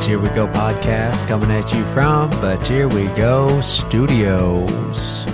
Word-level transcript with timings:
But 0.00 0.06
Here 0.06 0.18
We 0.18 0.28
Go 0.30 0.46
podcast 0.48 1.28
coming 1.28 1.50
at 1.50 1.70
you 1.74 1.84
from 1.92 2.30
But 2.40 2.66
Here 2.66 2.88
We 2.88 3.04
Go 3.18 3.60
Studios. 3.60 5.26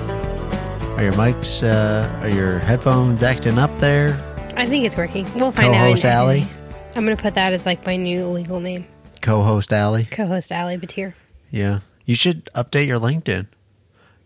Are 0.97 1.05
your 1.05 1.13
mics, 1.13 1.63
uh, 1.63 2.09
are 2.19 2.29
your 2.29 2.59
headphones 2.59 3.23
acting 3.23 3.59
up 3.59 3.79
there? 3.79 4.21
I 4.57 4.67
think 4.67 4.85
it's 4.85 4.97
working. 4.97 5.25
We'll 5.37 5.53
find 5.53 5.73
out. 5.73 5.85
Co-host 5.85 6.05
Allie? 6.05 6.47
I'm 6.97 7.05
going 7.05 7.17
to 7.17 7.23
put 7.23 7.37
that 7.37 7.53
as 7.53 7.65
like 7.65 7.87
my 7.87 7.95
new 7.95 8.27
legal 8.27 8.59
name. 8.59 8.89
Co 9.23 9.45
host 9.45 9.73
Allie? 9.73 10.07
Co-host 10.11 10.51
Allie 10.51 10.79
Batir. 10.79 11.15
Yeah. 11.53 11.79
You 12.05 12.17
should 12.17 12.47
update 12.47 12.89
your 12.89 12.99
LinkedIn. 12.99 13.47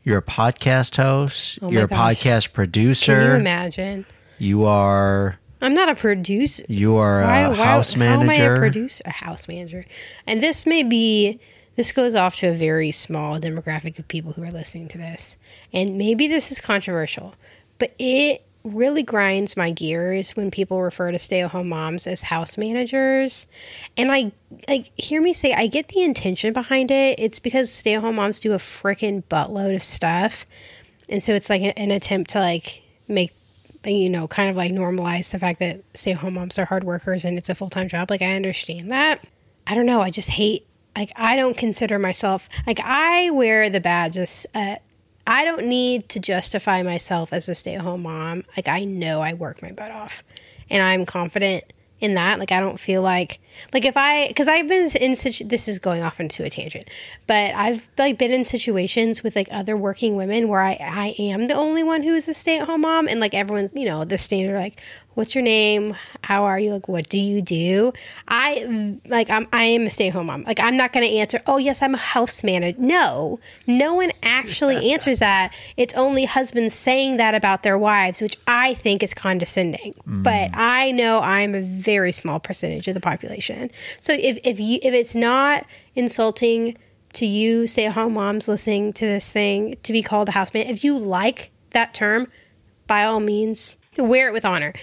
You're 0.05 0.19
a 0.19 0.23
podcast 0.23 0.97
host, 0.97 1.59
Oh 1.61 1.71
you're 1.71 1.85
a 1.85 1.87
gosh. 1.87 2.19
podcast 2.23 2.45
Can 2.45 2.51
you 2.51 2.55
producer, 2.55 3.37
imagine? 3.37 4.07
you 4.39 4.65
are 4.65 5.39
I'm 5.61 5.75
not 5.75 5.89
a 5.89 5.95
producer. 5.95 6.65
you 6.69 6.97
are 6.97 7.21
a 7.21 7.55
house 7.55 7.97
manager. 7.97 8.33
How 8.33 8.45
am 8.47 8.53
I 8.53 8.55
a 8.55 8.57
producer? 8.57 9.03
A 9.07 9.11
house 9.11 9.49
manager. 9.49 9.87
And 10.27 10.43
this 10.43 10.67
may 10.67 10.83
be, 10.83 11.39
this 11.77 11.93
goes 11.93 12.15
off 12.15 12.37
to 12.37 12.49
a 12.49 12.55
very 12.55 12.91
small 12.91 13.39
demographic 13.39 13.99
of 13.99 14.09
people 14.09 14.33
who 14.33 14.43
are 14.43 14.51
listening 14.51 14.89
to 14.89 14.99
this. 14.99 15.37
And 15.73 15.99
maybe 15.99 16.27
this 16.29 16.51
is 16.51 16.61
controversial, 16.61 17.35
but 17.79 17.95
it 17.99 18.43
really 18.63 19.03
grinds 19.03 19.57
my 19.57 19.71
gears 19.71 20.37
when 20.37 20.51
people 20.51 20.83
refer 20.83 21.11
to 21.11 21.19
stay 21.19 21.41
at 21.43 21.51
home 21.51 21.69
moms 21.69 22.07
as 22.07 22.23
house 22.25 22.59
managers. 22.59 23.47
And 23.97 24.13
I, 24.13 24.33
like, 24.69 24.93
hear 24.99 25.21
me 25.23 25.33
say, 25.33 25.55
I 25.55 25.67
get 25.67 25.89
the 25.89 26.03
intention 26.03 26.53
behind 26.53 26.91
it. 26.91 27.19
It's 27.19 27.39
because 27.39 27.73
stay 27.73 27.95
at 27.95 28.03
home 28.03 28.17
moms 28.17 28.39
do 28.39 28.53
a 28.53 28.59
freaking 28.59 29.23
buttload 29.31 29.75
of 29.75 29.83
stuff. 29.83 30.45
And 31.09 31.23
so 31.23 31.33
it's 31.33 31.49
like 31.49 31.63
an, 31.63 31.71
an 31.71 31.91
attempt 31.91 32.31
to, 32.33 32.41
like, 32.41 32.83
make 33.09 33.33
you 33.85 34.11
know, 34.11 34.29
kind 34.29 34.51
of 34.51 34.57
like 34.57 34.73
normalize 34.73 35.31
the 35.31 35.39
fact 35.39 35.59
that 35.61 35.83
stay 35.95 36.13
at 36.13 36.19
home 36.19 36.35
moms 36.35 36.59
are 36.59 36.67
hard 36.67 36.85
workers 36.85 37.25
and 37.25 37.39
it's 37.39 37.49
a 37.49 37.55
full 37.55 37.71
time 37.71 37.89
job. 37.89 38.11
Like, 38.11 38.23
I 38.23 38.35
understand 38.35 38.91
that. 38.91 39.27
I 39.67 39.75
don't 39.75 39.87
know. 39.87 40.01
I 40.01 40.11
just 40.11 40.31
hate, 40.31 40.67
like, 40.97 41.13
I 41.17 41.37
don't 41.37 41.57
consider 41.57 41.99
myself, 41.99 42.49
like, 42.67 42.81
I 42.81 43.31
wear 43.31 43.71
the 43.71 43.81
badge 43.81 44.17
as, 44.17 44.47
uh, 44.55 44.77
I 45.27 45.45
don't 45.45 45.67
need 45.67 46.09
to 46.11 46.21
justify 46.21 46.83
myself 46.83 47.33
as 47.33 47.49
a 47.49 47.55
stay 47.55 47.75
at 47.75 47.83
home 47.83 48.03
mom. 48.03 48.45
Like, 48.57 48.69
I 48.69 48.85
know 48.85 49.21
I 49.21 49.35
work 49.35 49.63
my 49.63 49.71
butt 49.71 49.93
off 49.93 50.23
and 50.69 50.83
I'm 50.83 51.07
confident 51.07 51.65
in 52.01 52.15
that. 52.15 52.39
Like, 52.39 52.53
I 52.53 52.61
don't 52.61 52.81
feel 52.81 53.03
like, 53.03 53.39
like, 53.73 53.85
if 53.85 53.97
I, 53.97 54.29
because 54.29 54.49
I've 54.49 54.69
been 54.69 54.91
in 54.91 55.17
such, 55.17 55.41
this 55.41 55.69
is 55.69 55.79
going 55.79 56.03
off 56.03 56.21
into 56.21 56.45
a 56.45 56.51
tangent, 56.51 56.89
but 57.27 57.55
I've 57.55 57.89
like 57.99 58.19
been 58.19 58.33
in 58.33 58.45
situations 58.45 59.23
with 59.23 59.37
like 59.37 59.49
other 59.51 59.77
working 59.77 60.17
women 60.17 60.49
where 60.49 60.61
I, 60.61 60.77
I 60.81 61.15
am 61.19 61.49
the 61.49 61.55
only 61.55 61.83
one 61.83 62.03
who 62.03 62.15
is 62.15 62.29
a 62.29 62.35
stay 62.35 62.59
at 62.59 62.67
home 62.67 62.83
mom. 62.83 63.09
And 63.09 63.21
like, 63.21 63.35
everyone's, 63.35 63.75
you 63.75 63.87
know, 63.87 64.05
the 64.05 64.19
standard, 64.19 64.57
like, 64.57 64.81
what's 65.15 65.35
your 65.35 65.43
name? 65.43 65.97
How 66.23 66.45
are 66.45 66.59
you? 66.59 66.73
Like, 66.73 66.89
what 66.89 67.09
do 67.09 67.21
you 67.21 67.43
do? 67.43 67.93
I, 68.29 68.99
like, 69.07 69.29
I'm, 69.31 69.47
I 69.53 69.65
am 69.65 69.87
a 69.87 69.91
stay 69.91 70.09
at 70.09 70.15
home 70.15 70.27
mom. 70.27 70.45
Like, 70.45 70.61
I'm 70.61 70.77
not 70.77 70.93
going 70.93 71.07
to 71.07 71.15
answer, 71.15 71.41
oh, 71.47 71.59
yes, 71.59 71.83
I'm 71.83 71.95
a 71.95 71.99
house 71.99 72.43
manager. 72.43 72.81
No, 72.81 73.41
no 73.67 73.95
one 73.95 74.13
actually 74.23 74.93
answers 74.93 75.19
that. 75.19 75.53
It's 75.77 75.95
only 75.95 76.25
husbands 76.25 76.75
saying 76.75 77.17
that 77.19 77.35
about 77.35 77.63
their 77.63 77.77
wives, 77.77 78.21
which 78.21 78.39
I 78.47 78.75
think 78.75 79.03
is 79.03 79.15
condescending. 79.15 79.95
Mm. 80.09 80.23
But 80.23 80.51
I 80.55 80.91
know 80.93 81.21
I'm 81.21 81.55
a 81.55 81.61
very 81.61 82.13
small 82.13 82.41
percentage 82.41 82.89
of 82.89 82.95
the 82.95 83.01
population. 83.01 83.40
So 84.01 84.13
if, 84.13 84.39
if 84.45 84.61
you, 84.61 84.79
if 84.83 84.95
it's 84.95 85.15
not 85.15 85.67
insulting 85.95 86.77
to 87.13 87.27
you 87.27 87.67
stay 87.67 87.87
at 87.87 87.93
home 87.93 88.15
moms 88.15 88.49
listening 88.49 88.93
to 88.93 89.05
this 89.05 89.31
thing 89.31 89.77
to 89.83 89.93
be 89.93 90.03
called 90.03 90.29
a 90.29 90.33
house 90.33 90.55
man, 90.55 90.67
if 90.67 90.85
you 90.85 90.97
like 90.97 91.51
that 91.71 91.95
term, 91.95 92.29
by 92.87 93.05
all 93.05 93.21
means, 93.21 93.77
wear 93.99 94.29
it 94.29 94.33
with 94.33 94.45
honor. 94.45 94.75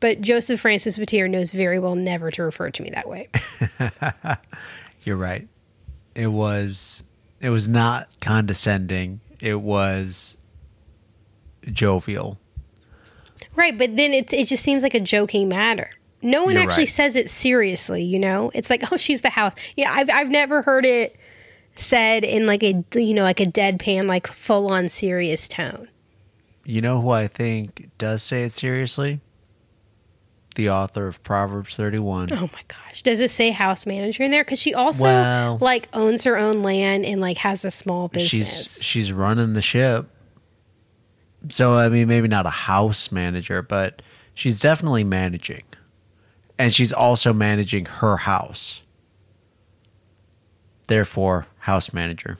But 0.00 0.20
Joseph 0.20 0.60
Francis 0.60 0.98
Batir 0.98 1.30
knows 1.30 1.52
very 1.52 1.78
well 1.78 1.94
never 1.94 2.30
to 2.32 2.42
refer 2.42 2.70
to 2.70 2.82
me 2.82 2.90
that 2.90 3.08
way. 3.08 3.28
You're 5.04 5.16
right. 5.16 5.46
It 6.14 6.26
was 6.26 7.04
it 7.40 7.50
was 7.50 7.68
not 7.68 8.08
condescending. 8.20 9.20
It 9.40 9.60
was 9.60 10.36
jovial. 11.70 12.38
right, 13.54 13.76
but 13.76 13.96
then 13.96 14.12
it, 14.12 14.32
it 14.32 14.48
just 14.48 14.62
seems 14.62 14.82
like 14.82 14.94
a 14.94 15.00
joking 15.00 15.48
matter. 15.48 15.90
No 16.22 16.44
one 16.44 16.54
You're 16.54 16.62
actually 16.62 16.82
right. 16.84 16.88
says 16.88 17.16
it 17.16 17.28
seriously, 17.28 18.02
you 18.02 18.18
know? 18.18 18.50
It's 18.54 18.70
like, 18.70 18.92
oh, 18.92 18.96
she's 18.96 19.22
the 19.22 19.30
house. 19.30 19.52
Yeah, 19.76 19.92
I've, 19.92 20.08
I've 20.10 20.28
never 20.28 20.62
heard 20.62 20.84
it 20.84 21.16
said 21.74 22.22
in 22.24 22.46
like 22.46 22.62
a, 22.62 22.84
you 22.94 23.12
know, 23.14 23.22
like 23.24 23.40
a 23.40 23.46
deadpan, 23.46 24.06
like 24.06 24.26
full 24.28 24.70
on 24.70 24.88
serious 24.88 25.48
tone. 25.48 25.88
You 26.64 26.80
know 26.80 27.00
who 27.00 27.10
I 27.10 27.26
think 27.26 27.90
does 27.98 28.22
say 28.22 28.44
it 28.44 28.52
seriously? 28.52 29.20
The 30.54 30.68
author 30.70 31.08
of 31.08 31.22
Proverbs 31.22 31.74
31. 31.76 32.32
Oh 32.34 32.40
my 32.42 32.60
gosh. 32.68 33.02
Does 33.02 33.20
it 33.20 33.30
say 33.30 33.50
house 33.50 33.86
manager 33.86 34.22
in 34.22 34.30
there? 34.30 34.44
Because 34.44 34.60
she 34.60 34.74
also 34.74 35.04
Well- 35.04 35.58
like 35.60 35.88
owns 35.92 36.24
her 36.24 36.36
own 36.38 36.62
land 36.62 37.04
and 37.06 37.20
like 37.20 37.38
has 37.38 37.64
a 37.64 37.70
small 37.70 38.08
business. 38.08 38.76
she's 38.76 38.82
she's 38.84 39.12
running 39.12 39.54
the 39.54 39.62
ship. 39.62 40.08
So 41.48 41.74
I 41.74 41.88
mean 41.88 42.06
maybe 42.06 42.28
not 42.28 42.46
a 42.46 42.50
house 42.50 43.10
manager, 43.10 43.62
but 43.62 44.02
she's 44.34 44.60
definitely 44.60 45.04
managing. 45.04 45.62
And 46.62 46.72
she's 46.72 46.92
also 46.92 47.32
managing 47.32 47.86
her 47.86 48.18
house. 48.18 48.82
Therefore, 50.86 51.46
house 51.58 51.92
manager. 51.92 52.38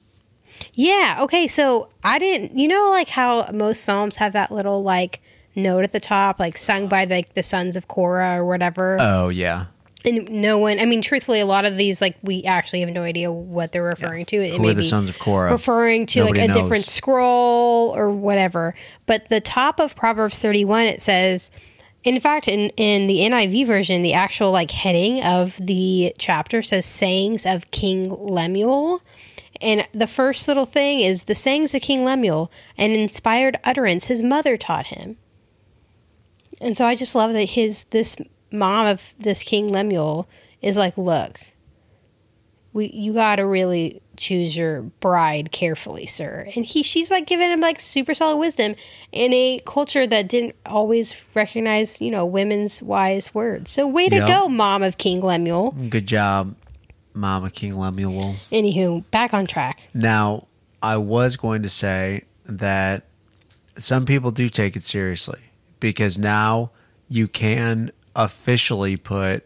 Yeah. 0.75 1.19
Okay. 1.23 1.49
So 1.49 1.89
I 2.05 2.19
didn't. 2.19 2.57
You 2.59 2.69
know, 2.69 2.91
like 2.91 3.09
how 3.09 3.49
most 3.53 3.83
psalms 3.83 4.17
have 4.17 4.33
that 4.35 4.53
little 4.53 4.83
like 4.83 5.21
note 5.57 5.85
at 5.85 5.93
the 5.93 6.01
top, 6.01 6.39
like 6.39 6.57
sung 6.57 6.87
by 6.87 7.05
like 7.05 7.35
the 7.35 7.43
sons 7.43 7.77
of 7.77 7.89
Korah 7.89 8.39
or 8.39 8.45
whatever. 8.47 8.97
Oh 9.01 9.29
yeah. 9.29 9.67
and 10.05 10.29
no 10.31 10.59
one. 10.59 10.79
I 10.79 10.85
mean, 10.85 11.03
truthfully, 11.03 11.41
a 11.41 11.47
lot 11.47 11.65
of 11.65 11.77
these 11.77 12.01
like 12.01 12.17
we 12.23 12.45
actually 12.45 12.81
have 12.81 12.91
no 12.91 13.03
idea 13.03 13.33
what 13.33 13.73
they're 13.73 13.83
referring 13.83 14.25
to. 14.27 14.37
It 14.37 14.53
Who 14.53 14.59
may 14.61 14.71
are 14.71 14.75
the 14.75 14.83
be 14.83 14.87
sons 14.87 15.09
of 15.09 15.19
Korah? 15.19 15.51
referring 15.51 16.07
to 16.07 16.21
Nobody 16.21 16.41
like 16.43 16.51
a 16.51 16.53
knows. 16.53 16.63
different 16.63 16.85
scroll 16.85 17.93
or 17.97 18.11
whatever. 18.11 18.75
But 19.07 19.29
the 19.31 19.41
top 19.41 19.81
of 19.81 19.97
Proverbs 19.97 20.39
thirty-one 20.39 20.87
it 20.87 21.01
says. 21.03 21.51
In 22.05 22.19
fact, 22.19 22.49
in, 22.49 22.71
in 22.71 23.07
the 23.07 23.21
NIV 23.21 23.67
version, 23.67 24.03
the 24.03 24.15
actual 24.15 24.51
like 24.51 24.73
heading 24.73 25.23
of 25.23 25.57
the 25.61 26.15
chapter 26.19 26.63
says 26.63 26.85
sayings 26.85 27.47
of 27.47 27.71
King 27.71 28.11
Lemuel. 28.11 29.03
And 29.61 29.87
the 29.95 30.09
first 30.09 30.49
little 30.49 30.67
thing 30.67 31.01
is 31.01 31.25
the 31.25 31.37
sayings 31.37 31.75
of 31.75 31.83
King 31.83 32.05
Lemuel, 32.05 32.51
an 32.77 32.91
inspired 32.91 33.59
utterance 33.63 34.07
his 34.07 34.23
mother 34.23 34.57
taught 34.57 34.87
him. 34.87 35.17
And 36.61 36.77
so 36.77 36.85
I 36.87 36.97
just 36.97 37.15
love 37.15 37.33
that 37.33 37.51
his 37.51 37.85
this 37.85 38.17
mom 38.51 38.87
of 38.87 39.15
this 39.19 39.45
King 39.45 39.69
Lemuel 39.69 40.29
is 40.61 40.77
like, 40.77 40.99
look, 40.99 41.41
we 42.73 42.87
you 42.87 43.13
got 43.13 43.37
to 43.37 43.47
really 43.47 44.02
choose 44.23 44.57
your 44.57 44.83
bride 45.01 45.51
carefully, 45.53 46.07
sir. 46.07 46.49
And 46.57 46.65
he 46.65 46.83
she's 46.83 47.11
like 47.11 47.27
giving 47.27 47.51
him 47.51 47.61
like 47.61 47.81
super 47.81 48.15
solid 48.15 48.37
wisdom 48.39 48.75
in 49.11 49.33
a 49.35 49.61
culture 49.67 50.07
that 50.07 50.29
didn't 50.29 50.55
always 50.65 51.15
recognize, 51.35 52.01
you 52.01 52.11
know, 52.11 52.25
women's 52.25 52.81
wise 52.83 53.35
words. 53.35 53.71
So 53.73 53.87
way 53.87 54.09
to 54.09 54.15
Yep. 54.17 54.29
go, 54.29 54.49
mom 54.49 54.83
of 54.83 54.97
King 54.97 55.21
Lemuel. 55.21 55.73
Good 55.73 56.07
job, 56.07 56.55
Mama 57.13 57.51
King 57.51 57.77
Lemuel. 57.77 58.37
Anywho, 58.51 59.05
back 59.11 59.35
on 59.35 59.47
track. 59.47 59.81
Now, 59.93 60.47
I 60.83 60.97
was 60.97 61.37
going 61.37 61.63
to 61.63 61.69
say 61.69 62.23
that 62.47 63.05
some 63.77 64.07
people 64.07 64.31
do 64.31 64.49
take 64.49 64.77
it 64.77 64.83
seriously 64.83 65.41
because 65.81 66.17
now 66.17 66.71
you 67.09 67.27
can 67.29 67.91
officially 68.15 68.97
put 68.97 69.45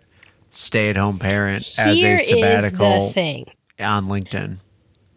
stay 0.50 0.88
at 0.90 0.96
home 0.96 1.18
parent 1.18 1.66
as 1.78 1.98
Here 1.98 2.12
a 2.16 2.20
is 2.20 2.28
sabbatical 2.28 3.10
thing. 3.12 3.46
on 3.80 4.06
LinkedIn. 4.06 4.58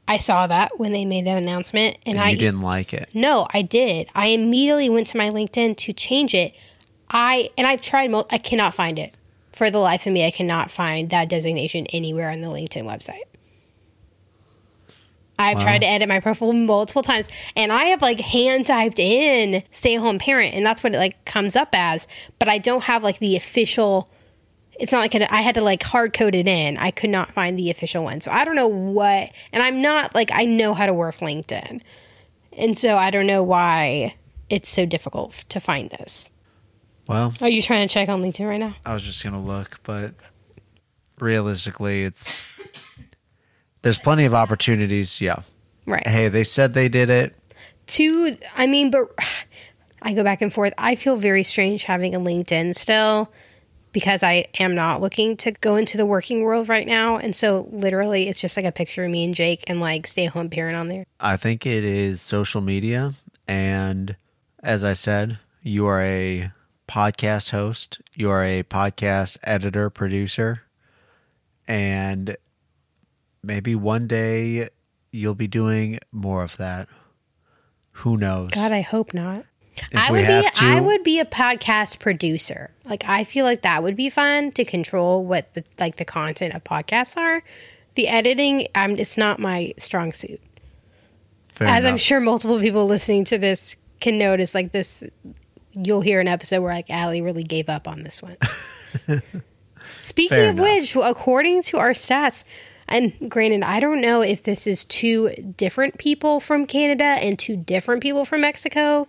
I 0.09 0.17
saw 0.17 0.47
that 0.47 0.79
when 0.79 0.91
they 0.91 1.05
made 1.05 1.27
that 1.27 1.37
announcement, 1.37 1.97
and, 2.03 2.17
And 2.17 2.25
I 2.25 2.33
didn't 2.33 2.61
like 2.61 2.93
it. 2.93 3.09
No, 3.13 3.47
I 3.53 3.61
did. 3.61 4.09
I 4.15 4.27
immediately 4.29 4.89
went 4.89 5.05
to 5.07 5.17
my 5.17 5.29
LinkedIn 5.29 5.77
to 5.77 5.93
change 5.93 6.33
it. 6.33 6.53
I 7.11 7.51
and 7.57 7.67
I've 7.67 7.81
tried. 7.81 8.11
I 8.31 8.39
cannot 8.39 8.73
find 8.73 8.97
it 8.97 9.13
for 9.53 9.69
the 9.69 9.77
life 9.77 10.07
of 10.07 10.13
me. 10.13 10.25
I 10.25 10.31
cannot 10.31 10.71
find 10.71 11.11
that 11.11 11.29
designation 11.29 11.85
anywhere 11.93 12.31
on 12.31 12.41
the 12.41 12.47
LinkedIn 12.47 12.85
website. 12.85 13.21
I've 15.37 15.57
Wow. 15.57 15.63
tried 15.63 15.79
to 15.79 15.87
edit 15.87 16.09
my 16.09 16.19
profile 16.19 16.53
multiple 16.53 17.03
times, 17.03 17.29
and 17.55 17.71
I 17.71 17.85
have 17.85 18.01
like 18.01 18.19
hand 18.19 18.65
typed 18.65 18.99
in 18.99 19.63
"stay 19.71 19.95
at 19.95 20.01
home 20.01 20.17
parent," 20.17 20.55
and 20.55 20.65
that's 20.65 20.83
what 20.83 20.93
it 20.95 20.97
like 20.97 21.23
comes 21.25 21.55
up 21.55 21.69
as. 21.73 22.07
But 22.39 22.49
I 22.49 22.57
don't 22.57 22.85
have 22.85 23.03
like 23.03 23.19
the 23.19 23.35
official. 23.35 24.09
It's 24.79 24.91
not 24.91 24.99
like 24.99 25.13
I 25.15 25.41
had 25.41 25.55
to 25.55 25.61
like 25.61 25.83
hard 25.83 26.13
code 26.13 26.33
it 26.35 26.47
in. 26.47 26.77
I 26.77 26.89
could 26.91 27.09
not 27.09 27.33
find 27.33 27.59
the 27.59 27.69
official 27.69 28.03
one, 28.03 28.21
so 28.21 28.31
I 28.31 28.45
don't 28.45 28.55
know 28.55 28.67
what. 28.67 29.31
And 29.51 29.61
I'm 29.61 29.81
not 29.81 30.15
like 30.15 30.29
I 30.33 30.45
know 30.45 30.73
how 30.73 30.85
to 30.85 30.93
work 30.93 31.17
LinkedIn, 31.17 31.81
and 32.53 32.77
so 32.77 32.97
I 32.97 33.11
don't 33.11 33.27
know 33.27 33.43
why 33.43 34.15
it's 34.49 34.69
so 34.69 34.85
difficult 34.85 35.33
to 35.49 35.59
find 35.59 35.89
this. 35.91 36.29
Well, 37.07 37.33
Are 37.41 37.49
you 37.49 37.61
trying 37.61 37.87
to 37.87 37.93
check 37.93 38.07
on 38.09 38.21
LinkedIn 38.21 38.47
right 38.47 38.57
now? 38.59 38.75
I 38.85 38.93
was 38.93 39.03
just 39.03 39.23
gonna 39.23 39.41
look, 39.41 39.79
but 39.83 40.13
realistically, 41.19 42.03
it's 42.03 42.43
there's 43.81 43.99
plenty 43.99 44.25
of 44.25 44.33
opportunities. 44.33 45.19
Yeah. 45.21 45.41
Right. 45.85 46.07
Hey, 46.07 46.27
they 46.29 46.43
said 46.43 46.73
they 46.73 46.87
did 46.89 47.09
it. 47.09 47.35
to 47.87 48.37
i 48.55 48.67
mean 48.67 48.91
but 48.91 49.07
i 50.03 50.13
go 50.13 50.23
back 50.23 50.41
and 50.41 50.53
forth 50.53 50.73
i 50.77 50.95
feel 50.95 51.15
very 51.17 51.43
strange 51.43 51.83
having 51.83 52.13
a 52.15 52.19
linkedin 52.19 52.75
still 52.75 53.31
because 53.91 54.23
I 54.23 54.47
am 54.59 54.75
not 54.75 55.01
looking 55.01 55.37
to 55.37 55.51
go 55.51 55.75
into 55.75 55.97
the 55.97 56.05
working 56.05 56.43
world 56.43 56.69
right 56.69 56.87
now. 56.87 57.17
And 57.17 57.35
so 57.35 57.67
literally 57.71 58.29
it's 58.29 58.41
just 58.41 58.57
like 58.57 58.65
a 58.65 58.71
picture 58.71 59.05
of 59.05 59.11
me 59.11 59.23
and 59.25 59.33
Jake 59.33 59.63
and 59.67 59.79
like 59.79 60.07
stay 60.07 60.25
home 60.25 60.49
parent 60.49 60.77
on 60.77 60.87
there. 60.87 61.05
I 61.19 61.37
think 61.37 61.65
it 61.65 61.83
is 61.83 62.21
social 62.21 62.61
media. 62.61 63.13
And 63.47 64.15
as 64.61 64.83
I 64.83 64.93
said, 64.93 65.39
you 65.63 65.85
are 65.87 66.01
a 66.01 66.51
podcast 66.87 67.51
host, 67.51 68.01
you 68.15 68.29
are 68.29 68.43
a 68.43 68.63
podcast 68.63 69.37
editor, 69.43 69.89
producer, 69.89 70.63
and 71.67 72.35
maybe 73.43 73.75
one 73.75 74.07
day 74.07 74.69
you'll 75.11 75.35
be 75.35 75.47
doing 75.47 75.99
more 76.11 76.43
of 76.43 76.57
that. 76.57 76.87
Who 77.91 78.17
knows? 78.17 78.51
God, 78.51 78.71
I 78.71 78.81
hope 78.81 79.13
not. 79.13 79.45
I 79.93 80.11
would 80.11 80.27
be 80.27 80.49
I 80.59 80.79
would 80.79 81.03
be 81.03 81.19
a 81.19 81.25
podcast 81.25 81.99
producer. 81.99 82.71
Like 82.85 83.03
I 83.05 83.23
feel 83.23 83.45
like 83.45 83.61
that 83.61 83.83
would 83.83 83.95
be 83.95 84.09
fun 84.09 84.51
to 84.51 84.65
control 84.65 85.25
what 85.25 85.53
the 85.53 85.63
like 85.79 85.97
the 85.97 86.05
content 86.05 86.53
of 86.53 86.63
podcasts 86.63 87.17
are. 87.17 87.43
The 87.95 88.07
editing, 88.07 88.67
I'm, 88.75 88.97
it's 88.97 89.17
not 89.17 89.39
my 89.39 89.73
strong 89.77 90.13
suit. 90.13 90.39
Fair 91.49 91.67
As 91.67 91.85
I'm 91.85 91.97
sure 91.97 92.19
multiple 92.19 92.59
people 92.59 92.85
listening 92.85 93.25
to 93.25 93.37
this 93.37 93.75
can 93.99 94.17
notice, 94.17 94.55
like 94.55 94.71
this, 94.71 95.03
you'll 95.73 96.01
hear 96.01 96.21
an 96.21 96.27
episode 96.27 96.61
where 96.61 96.73
like 96.73 96.89
Allie 96.89 97.21
really 97.21 97.43
gave 97.43 97.67
up 97.67 97.87
on 97.87 98.03
this 98.03 98.21
one. 98.21 98.37
Speaking 99.99 100.37
Fair 100.37 100.49
of 100.49 100.59
enough. 100.59 100.63
which, 100.63 100.95
according 100.95 101.63
to 101.63 101.77
our 101.77 101.91
stats, 101.91 102.43
and 102.87 103.13
granted, 103.29 103.63
I 103.63 103.79
don't 103.79 104.01
know 104.01 104.21
if 104.21 104.43
this 104.43 104.65
is 104.65 104.85
two 104.85 105.29
different 105.57 105.97
people 105.97 106.39
from 106.39 106.65
Canada 106.65 107.03
and 107.03 107.37
two 107.37 107.55
different 107.55 108.01
people 108.01 108.25
from 108.25 108.41
Mexico, 108.41 109.07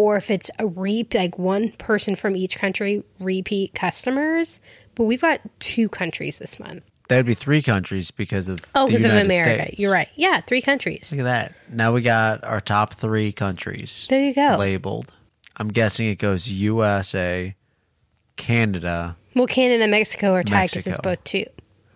or 0.00 0.16
if 0.16 0.30
it's 0.30 0.50
a 0.58 0.66
repeat, 0.66 1.14
like 1.18 1.38
one 1.38 1.72
person 1.72 2.16
from 2.16 2.34
each 2.36 2.56
country 2.58 3.02
repeat 3.20 3.74
customers. 3.74 4.60
But 4.94 5.04
we've 5.04 5.20
got 5.20 5.40
two 5.58 5.88
countries 5.88 6.38
this 6.38 6.58
month. 6.58 6.82
That'd 7.08 7.26
be 7.26 7.34
three 7.34 7.60
countries 7.62 8.10
because 8.10 8.48
of 8.48 8.60
Oh, 8.74 8.86
because 8.86 9.04
of 9.04 9.12
America. 9.12 9.64
States. 9.64 9.80
You're 9.80 9.92
right. 9.92 10.08
Yeah, 10.14 10.40
three 10.40 10.62
countries. 10.62 11.10
Look 11.12 11.20
at 11.20 11.24
that. 11.24 11.54
Now 11.68 11.92
we 11.92 12.02
got 12.02 12.44
our 12.44 12.60
top 12.60 12.94
three 12.94 13.32
countries 13.32 14.06
There 14.08 14.22
you 14.22 14.32
go. 14.32 14.56
labeled. 14.58 15.12
I'm 15.56 15.68
guessing 15.68 16.06
it 16.08 16.16
goes 16.16 16.48
USA, 16.48 17.54
Canada. 18.36 19.16
Well, 19.34 19.46
Canada 19.46 19.82
and 19.84 19.90
Mexico 19.90 20.32
are 20.34 20.42
tied 20.42 20.70
because 20.70 20.86
it's 20.86 20.98
both 20.98 21.22
two. 21.24 21.44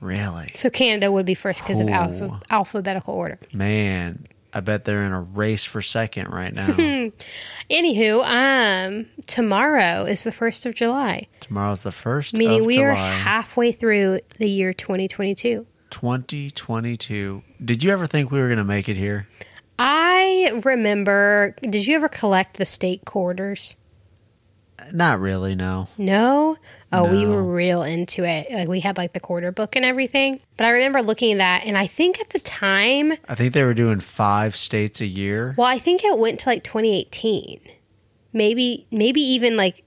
Really? 0.01 0.51
So 0.55 0.69
Canada 0.69 1.11
would 1.11 1.25
be 1.27 1.35
first 1.35 1.63
because 1.63 1.81
of 1.81 1.89
alpha- 1.89 2.41
alphabetical 2.51 3.15
order. 3.15 3.39
Man, 3.53 4.25
I 4.55 4.61
bet 4.61 4.85
they're 4.85 5.03
in 5.05 5.13
a 5.13 5.21
race 5.21 5.65
for 5.65 5.83
second 5.83 6.29
right 6.29 6.55
now. 6.55 6.67
Anywho, 7.71 8.25
um, 8.25 9.07
tomorrow 9.27 10.05
is 10.05 10.23
the 10.23 10.31
first 10.33 10.65
of 10.65 10.75
July, 10.75 11.27
Tomorrow's 11.41 11.83
the 11.83 11.93
first 11.93 12.37
meaning 12.37 12.65
we 12.65 12.77
July, 12.77 12.91
are 12.91 12.95
halfway 12.95 13.73
through 13.73 14.21
the 14.39 14.49
year 14.49 14.73
2022. 14.73 15.67
2022. 15.91 17.43
Did 17.65 17.83
you 17.83 17.91
ever 17.91 18.07
think 18.07 18.31
we 18.31 18.41
were 18.41 18.47
going 18.49 18.59
to 18.59 18.65
make 18.65 18.89
it 18.89 18.97
here? 18.97 19.27
I 19.79 20.61
remember. 20.65 21.57
Did 21.63 21.87
you 21.87 21.97
ever 21.97 22.09
collect 22.09 22.57
the 22.57 22.65
state 22.65 23.05
quarters? 23.05 23.77
Not 24.93 25.21
really, 25.21 25.55
no. 25.55 25.89
No. 25.99 26.57
Oh, 26.95 27.05
we 27.05 27.27
were 27.27 27.43
real 27.43 27.83
into 27.83 28.25
it. 28.25 28.51
Like 28.51 28.69
we 28.69 28.81
had 28.81 28.97
like 28.97 29.13
the 29.13 29.21
quarter 29.21 29.53
book 29.53 29.77
and 29.77 29.85
everything. 29.85 30.41
But 30.57 30.67
I 30.67 30.71
remember 30.71 31.03
looking 31.03 31.33
at 31.33 31.39
that, 31.39 31.67
and 31.67 31.77
I 31.77 31.87
think 31.87 32.21
at 32.21 32.31
the 32.31 32.39
time, 32.39 33.15
I 33.29 33.35
think 33.35 33.53
they 33.53 33.65
were 33.65 33.75
doing 33.75 34.01
five 34.01 34.57
states 34.57 35.01
a 35.01 35.07
year. 35.07 35.55
well, 35.57 35.67
I 35.67 35.79
think 35.79 36.05
it 36.05 36.19
went 36.19 36.41
to 36.41 36.49
like 36.49 36.65
2018, 36.65 37.61
maybe, 38.33 38.87
maybe 38.91 39.21
even 39.21 39.57
like 39.57 39.85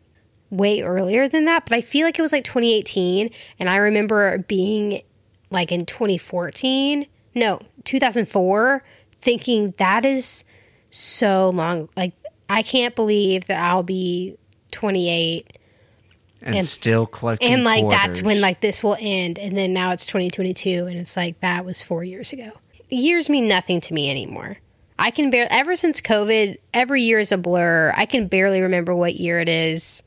way 0.50 0.82
earlier 0.82 1.28
than 1.28 1.46
that. 1.46 1.66
But 1.66 1.76
I 1.76 1.82
feel 1.82 2.06
like 2.06 2.20
it 2.20 2.22
was 2.22 2.32
like 2.32 2.44
2018, 2.44 3.30
and 3.60 3.70
I 3.70 3.78
remember 3.78 4.40
being 4.40 5.02
like 5.50 5.72
in 5.72 5.86
2014, 5.86 7.06
no, 7.36 7.62
2004, 7.86 8.84
thinking 9.22 9.74
that 9.78 10.06
is 10.06 10.44
so 10.90 11.50
long. 11.50 11.90
Like 11.96 12.14
I 12.50 12.64
can't 12.64 12.96
believe 12.96 13.48
that 13.48 13.72
I'll 13.72 13.84
be 13.84 14.38
28 14.72 15.57
And, 16.44 16.56
and- 16.56 16.66
still 16.66 17.06
collecting 17.08 17.52
and 17.52 17.64
like 17.64 17.90
that's 17.90 18.22
when 18.22 18.42
like 18.42 18.62
this 18.62 18.84
will 18.84 18.98
end 19.00 19.40
and 19.40 19.58
then 19.58 19.74
now 19.74 19.92
it's 19.92 20.06
2022 20.06 20.86
and 20.86 20.98
it's 20.98 21.18
like 21.18 21.40
that 21.42 21.66
was 21.66 21.82
four 21.82 22.04
years 22.04 22.32
ago. 22.34 22.52
Years 22.90 23.30
mean 23.30 23.48
nothing 23.48 23.82
to 23.82 23.94
me 23.94 24.10
anymore. 24.10 24.58
I 25.00 25.12
can 25.12 25.30
barely 25.30 25.50
ever 25.52 25.76
since 25.76 26.00
covid 26.02 26.58
every 26.74 27.04
year 27.04 27.20
is 27.20 27.32
a 27.32 27.38
blur. 27.38 27.92
I 27.96 28.06
can 28.06 28.28
barely 28.28 28.62
remember 28.62 28.96
what 28.96 29.16
year 29.16 29.40
it 29.40 29.50
is. 29.50 30.04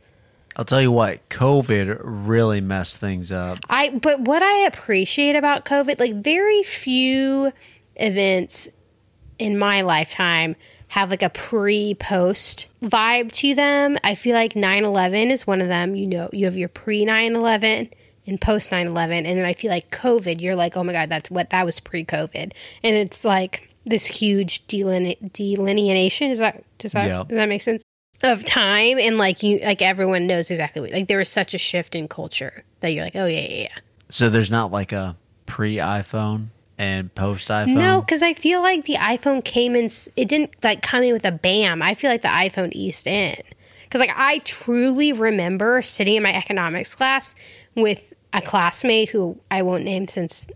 I'll 0.56 0.64
tell 0.64 0.82
you 0.82 0.90
what, 0.90 1.28
COVID 1.28 2.00
really 2.02 2.60
messed 2.60 2.98
things 2.98 3.30
up. 3.32 3.58
i 3.68 3.90
but 3.90 4.20
what 4.20 4.42
i 4.42 4.66
appreciate 4.66 5.36
about 5.36 5.64
covid 5.64 5.98
like 6.00 6.14
very 6.22 6.62
few 6.64 7.52
events 7.96 8.68
in 9.38 9.58
my 9.58 9.82
lifetime 9.82 10.56
have 10.90 11.08
like 11.10 11.22
a 11.22 11.30
pre 11.30 11.94
post 11.94 12.66
vibe 12.82 13.30
to 13.30 13.54
them. 13.54 13.96
I 14.02 14.14
feel 14.16 14.34
like 14.34 14.56
9 14.56 14.84
11 14.84 15.30
is 15.30 15.46
one 15.46 15.60
of 15.60 15.68
them. 15.68 15.94
You 15.94 16.06
know, 16.06 16.28
you 16.32 16.46
have 16.46 16.56
your 16.56 16.68
pre 16.68 17.04
9 17.04 17.34
11 17.36 17.90
and 18.26 18.40
post 18.40 18.72
9 18.72 18.86
11. 18.88 19.24
And 19.24 19.38
then 19.38 19.46
I 19.46 19.52
feel 19.52 19.70
like 19.70 19.90
COVID, 19.92 20.40
you're 20.40 20.56
like, 20.56 20.76
oh 20.76 20.82
my 20.82 20.92
God, 20.92 21.08
that's 21.08 21.30
what 21.30 21.50
that 21.50 21.64
was 21.64 21.78
pre 21.78 22.04
COVID. 22.04 22.52
And 22.82 22.96
it's 22.96 23.24
like 23.24 23.70
this 23.86 24.04
huge 24.04 24.66
deline- 24.66 25.14
delineation. 25.32 26.30
Is 26.32 26.40
that, 26.40 26.64
does 26.78 26.90
that, 26.92 27.06
Yeah. 27.06 27.24
does 27.28 27.36
that 27.36 27.48
make 27.48 27.62
sense? 27.62 27.82
Of 28.22 28.44
time. 28.44 28.98
And 28.98 29.16
like 29.16 29.42
you, 29.44 29.60
like 29.62 29.80
everyone 29.82 30.26
knows 30.26 30.50
exactly 30.50 30.82
what, 30.82 30.90
like 30.90 31.06
there 31.08 31.18
was 31.18 31.28
such 31.30 31.54
a 31.54 31.58
shift 31.58 31.94
in 31.94 32.08
culture 32.08 32.64
that 32.80 32.92
you're 32.92 33.04
like, 33.04 33.16
oh 33.16 33.26
yeah, 33.26 33.40
yeah, 33.48 33.62
yeah. 33.62 33.78
So 34.10 34.28
there's 34.28 34.50
not 34.50 34.70
like 34.72 34.90
a 34.92 35.16
pre 35.46 35.76
iPhone 35.76 36.48
and 36.80 37.14
post 37.14 37.48
iPhone. 37.48 37.74
No, 37.74 38.00
because 38.00 38.22
I 38.22 38.32
feel 38.32 38.62
like 38.62 38.86
the 38.86 38.94
iPhone 38.94 39.44
came 39.44 39.76
in. 39.76 39.90
It 40.16 40.28
didn't 40.28 40.54
like 40.62 40.80
come 40.80 41.02
in 41.02 41.12
with 41.12 41.26
a 41.26 41.30
bam. 41.30 41.82
I 41.82 41.94
feel 41.94 42.10
like 42.10 42.22
the 42.22 42.28
iPhone 42.28 42.72
eased 42.72 43.06
in 43.06 43.36
because 43.82 44.00
like 44.00 44.14
I 44.16 44.38
truly 44.38 45.12
remember 45.12 45.82
sitting 45.82 46.14
in 46.14 46.22
my 46.22 46.34
economics 46.34 46.94
class 46.94 47.34
with 47.74 48.14
a 48.32 48.40
classmate 48.40 49.10
who 49.10 49.38
I 49.50 49.60
won't 49.60 49.84
name 49.84 50.08
since 50.08 50.46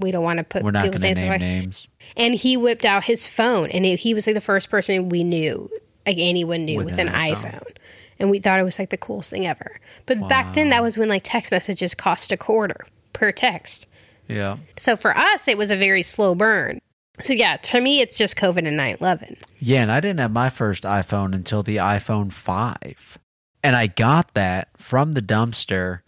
we 0.00 0.10
don't 0.10 0.24
want 0.24 0.38
to 0.38 0.44
put 0.44 0.62
we're 0.62 0.70
not 0.70 0.84
people's 0.84 1.02
going 1.02 1.16
to 1.16 1.20
names. 1.20 1.30
name 1.30 1.42
away. 1.42 1.60
names. 1.60 1.88
And 2.16 2.34
he 2.34 2.56
whipped 2.56 2.86
out 2.86 3.04
his 3.04 3.26
phone, 3.26 3.70
and 3.70 3.84
it, 3.84 4.00
he 4.00 4.14
was 4.14 4.26
like 4.26 4.34
the 4.34 4.40
first 4.40 4.70
person 4.70 5.10
we 5.10 5.22
knew, 5.22 5.70
like 6.06 6.16
anyone 6.18 6.64
knew, 6.64 6.78
With 6.78 6.86
with, 6.86 6.98
an 6.98 7.08
an 7.08 7.14
iPhone. 7.14 7.52
iPhone. 7.60 7.76
And 8.18 8.30
we 8.30 8.38
thought 8.38 8.58
it 8.58 8.62
was 8.62 8.78
like 8.78 8.88
the 8.90 8.96
coolest 8.96 9.30
thing 9.30 9.44
ever. 9.46 9.78
But 10.06 10.28
back 10.28 10.54
then, 10.54 10.70
that 10.70 10.82
was 10.82 10.96
when 10.96 11.08
like 11.10 11.22
text 11.24 11.50
messages 11.52 11.94
cost 11.94 12.32
a 12.32 12.36
quarter 12.38 12.86
per 13.12 13.32
text. 13.32 13.86
Yeah. 14.28 14.58
So 14.76 14.96
for 14.96 15.16
us, 15.16 15.48
it 15.48 15.58
was 15.58 15.70
a 15.70 15.76
very 15.76 16.02
slow 16.02 16.34
burn. 16.34 16.80
So 17.20 17.32
yeah, 17.32 17.58
for 17.58 17.80
me, 17.80 18.00
it's 18.00 18.16
just 18.16 18.36
COVID 18.36 18.66
and 18.66 18.76
9 18.76 18.96
11. 19.00 19.36
Yeah, 19.60 19.82
and 19.82 19.92
I 19.92 20.00
didn't 20.00 20.20
have 20.20 20.32
my 20.32 20.50
first 20.50 20.82
iPhone 20.82 21.34
until 21.34 21.62
the 21.62 21.76
iPhone 21.76 22.32
5. 22.32 23.18
And 23.62 23.76
I 23.76 23.86
got 23.86 24.34
that 24.34 24.68
from 24.76 25.12
the 25.12 25.22
dumpster 25.22 26.00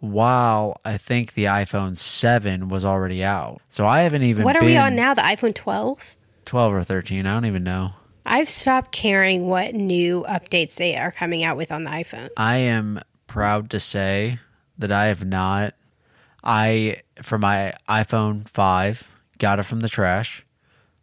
while 0.00 0.80
I 0.84 0.96
think 0.96 1.34
the 1.34 1.44
iPhone 1.44 1.96
7 1.96 2.68
was 2.68 2.84
already 2.84 3.22
out. 3.22 3.60
So 3.68 3.86
I 3.86 4.00
haven't 4.00 4.22
even 4.22 4.44
What 4.44 4.56
are 4.56 4.64
we 4.64 4.76
on 4.76 4.94
now? 4.94 5.14
The 5.14 5.22
iPhone 5.22 5.54
12? 5.54 6.16
12 6.44 6.72
or 6.72 6.82
13. 6.82 7.26
I 7.26 7.34
don't 7.34 7.44
even 7.44 7.64
know. 7.64 7.92
I've 8.24 8.48
stopped 8.48 8.92
caring 8.92 9.46
what 9.46 9.74
new 9.74 10.24
updates 10.28 10.76
they 10.76 10.96
are 10.96 11.10
coming 11.10 11.44
out 11.44 11.56
with 11.56 11.72
on 11.72 11.84
the 11.84 11.90
iPhones. 11.90 12.30
I 12.36 12.56
am 12.56 13.00
proud 13.26 13.70
to 13.70 13.80
say 13.80 14.38
that 14.76 14.92
I 14.92 15.06
have 15.06 15.24
not. 15.24 15.74
I, 16.48 17.02
for 17.20 17.36
my 17.36 17.74
iPhone 17.90 18.48
5, 18.48 19.06
got 19.38 19.58
it 19.58 19.64
from 19.64 19.80
the 19.80 19.88
trash. 19.90 20.46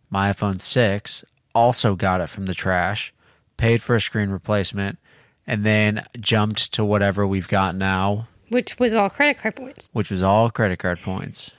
My 0.10 0.34
iPhone 0.34 0.60
6 0.60 1.24
also 1.54 1.96
got 1.96 2.20
it 2.20 2.30
from 2.30 2.48
the 2.48 2.56
trash, 2.56 3.14
paid 3.56 3.84
for 3.84 3.96
a 3.96 4.02
screen 4.02 4.32
replacement, 4.32 4.98
and 5.46 5.64
then 5.64 6.04
jumped 6.20 6.74
to 6.74 6.84
whatever 6.84 7.28
we've 7.28 7.48
got 7.48 7.76
now, 7.76 8.28
which 8.50 8.80
was 8.80 8.96
all 8.96 9.08
credit 9.12 9.38
card 9.38 9.56
points. 9.56 9.88
which 9.94 10.10
was 10.10 10.24
all 10.24 10.50
credit 10.50 10.80
card 10.80 11.00
points. 11.02 11.52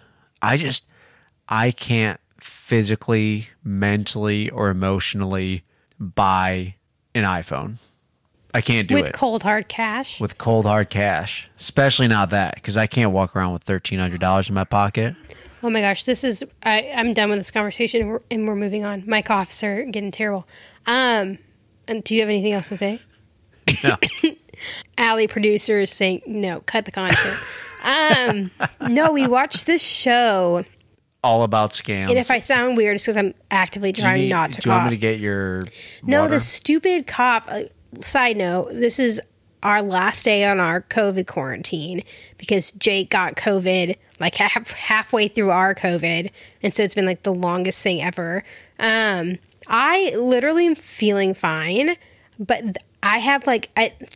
I 0.43 0.57
just, 0.57 0.85
I 1.49 1.71
can't 1.71 2.19
physically, 2.40 3.50
mentally, 3.62 4.50
or 4.50 4.69
emotionally 4.69 5.62
buy 6.00 6.75
an 7.14 7.23
iPhone. 7.23 7.76
I 8.56 8.62
can't 8.62 8.88
do 8.88 8.94
with 8.94 9.04
it 9.04 9.08
with 9.08 9.14
cold 9.14 9.42
hard 9.42 9.68
cash. 9.68 10.18
with 10.18 10.38
cold 10.38 10.64
hard 10.64 10.88
cash, 10.88 11.50
especially 11.58 12.08
not 12.08 12.30
that 12.30 12.54
because 12.54 12.78
I 12.78 12.86
can't 12.86 13.12
walk 13.12 13.36
around 13.36 13.52
with 13.52 13.64
thirteen 13.64 13.98
hundred 13.98 14.20
dollars 14.20 14.48
in 14.48 14.54
my 14.54 14.64
pocket. 14.64 15.14
oh 15.62 15.68
my 15.68 15.80
gosh, 15.80 16.04
this 16.04 16.25
is, 16.25 16.42
I, 16.62 16.90
I'm 16.94 17.12
done 17.12 17.28
with 17.28 17.38
this 17.38 17.50
conversation 17.50 18.00
and 18.00 18.10
we're, 18.10 18.22
and 18.30 18.46
we're 18.48 18.56
moving 18.56 18.84
on. 18.84 19.04
My 19.06 19.20
coughs 19.20 19.62
are 19.62 19.84
getting 19.84 20.10
terrible. 20.10 20.46
Um, 20.86 21.38
and 21.86 22.02
do 22.02 22.14
you 22.14 22.20
have 22.22 22.30
anything 22.30 22.52
else 22.52 22.68
to 22.68 22.76
say? 22.76 23.02
No. 23.84 23.96
Allie 24.98 25.26
producer 25.28 25.80
is 25.80 25.90
saying, 25.90 26.22
no, 26.26 26.60
cut 26.60 26.84
the 26.84 26.92
content. 26.92 27.36
um, 27.84 28.50
no, 28.88 29.12
we 29.12 29.26
watched 29.26 29.66
this 29.66 29.82
show. 29.82 30.64
All 31.22 31.42
about 31.42 31.70
scams. 31.70 32.08
And 32.10 32.18
if 32.18 32.30
I 32.30 32.38
sound 32.38 32.76
weird, 32.76 32.94
it's 32.94 33.04
because 33.04 33.16
I'm 33.16 33.34
actively 33.50 33.92
trying 33.92 34.22
need- 34.22 34.28
not 34.30 34.52
to 34.52 34.60
do 34.60 34.70
you 34.70 34.75
want 34.75 34.84
me 34.84 34.90
to 34.90 34.96
get 34.96 35.18
your 35.18 35.66
no, 36.02 36.20
water? 36.22 36.34
the 36.34 36.40
stupid 36.40 37.06
cop. 37.06 37.46
Uh, 37.48 37.64
side 38.03 38.37
note: 38.37 38.71
This 38.73 38.99
is 38.99 39.21
our 39.62 39.83
last 39.83 40.25
day 40.25 40.45
on 40.45 40.61
our 40.61 40.83
COVID 40.83 41.26
quarantine 41.26 42.03
because 42.38 42.71
Jake 42.73 43.11
got 43.11 43.37
COVID 43.37 43.97
like 44.21 44.35
half 44.37 44.71
halfway 44.73 45.29
through 45.29 45.50
our 45.50 45.75
COVID, 45.75 46.31
and 46.62 46.75
so 46.75 46.83
it's 46.83 46.95
been 46.95 47.07
like 47.07 47.23
the 47.23 47.35
longest 47.35 47.83
thing 47.83 48.03
ever. 48.03 48.45
Um, 48.79 49.38
I 49.67 50.15
literally 50.17 50.67
am 50.67 50.75
feeling 50.75 51.35
fine, 51.35 51.97
but 52.38 52.61
th- 52.61 52.76
I 53.03 53.19
have 53.19 53.47
like 53.47 53.71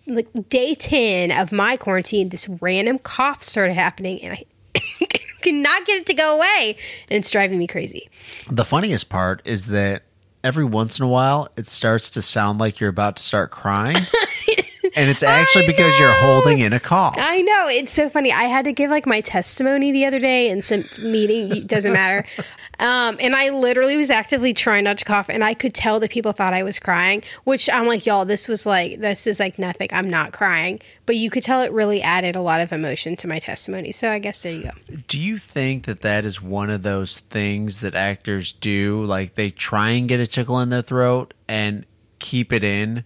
like 0.07 0.29
day 0.49 0.75
ten 0.75 1.31
of 1.31 1.53
my 1.53 1.77
quarantine, 1.77 2.31
this 2.31 2.49
random 2.49 2.99
cough 2.99 3.43
started 3.43 3.75
happening, 3.75 4.23
and 4.23 4.35
I 4.35 4.45
cannot 5.43 5.87
get 5.87 5.99
it 5.99 6.07
to 6.07 6.15
go 6.15 6.37
away, 6.37 6.77
and 7.11 7.19
it's 7.19 7.31
driving 7.31 7.59
me 7.59 7.67
crazy. 7.67 8.09
The 8.51 8.65
funniest 8.65 9.09
part 9.09 9.43
is 9.45 9.67
that 9.67 10.03
every 10.43 10.65
once 10.65 10.99
in 10.99 11.05
a 11.05 11.09
while 11.09 11.49
it 11.57 11.67
starts 11.67 12.11
to 12.11 12.23
sound 12.23 12.59
like 12.59 12.81
you're 12.81 12.91
about 12.91 13.17
to 13.17 13.23
start 13.23 13.51
crying. 13.51 13.97
and 14.97 15.11
it's 15.11 15.23
actually 15.23 15.65
I 15.65 15.67
because 15.67 15.99
you're 15.99 16.13
holding 16.13 16.61
in 16.61 16.73
a 16.73 16.81
cough. 16.81 17.17
I 17.19 17.43
know 17.43 17.69
it's 17.69 17.93
so 17.93 18.09
funny. 18.09 18.33
I 18.33 18.45
had 18.45 18.65
to 18.65 18.73
give 18.73 18.91
like 18.91 19.07
my 19.07 19.21
testimony 19.21 19.93
the 19.93 20.07
other 20.07 20.19
day 20.19 20.49
in 20.49 20.63
some 20.63 20.85
meeting. 21.03 21.67
Doesn't 21.67 21.93
matter. 21.93 22.27
Um, 22.81 23.19
and 23.21 23.37
I 23.37 23.51
literally 23.51 23.97
was 23.97 24.11
actively 24.11 24.55
trying 24.55 24.85
not 24.85 24.99
to 24.99 25.05
cough, 25.05 25.29
and 25.29 25.45
I 25.45 25.55
could 25.55 25.75
tell 25.75 26.01
that 26.01 26.11
people 26.11 26.33
thought 26.33 26.55
I 26.55 26.63
was 26.63 26.79
crying. 26.79 27.23
Which 27.45 27.71
I'm 27.71 27.87
like, 27.87 28.07
y'all, 28.07 28.25
this 28.25 28.49
was 28.49 28.67
like, 28.67 29.01
this 29.01 29.27
is 29.27 29.39
like 29.39 29.59
nothing. 29.59 29.89
I'm 29.93 30.09
not 30.09 30.33
crying, 30.33 30.81
but 31.07 31.17
you 31.17 31.31
could 31.31 31.43
tell 31.43 31.61
it 31.61 31.71
really 31.73 32.03
added 32.03 32.35
a 32.35 32.41
lot 32.41 32.61
of 32.61 32.73
emotion 32.73 33.17
to 33.17 33.29
my 33.29 33.39
testimony. 33.39 33.93
So 33.93 34.11
I 34.11 34.19
guess 34.19 34.43
there 34.43 34.53
you 34.53 34.63
go. 34.65 34.71
Do 35.07 35.21
you 35.21 35.39
think 35.39 35.85
that 35.85 36.01
that 36.01 36.25
is 36.25 36.43
one 36.43 36.71
of 36.71 36.83
those 36.83 37.21
things 37.21 37.81
that 37.81 37.95
actors 37.95 38.53
do? 38.53 39.05
Like 39.05 39.35
they 39.35 39.51
try 39.51 39.91
and 39.91 40.09
get 40.09 40.19
a 40.19 40.27
tickle 40.27 40.59
in 40.61 40.71
their 40.71 40.83
throat 40.83 41.35
and 41.47 41.85
keep 42.19 42.53
it 42.53 42.65
in 42.65 43.05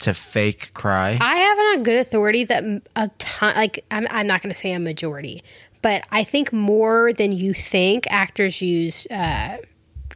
to 0.00 0.14
fake 0.14 0.72
cry? 0.74 1.18
I 1.20 1.36
have 1.36 1.58
it 1.58 1.78
on 1.78 1.82
good 1.82 1.96
authority 1.96 2.44
that 2.44 2.64
a 2.96 3.10
ton, 3.18 3.54
like 3.54 3.84
I'm, 3.90 4.06
I'm 4.10 4.26
not 4.26 4.42
going 4.42 4.52
to 4.52 4.58
say 4.58 4.72
a 4.72 4.78
majority, 4.78 5.42
but 5.82 6.04
I 6.10 6.24
think 6.24 6.52
more 6.52 7.12
than 7.12 7.32
you 7.32 7.54
think, 7.54 8.06
actors 8.10 8.60
use 8.62 9.06
uh, 9.10 9.58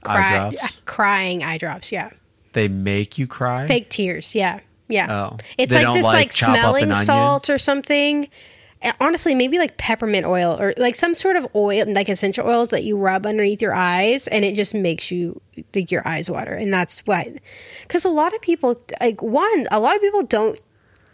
cry, 0.02 0.36
Eye 0.38 0.56
uh, 0.62 0.68
crying 0.86 1.42
eye 1.42 1.58
drops. 1.58 1.92
Yeah. 1.92 2.10
they 2.52 2.68
make 2.68 3.18
you 3.18 3.26
cry? 3.26 3.66
fake 3.66 3.88
tears 3.90 4.34
yeah 4.34 4.60
yeah 4.88 5.06
Oh. 5.30 5.36
it's 5.56 5.72
They 5.72 5.84
like 5.84 5.94
this 5.94 6.04
like, 6.04 6.14
like, 6.14 6.30
chop 6.32 6.48
up 6.50 6.74
an 6.76 6.88
smelling 6.88 7.04
salt 7.04 7.48
or 7.50 7.58
something 7.58 8.28
honestly 8.98 9.34
maybe 9.34 9.58
like 9.58 9.76
peppermint 9.76 10.26
oil 10.26 10.56
or 10.58 10.72
like 10.78 10.96
some 10.96 11.14
sort 11.14 11.36
of 11.36 11.46
oil 11.54 11.84
like 11.92 12.08
essential 12.08 12.46
oils 12.48 12.70
that 12.70 12.82
you 12.82 12.96
rub 12.96 13.26
underneath 13.26 13.60
your 13.62 13.74
eyes 13.74 14.26
and 14.28 14.44
it 14.44 14.54
just 14.54 14.72
makes 14.74 15.10
you 15.10 15.38
like 15.74 15.90
your 15.92 16.06
eyes 16.08 16.30
water 16.30 16.54
and 16.54 16.72
that's 16.72 17.00
why 17.00 17.36
because 17.82 18.04
a 18.04 18.08
lot 18.08 18.34
of 18.34 18.40
people 18.40 18.80
like 19.00 19.22
one 19.22 19.66
a 19.70 19.78
lot 19.78 19.94
of 19.94 20.00
people 20.00 20.22
don't 20.22 20.58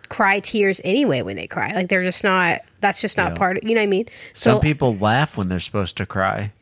cry 0.08 0.40
tears 0.40 0.80
anyway 0.84 1.22
when 1.22 1.36
they 1.36 1.46
cry 1.46 1.72
like 1.75 1.88
they're 1.88 2.04
just 2.04 2.22
not 2.25 2.60
that's 2.80 3.00
just 3.00 3.16
not 3.16 3.32
Yeah. 3.32 3.36
part 3.36 3.56
of 3.58 3.64
you 3.64 3.75
know 3.75 3.80
what 3.80 3.84
i 3.84 3.86
mean 3.86 4.06
Some 4.32 4.60
people 4.60 4.96
laugh 4.96 5.36
when 5.36 5.48
they're 5.48 5.60
supposed 5.60 5.96
to 5.98 6.06
cry. 6.06 6.52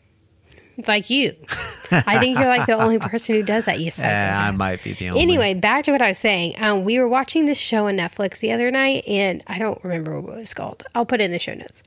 it's 0.76 0.88
like 0.88 1.10
you 1.10 1.34
i 1.90 2.18
think 2.18 2.38
you're 2.38 2.46
like 2.46 2.66
the 2.66 2.72
only 2.74 2.98
person 2.98 3.34
who 3.36 3.42
does 3.42 3.64
that 3.66 3.78
you 3.80 3.86
Eh, 3.88 3.90
psychopath. 3.90 4.44
I 4.44 4.50
might 4.52 4.82
be 4.82 4.94
the 4.94 5.10
only. 5.10 5.20
Anyway, 5.22 5.54
back 5.54 5.84
to 5.84 5.92
what 5.92 6.02
I 6.02 6.08
was 6.10 6.18
saying. 6.18 6.54
Um, 6.58 6.84
we 6.84 6.98
were 6.98 7.06
watching 7.08 7.46
this 7.46 7.58
show 7.58 7.86
on 7.88 7.96
Netflix 7.96 8.40
the 8.40 8.50
other 8.52 8.70
night, 8.70 9.06
and 9.06 9.42
I 9.46 9.58
don't 9.58 9.82
remember 9.84 10.18
what 10.20 10.34
it 10.36 10.40
was 10.40 10.54
called. 10.54 10.82
I'll 10.94 11.04
put 11.06 11.20
it 11.20 11.24
in 11.24 11.30
the 11.30 11.38
show 11.38 11.54
notes. 11.54 11.82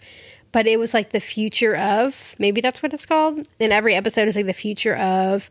But 0.54 0.66
it 0.68 0.78
was 0.80 0.94
like 0.94 1.10
the 1.10 1.20
future 1.20 1.76
of 1.76 2.36
maybe 2.40 2.62
that's 2.62 2.82
what 2.82 2.94
it's 2.94 3.06
called. 3.06 3.48
And 3.60 3.74
every 3.74 3.96
episode 3.96 4.28
is 4.30 4.36
like 4.38 4.46
the 4.46 4.54
future 4.54 4.96
of 4.96 5.50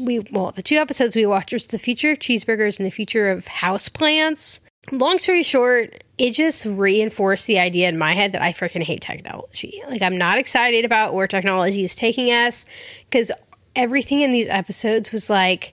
we 0.00 0.20
well 0.30 0.52
the 0.52 0.62
two 0.62 0.76
episodes 0.76 1.16
we 1.16 1.24
watched 1.26 1.52
was 1.52 1.66
the 1.68 1.78
future 1.78 2.10
of 2.12 2.18
cheeseburgers 2.18 2.78
and 2.78 2.86
the 2.86 2.90
future 2.90 3.30
of 3.30 3.46
houseplants. 3.46 4.60
Long 4.92 5.18
story 5.18 5.42
short, 5.42 6.04
it 6.18 6.32
just 6.32 6.66
reinforced 6.66 7.46
the 7.46 7.58
idea 7.58 7.88
in 7.88 7.98
my 7.98 8.14
head 8.14 8.32
that 8.32 8.42
I 8.42 8.52
freaking 8.52 8.82
hate 8.82 9.00
technology. 9.00 9.82
Like 9.88 10.02
I'm 10.02 10.16
not 10.16 10.38
excited 10.38 10.84
about 10.84 11.14
where 11.14 11.26
technology 11.26 11.84
is 11.84 11.94
taking 11.94 12.26
us 12.28 12.64
because 13.08 13.30
everything 13.74 14.20
in 14.20 14.32
these 14.32 14.48
episodes 14.48 15.10
was 15.10 15.30
like 15.30 15.72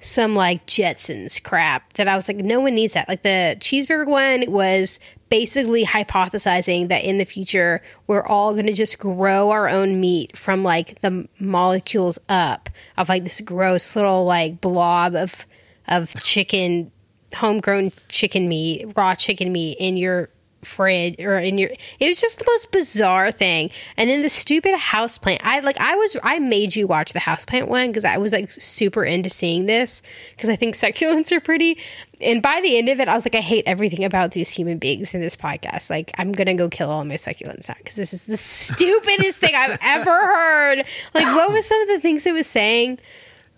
some 0.00 0.34
like 0.34 0.66
Jetsons 0.66 1.42
crap 1.42 1.94
that 1.94 2.08
I 2.08 2.16
was 2.16 2.28
like, 2.28 2.38
no 2.38 2.60
one 2.60 2.74
needs 2.74 2.94
that. 2.94 3.08
Like 3.08 3.22
the 3.22 3.56
cheeseburger 3.58 4.06
one 4.06 4.44
was 4.50 5.00
basically 5.28 5.84
hypothesizing 5.84 6.88
that 6.88 7.04
in 7.04 7.18
the 7.18 7.24
future 7.24 7.82
we're 8.06 8.26
all 8.26 8.54
going 8.54 8.66
to 8.66 8.72
just 8.72 8.98
grow 8.98 9.50
our 9.50 9.68
own 9.68 10.00
meat 10.00 10.36
from 10.36 10.62
like 10.62 11.00
the 11.00 11.28
molecules 11.38 12.18
up 12.28 12.70
of 12.96 13.08
like 13.08 13.24
this 13.24 13.40
gross 13.40 13.94
little 13.94 14.24
like 14.24 14.60
blob 14.60 15.14
of 15.14 15.44
of 15.86 16.14
chicken 16.22 16.90
homegrown 17.34 17.92
chicken 18.08 18.48
meat 18.48 18.86
raw 18.96 19.14
chicken 19.14 19.52
meat 19.52 19.76
in 19.78 19.96
your 19.96 20.30
fridge 20.62 21.16
or 21.20 21.38
in 21.38 21.56
your 21.58 21.70
it 22.00 22.08
was 22.08 22.20
just 22.20 22.38
the 22.38 22.44
most 22.46 22.70
bizarre 22.70 23.30
thing. 23.30 23.70
And 23.96 24.10
then 24.10 24.22
the 24.22 24.28
stupid 24.28 24.74
houseplant 24.74 25.40
i 25.42 25.60
like 25.60 25.80
i 25.80 25.94
was 25.94 26.16
i 26.22 26.38
made 26.38 26.74
you 26.74 26.86
watch 26.86 27.12
the 27.12 27.20
houseplant 27.20 27.68
one 27.68 27.88
because 27.88 28.04
i 28.04 28.18
was 28.18 28.32
like 28.32 28.50
super 28.50 29.04
into 29.04 29.30
seeing 29.30 29.66
this 29.66 30.02
because 30.36 30.48
i 30.48 30.56
think 30.56 30.74
succulents 30.74 31.32
are 31.32 31.40
pretty. 31.40 31.78
And 32.20 32.42
by 32.42 32.60
the 32.60 32.76
end 32.76 32.88
of 32.88 32.98
it 33.00 33.08
i 33.08 33.14
was 33.14 33.24
like 33.24 33.34
i 33.34 33.40
hate 33.40 33.64
everything 33.66 34.04
about 34.04 34.32
these 34.32 34.50
human 34.50 34.78
beings 34.78 35.14
in 35.14 35.20
this 35.20 35.36
podcast. 35.36 35.90
Like 35.90 36.10
i'm 36.18 36.32
gonna 36.32 36.54
go 36.54 36.68
kill 36.68 36.90
all 36.90 37.04
my 37.04 37.14
succulents 37.14 37.68
now 37.68 37.76
because 37.78 37.96
this 37.96 38.12
is 38.12 38.24
the 38.24 38.36
stupidest 38.36 39.38
thing 39.38 39.54
i've 39.54 39.78
ever 39.80 40.10
heard. 40.10 40.84
Like 41.14 41.36
what 41.36 41.52
was 41.52 41.66
some 41.66 41.80
of 41.82 41.88
the 41.88 42.00
things 42.00 42.26
it 42.26 42.32
was 42.32 42.46
saying 42.46 42.98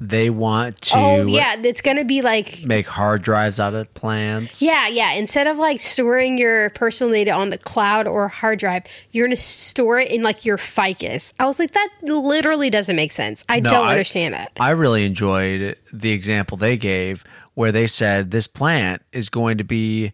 they 0.02 0.30
want 0.30 0.80
to 0.80 0.96
oh 0.96 1.26
yeah 1.26 1.56
it's 1.62 1.82
gonna 1.82 2.04
be 2.06 2.22
like 2.22 2.64
make 2.64 2.86
hard 2.86 3.20
drives 3.22 3.60
out 3.60 3.74
of 3.74 3.92
plants. 3.92 4.62
Yeah, 4.62 4.88
yeah. 4.88 5.12
Instead 5.12 5.46
of 5.46 5.58
like 5.58 5.80
storing 5.80 6.38
your 6.38 6.70
personal 6.70 7.12
data 7.12 7.32
on 7.32 7.50
the 7.50 7.58
cloud 7.58 8.06
or 8.06 8.26
hard 8.28 8.58
drive, 8.60 8.84
you're 9.12 9.26
going 9.26 9.36
to 9.36 9.42
store 9.42 10.00
it 10.00 10.10
in 10.10 10.22
like 10.22 10.44
your 10.46 10.56
ficus. 10.56 11.34
I 11.38 11.46
was 11.46 11.58
like, 11.58 11.72
that 11.72 11.88
literally 12.02 12.70
doesn't 12.70 12.96
make 12.96 13.12
sense. 13.12 13.44
I 13.48 13.60
No, 13.60 13.68
don't 13.70 13.86
I- 13.86 13.90
understand 13.90 14.32
that. 14.34 14.52
I 14.58 14.70
really 14.70 15.04
enjoyed 15.04 15.76
the 15.92 16.12
example 16.12 16.56
they 16.56 16.76
gave 16.78 17.22
where 17.54 17.70
they 17.72 17.86
said 17.86 18.30
this 18.30 18.46
plant 18.46 19.02
is 19.12 19.28
going 19.28 19.58
to 19.58 19.64
be 19.64 20.12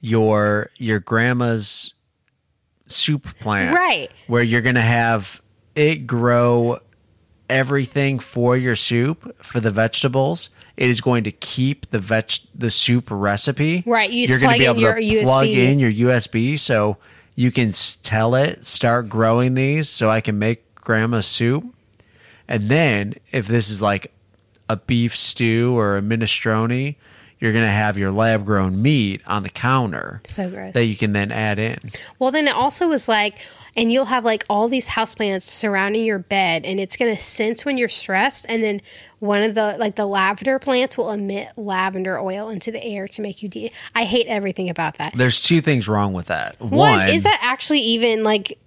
your 0.00 0.70
your 0.76 0.98
grandma's 1.00 1.92
soup 2.86 3.26
plant. 3.40 3.76
Right. 3.76 4.10
Where 4.28 4.42
you're 4.42 4.62
going 4.62 4.76
to 4.76 4.80
have 4.80 5.42
it 5.74 6.06
grow 6.06 6.78
everything 7.48 8.18
for 8.18 8.56
your 8.56 8.76
soup 8.76 9.36
for 9.44 9.60
the 9.60 9.70
vegetables. 9.70 10.50
It 10.76 10.88
is 10.88 11.00
going 11.00 11.24
to 11.24 11.32
keep 11.32 11.90
the 11.90 11.98
veg 11.98 12.32
the 12.54 12.70
soup 12.70 13.08
recipe. 13.10 13.82
Right, 13.86 14.10
you 14.10 14.26
You're 14.26 14.38
gonna 14.38 14.56
plug 14.56 14.76
in 14.76 14.78
your 14.78 14.94
to 14.96 15.22
plug 15.22 15.46
USB. 15.46 15.54
in 15.56 15.78
your 15.78 15.92
USB 15.92 16.58
so 16.58 16.98
you 17.34 17.50
can 17.50 17.72
tell 18.02 18.34
it 18.34 18.64
start 18.64 19.08
growing 19.08 19.54
these 19.54 19.88
so 19.88 20.10
I 20.10 20.20
can 20.20 20.38
make 20.38 20.74
grandma's 20.74 21.26
soup. 21.26 21.64
And 22.48 22.68
then 22.68 23.14
if 23.32 23.46
this 23.46 23.68
is 23.70 23.80
like 23.82 24.12
a 24.68 24.76
beef 24.76 25.16
stew 25.16 25.76
or 25.76 25.96
a 25.96 26.00
minestrone, 26.02 26.96
you're 27.38 27.52
going 27.52 27.64
to 27.64 27.70
have 27.70 27.98
your 27.98 28.10
lab 28.10 28.44
grown 28.46 28.80
meat 28.82 29.20
on 29.26 29.42
the 29.42 29.48
counter 29.50 30.20
So 30.26 30.48
gross. 30.48 30.72
that 30.74 30.84
you 30.86 30.96
can 30.96 31.12
then 31.12 31.30
add 31.32 31.58
in. 31.58 31.92
Well, 32.18 32.30
then 32.30 32.48
it 32.48 32.54
also 32.54 32.88
was 32.88 33.08
like, 33.08 33.38
and 33.76 33.92
you'll 33.92 34.06
have 34.06 34.24
like 34.24 34.44
all 34.48 34.68
these 34.68 34.88
houseplants 34.88 35.42
surrounding 35.42 36.04
your 36.04 36.18
bed, 36.18 36.64
and 36.64 36.80
it's 36.80 36.96
going 36.96 37.14
to 37.14 37.22
sense 37.22 37.64
when 37.64 37.78
you're 37.78 37.88
stressed. 37.88 38.46
And 38.48 38.62
then 38.62 38.80
one 39.18 39.42
of 39.42 39.54
the 39.54 39.76
like 39.78 39.96
the 39.96 40.06
lavender 40.06 40.58
plants 40.58 40.96
will 40.96 41.10
emit 41.10 41.52
lavender 41.56 42.18
oil 42.18 42.48
into 42.48 42.70
the 42.70 42.82
air 42.82 43.08
to 43.08 43.22
make 43.22 43.42
you 43.42 43.48
de. 43.48 43.70
I 43.94 44.04
hate 44.04 44.26
everything 44.26 44.70
about 44.70 44.98
that. 44.98 45.14
There's 45.16 45.40
two 45.40 45.60
things 45.60 45.88
wrong 45.88 46.12
with 46.12 46.26
that. 46.26 46.60
One, 46.60 46.70
One, 46.70 47.08
is 47.08 47.24
that 47.24 47.38
actually 47.42 47.80
even 47.80 48.22
like 48.22 48.58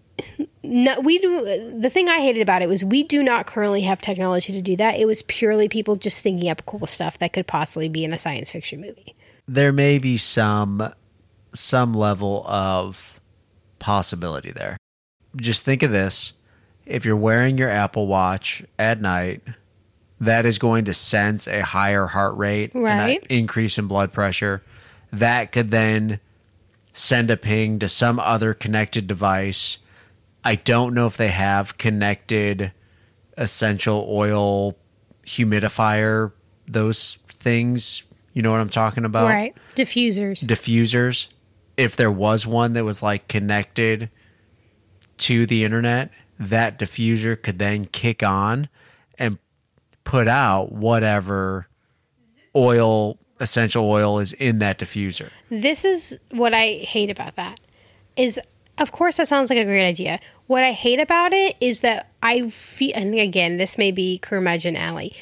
no 0.64 1.00
we 1.00 1.18
do 1.18 1.80
the 1.80 1.90
thing 1.90 2.10
i 2.10 2.18
hated 2.18 2.42
about 2.42 2.62
it 2.62 2.68
was 2.68 2.84
we 2.84 3.04
do 3.04 3.24
not 3.24 3.48
currently 3.48 3.84
have 3.84 4.02
technology 4.02 4.52
to 4.52 4.62
do 4.62 4.76
that 4.76 5.00
it 5.00 5.06
was 5.06 5.22
purely 5.22 5.70
people 5.70 5.96
just 5.96 6.22
thinking 6.22 6.50
up 6.50 6.62
cool 6.66 6.86
stuff 6.86 7.18
that 7.20 7.32
could 7.32 7.48
possibly 7.48 7.88
be 7.88 8.04
in 8.04 8.12
a 8.12 8.20
science 8.20 8.52
fiction 8.52 8.82
movie 8.82 9.16
there 9.48 9.72
may 9.72 9.98
be 9.98 10.18
some 10.18 10.94
some 11.54 11.94
level 11.94 12.46
of 12.48 13.20
possibility 13.80 14.52
there. 14.52 14.78
Just 15.36 15.64
think 15.64 15.84
of 15.84 15.92
this. 15.92 16.34
If 16.86 17.06
you're 17.06 17.16
wearing 17.16 17.58
your 17.58 17.70
Apple 17.70 18.08
Watch 18.08 18.64
at 18.80 19.00
night, 19.02 19.42
that 20.20 20.46
is 20.46 20.58
going 20.60 20.86
to 20.86 20.94
sense 20.94 21.48
a 21.48 21.62
higher 21.62 22.08
heart 22.08 22.36
rate 22.38 22.74
and 22.74 22.84
Right. 22.84 23.22
an 23.22 23.28
increase 23.30 23.78
in 23.78 23.88
blood 23.88 24.12
pressure. 24.12 24.64
That 25.14 25.52
could 25.52 25.72
then 25.72 26.20
send 26.94 27.32
a 27.32 27.38
ping 27.38 27.80
to 27.80 27.88
some 27.88 28.20
other 28.20 28.54
connected 28.54 29.08
device. 29.08 29.78
I 30.44 30.56
don't 30.56 30.94
know 30.94 31.06
if 31.06 31.16
they 31.18 31.30
have 31.30 31.78
connected 31.78 32.72
essential 33.38 34.06
oil 34.10 34.76
humidifier, 35.26 36.32
those 36.68 37.18
things. 37.30 38.04
You 38.34 38.42
know 38.42 38.52
what 38.52 38.62
I'm 38.62 38.70
talking 38.70 39.06
about? 39.06 39.28
right 39.28 39.56
diffusers 39.76 40.44
diffusers 40.46 41.28
if 41.78 41.96
there 41.96 42.12
was 42.12 42.46
one 42.46 42.74
that 42.74 42.84
was 42.84 43.02
like 43.02 43.28
connected 43.30 44.10
to 45.20 45.46
the 45.46 45.64
internet 45.64 46.12
that 46.40 46.80
diffuser 46.80 47.42
could 47.42 47.60
then 47.60 47.86
kick 47.86 48.24
on 48.24 48.70
and 49.18 49.38
put 50.04 50.28
out 50.28 50.72
whatever 50.72 51.68
oil 52.56 53.18
essential 53.40 53.90
oil 53.90 54.20
is 54.20 54.34
in 54.34 54.60
that 54.60 54.80
diffuser. 54.80 55.30
This 55.50 55.86
is 55.86 56.18
what 56.32 56.54
I 56.54 56.74
hate 56.74 57.10
about 57.10 57.36
that. 57.36 57.60
Is 58.16 58.40
of 58.78 58.92
course 58.92 59.18
that 59.18 59.28
sounds 59.28 59.50
like 59.50 59.60
a 59.60 59.66
great 59.66 59.86
idea. 59.86 60.20
What 60.48 60.64
I 60.64 60.72
hate 60.72 61.00
about 61.00 61.34
it 61.34 61.56
is 61.60 61.82
that 61.82 62.10
I 62.24 62.50
feel, 62.50 62.92
and 62.96 63.14
again, 63.16 63.58
this 63.58 63.78
may 63.78 63.92
be 63.92 64.20
curmudgeon 64.20 64.76
alley. 64.76 65.14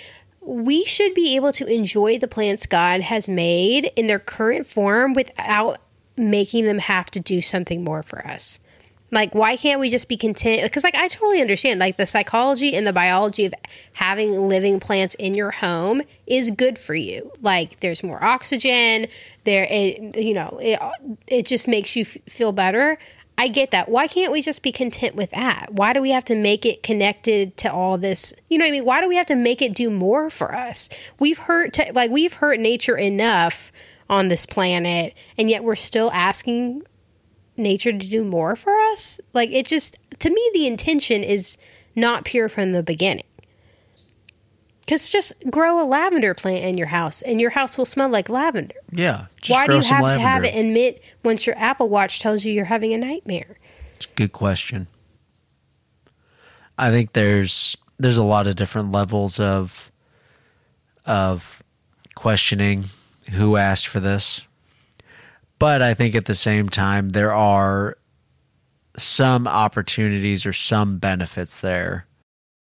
We 0.41 0.85
should 0.85 1.13
be 1.13 1.35
able 1.35 1.51
to 1.53 1.65
enjoy 1.65 2.17
the 2.19 2.27
plants 2.27 2.65
God 2.65 3.01
has 3.01 3.27
made 3.27 3.91
in 3.95 4.07
their 4.07 4.19
current 4.19 4.65
form 4.65 5.13
without 5.13 5.79
making 6.15 6.65
them 6.65 6.79
have 6.79 7.11
to 7.11 7.19
do 7.19 7.41
something 7.41 7.83
more 7.83 8.03
for 8.03 8.25
us. 8.25 8.59
Like, 9.09 9.33
why 9.33 9.55
can't 9.55 9.79
we 9.79 9.89
just 9.89 10.09
be 10.09 10.17
content? 10.17 10.63
Because, 10.63 10.83
like, 10.83 10.95
I 10.95 11.07
totally 11.07 11.39
understand. 11.39 11.79
Like, 11.79 11.97
the 11.97 12.05
psychology 12.05 12.75
and 12.75 12.85
the 12.85 12.91
biology 12.91 13.45
of 13.45 13.53
having 13.93 14.31
living 14.49 14.79
plants 14.79 15.15
in 15.15 15.33
your 15.33 15.51
home 15.51 16.01
is 16.25 16.51
good 16.51 16.77
for 16.77 16.93
you. 16.93 17.31
Like, 17.41 17.79
there's 17.79 18.03
more 18.03 18.21
oxygen. 18.23 19.07
There, 19.45 19.65
it, 19.69 20.17
you 20.17 20.33
know, 20.33 20.59
it, 20.61 20.79
it 21.27 21.45
just 21.45 21.67
makes 21.67 21.95
you 21.95 22.01
f- 22.01 22.17
feel 22.27 22.51
better. 22.51 22.97
I 23.37 23.47
get 23.47 23.71
that. 23.71 23.87
Why 23.87 24.07
can't 24.07 24.31
we 24.31 24.41
just 24.41 24.61
be 24.61 24.71
content 24.71 25.15
with 25.15 25.29
that? 25.29 25.71
Why 25.71 25.93
do 25.93 26.01
we 26.01 26.09
have 26.09 26.25
to 26.25 26.35
make 26.35 26.65
it 26.65 26.83
connected 26.83 27.55
to 27.57 27.71
all 27.71 27.97
this? 27.97 28.33
You 28.49 28.57
know 28.57 28.65
what 28.65 28.69
I 28.69 28.71
mean? 28.71 28.85
Why 28.85 28.99
do 28.99 29.07
we 29.07 29.15
have 29.15 29.27
to 29.27 29.35
make 29.35 29.61
it 29.61 29.73
do 29.73 29.89
more 29.89 30.29
for 30.29 30.53
us? 30.53 30.89
We've 31.19 31.37
hurt, 31.37 31.73
te- 31.73 31.91
like, 31.91 32.11
we've 32.11 32.33
hurt 32.33 32.59
nature 32.59 32.97
enough 32.97 33.71
on 34.09 34.27
this 34.27 34.45
planet, 34.45 35.13
and 35.37 35.49
yet 35.49 35.63
we're 35.63 35.75
still 35.75 36.11
asking 36.11 36.81
nature 37.57 37.91
to 37.91 37.97
do 37.97 38.23
more 38.23 38.55
for 38.55 38.77
us. 38.91 39.19
Like 39.33 39.51
it 39.51 39.67
just 39.67 39.97
to 40.19 40.29
me 40.29 40.51
the 40.53 40.67
intention 40.67 41.23
is 41.23 41.57
not 41.95 42.25
pure 42.25 42.49
from 42.49 42.71
the 42.71 42.83
beginning. 42.83 43.25
Cuz 44.87 45.09
just 45.09 45.33
grow 45.49 45.81
a 45.81 45.85
lavender 45.85 46.33
plant 46.33 46.63
in 46.63 46.77
your 46.77 46.87
house 46.87 47.21
and 47.21 47.41
your 47.41 47.49
house 47.51 47.77
will 47.77 47.85
smell 47.85 48.09
like 48.09 48.29
lavender. 48.29 48.75
Yeah. 48.91 49.25
Why 49.47 49.67
do 49.67 49.75
you 49.75 49.81
have 49.81 50.03
lavender. 50.03 50.23
to 50.23 50.27
have 50.27 50.43
it 50.45 50.55
emit 50.55 51.01
once 51.23 51.45
your 51.45 51.57
Apple 51.57 51.89
Watch 51.89 52.19
tells 52.19 52.45
you 52.45 52.53
you're 52.53 52.65
having 52.65 52.93
a 52.93 52.97
nightmare? 52.97 53.57
It's 53.95 54.05
a 54.05 54.09
Good 54.15 54.31
question. 54.31 54.87
I 56.77 56.91
think 56.91 57.13
there's 57.13 57.75
there's 57.97 58.17
a 58.17 58.23
lot 58.23 58.47
of 58.47 58.55
different 58.55 58.91
levels 58.91 59.39
of 59.39 59.91
of 61.05 61.63
questioning 62.15 62.85
who 63.31 63.57
asked 63.57 63.87
for 63.87 63.99
this. 63.99 64.41
But 65.59 65.81
I 65.81 65.93
think 65.93 66.15
at 66.15 66.25
the 66.25 66.35
same 66.35 66.69
time 66.69 67.09
there 67.09 67.33
are 67.33 67.97
some 68.95 69.47
opportunities 69.47 70.45
or 70.45 70.53
some 70.53 70.97
benefits 70.97 71.61
there. 71.61 72.05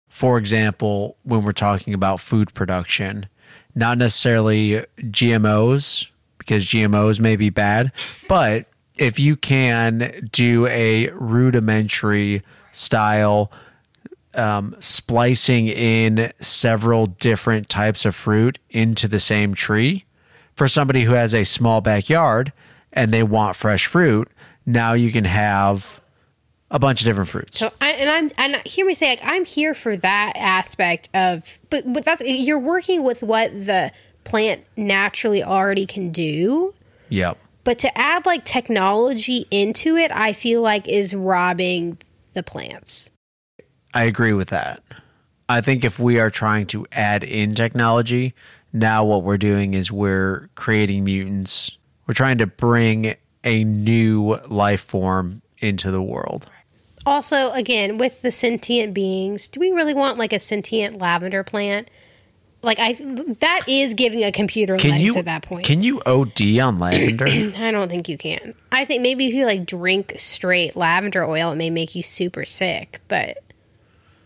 For 0.09 0.39
example, 0.39 1.17
when 1.23 1.43
we're 1.43 1.53
talking 1.53 1.95
about 1.95 2.21
food 2.21 2.55
production, 2.55 3.27
not 3.75 3.99
necessarily 3.99 4.85
GMOs 4.99 6.09
because 6.39 6.65
GMOs 6.65 7.19
may 7.19 7.37
be 7.37 7.51
bad, 7.51 7.91
but 8.29 8.67
if 8.97 9.19
you 9.19 9.35
can 9.37 10.29
do 10.31 10.67
a 10.67 11.09
rudimentary 11.11 12.43
style 12.71 13.51
um, 14.35 14.75
splicing 14.79 15.69
in 15.69 16.33
several 16.41 17.07
different 17.07 17.69
types 17.69 18.05
of 18.05 18.15
fruit 18.15 18.59
into 18.71 19.09
the 19.09 19.19
same 19.19 19.55
tree 19.55 20.05
for 20.55 20.69
somebody 20.69 21.03
who 21.03 21.13
has 21.13 21.35
a 21.35 21.45
small 21.45 21.81
backyard 21.81 22.53
and 22.95 23.13
they 23.13 23.23
want 23.23 23.57
fresh 23.57 23.87
fruit, 23.87 24.29
now 24.65 24.95
you 24.95 25.13
can 25.13 25.25
have 25.25 26.01
a 26.71 26.79
bunch 26.79 27.03
of 27.03 27.07
different 27.07 27.29
fruits. 27.29 27.59
So 27.59 27.71
I, 27.81 27.91
and 27.93 28.11
I'm 28.11 28.31
and 28.39 28.67
hear 28.67 28.87
me 28.87 28.95
say 28.95 29.11
like 29.11 29.21
I'm 29.23 29.45
here 29.45 29.75
for 29.75 29.97
that 29.99 30.33
aspect 30.37 31.11
of 31.13 31.59
but 31.69 31.93
but 31.93 32.05
that's 32.05 32.23
you're 32.23 32.59
working 32.59 33.05
with 33.05 33.23
what 33.23 33.53
the 33.53 33.93
plant 34.25 34.65
naturally 34.77 35.43
already 35.43 35.87
can 35.87 36.11
do. 36.11 36.73
Yep. 37.11 37.39
But 37.65 37.79
to 37.81 37.99
add 37.99 38.27
like 38.27 38.45
technology 38.45 39.47
into 39.51 39.97
it, 39.97 40.11
I 40.13 40.33
feel 40.33 40.63
like 40.63 40.89
is 40.89 41.15
robbing 41.15 41.99
the 42.33 42.43
plants. 42.43 43.11
I 43.93 44.05
agree 44.05 44.33
with 44.33 44.49
that. 44.49 44.83
I 45.49 45.61
think 45.61 45.85
if 45.85 45.99
we 45.99 46.19
are 46.19 46.31
trying 46.31 46.67
to 46.69 46.87
add 46.91 47.23
in 47.23 47.55
technology, 47.55 48.35
now 48.73 49.05
what 49.05 49.23
we're 49.23 49.39
doing 49.39 49.75
is 49.75 49.93
we're 49.93 50.49
creating 50.55 51.05
mutants. 51.05 51.79
We're 52.07 52.15
trying 52.15 52.39
to 52.39 52.47
bring 52.47 53.17
a 53.45 53.65
new 53.65 54.37
life 54.49 54.83
form 54.83 55.43
into 55.59 55.91
the 55.91 56.03
world. 56.03 56.47
Also, 57.07 57.51
again, 57.53 57.99
with 57.99 58.23
the 58.23 58.31
sentient 58.31 58.95
beings, 58.95 59.49
do 59.49 59.61
we 59.61 59.71
really 59.71 59.95
want 59.95 60.19
like 60.19 60.33
a 60.33 60.39
sentient 60.39 60.99
lavender 60.99 61.45
plant? 61.45 61.89
Like 62.63 62.79
I 62.79 62.95
that 63.41 63.69
is 63.69 63.93
giving 63.93 64.25
a 64.25 64.33
computer 64.33 64.77
Can 64.79 64.93
legs 64.93 65.03
you 65.03 65.17
at 65.17 65.27
that 65.27 65.43
point. 65.43 65.67
Can 65.67 65.83
you 65.83 66.01
OD 66.07 66.59
on 66.61 66.79
lavender? 66.79 67.27
I 67.57 67.71
don't 67.71 67.91
think 67.91 68.09
you 68.09 68.17
can. 68.17 68.55
I 68.73 68.87
think 68.87 69.03
maybe 69.03 69.27
if 69.27 69.35
you 69.35 69.45
like 69.45 69.67
drink 69.67 70.15
straight 70.17 70.75
lavender 70.75 71.25
oil, 71.25 71.53
it 71.53 71.57
may 71.57 71.69
make 71.69 71.95
you 71.95 72.03
super 72.03 72.47
sick. 72.47 73.03
But 73.07 73.45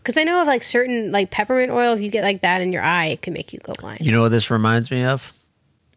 because 0.03 0.17
I 0.17 0.23
know 0.23 0.41
of 0.41 0.47
like 0.47 0.63
certain 0.63 1.11
like 1.11 1.33
peppermint 1.33 1.73
oil, 1.73 1.95
if 1.95 2.01
you 2.01 2.13
get 2.13 2.23
like 2.23 2.43
that 2.43 2.61
in 2.61 2.73
your 2.73 2.83
eye, 2.83 3.07
it 3.07 3.23
can 3.23 3.33
make 3.33 3.53
you 3.53 3.59
go 3.59 3.73
blind. 3.75 4.01
you 4.03 4.13
know 4.13 4.23
what 4.23 4.31
this 4.31 4.51
reminds 4.51 4.89
me 4.89 5.03
of? 5.03 5.33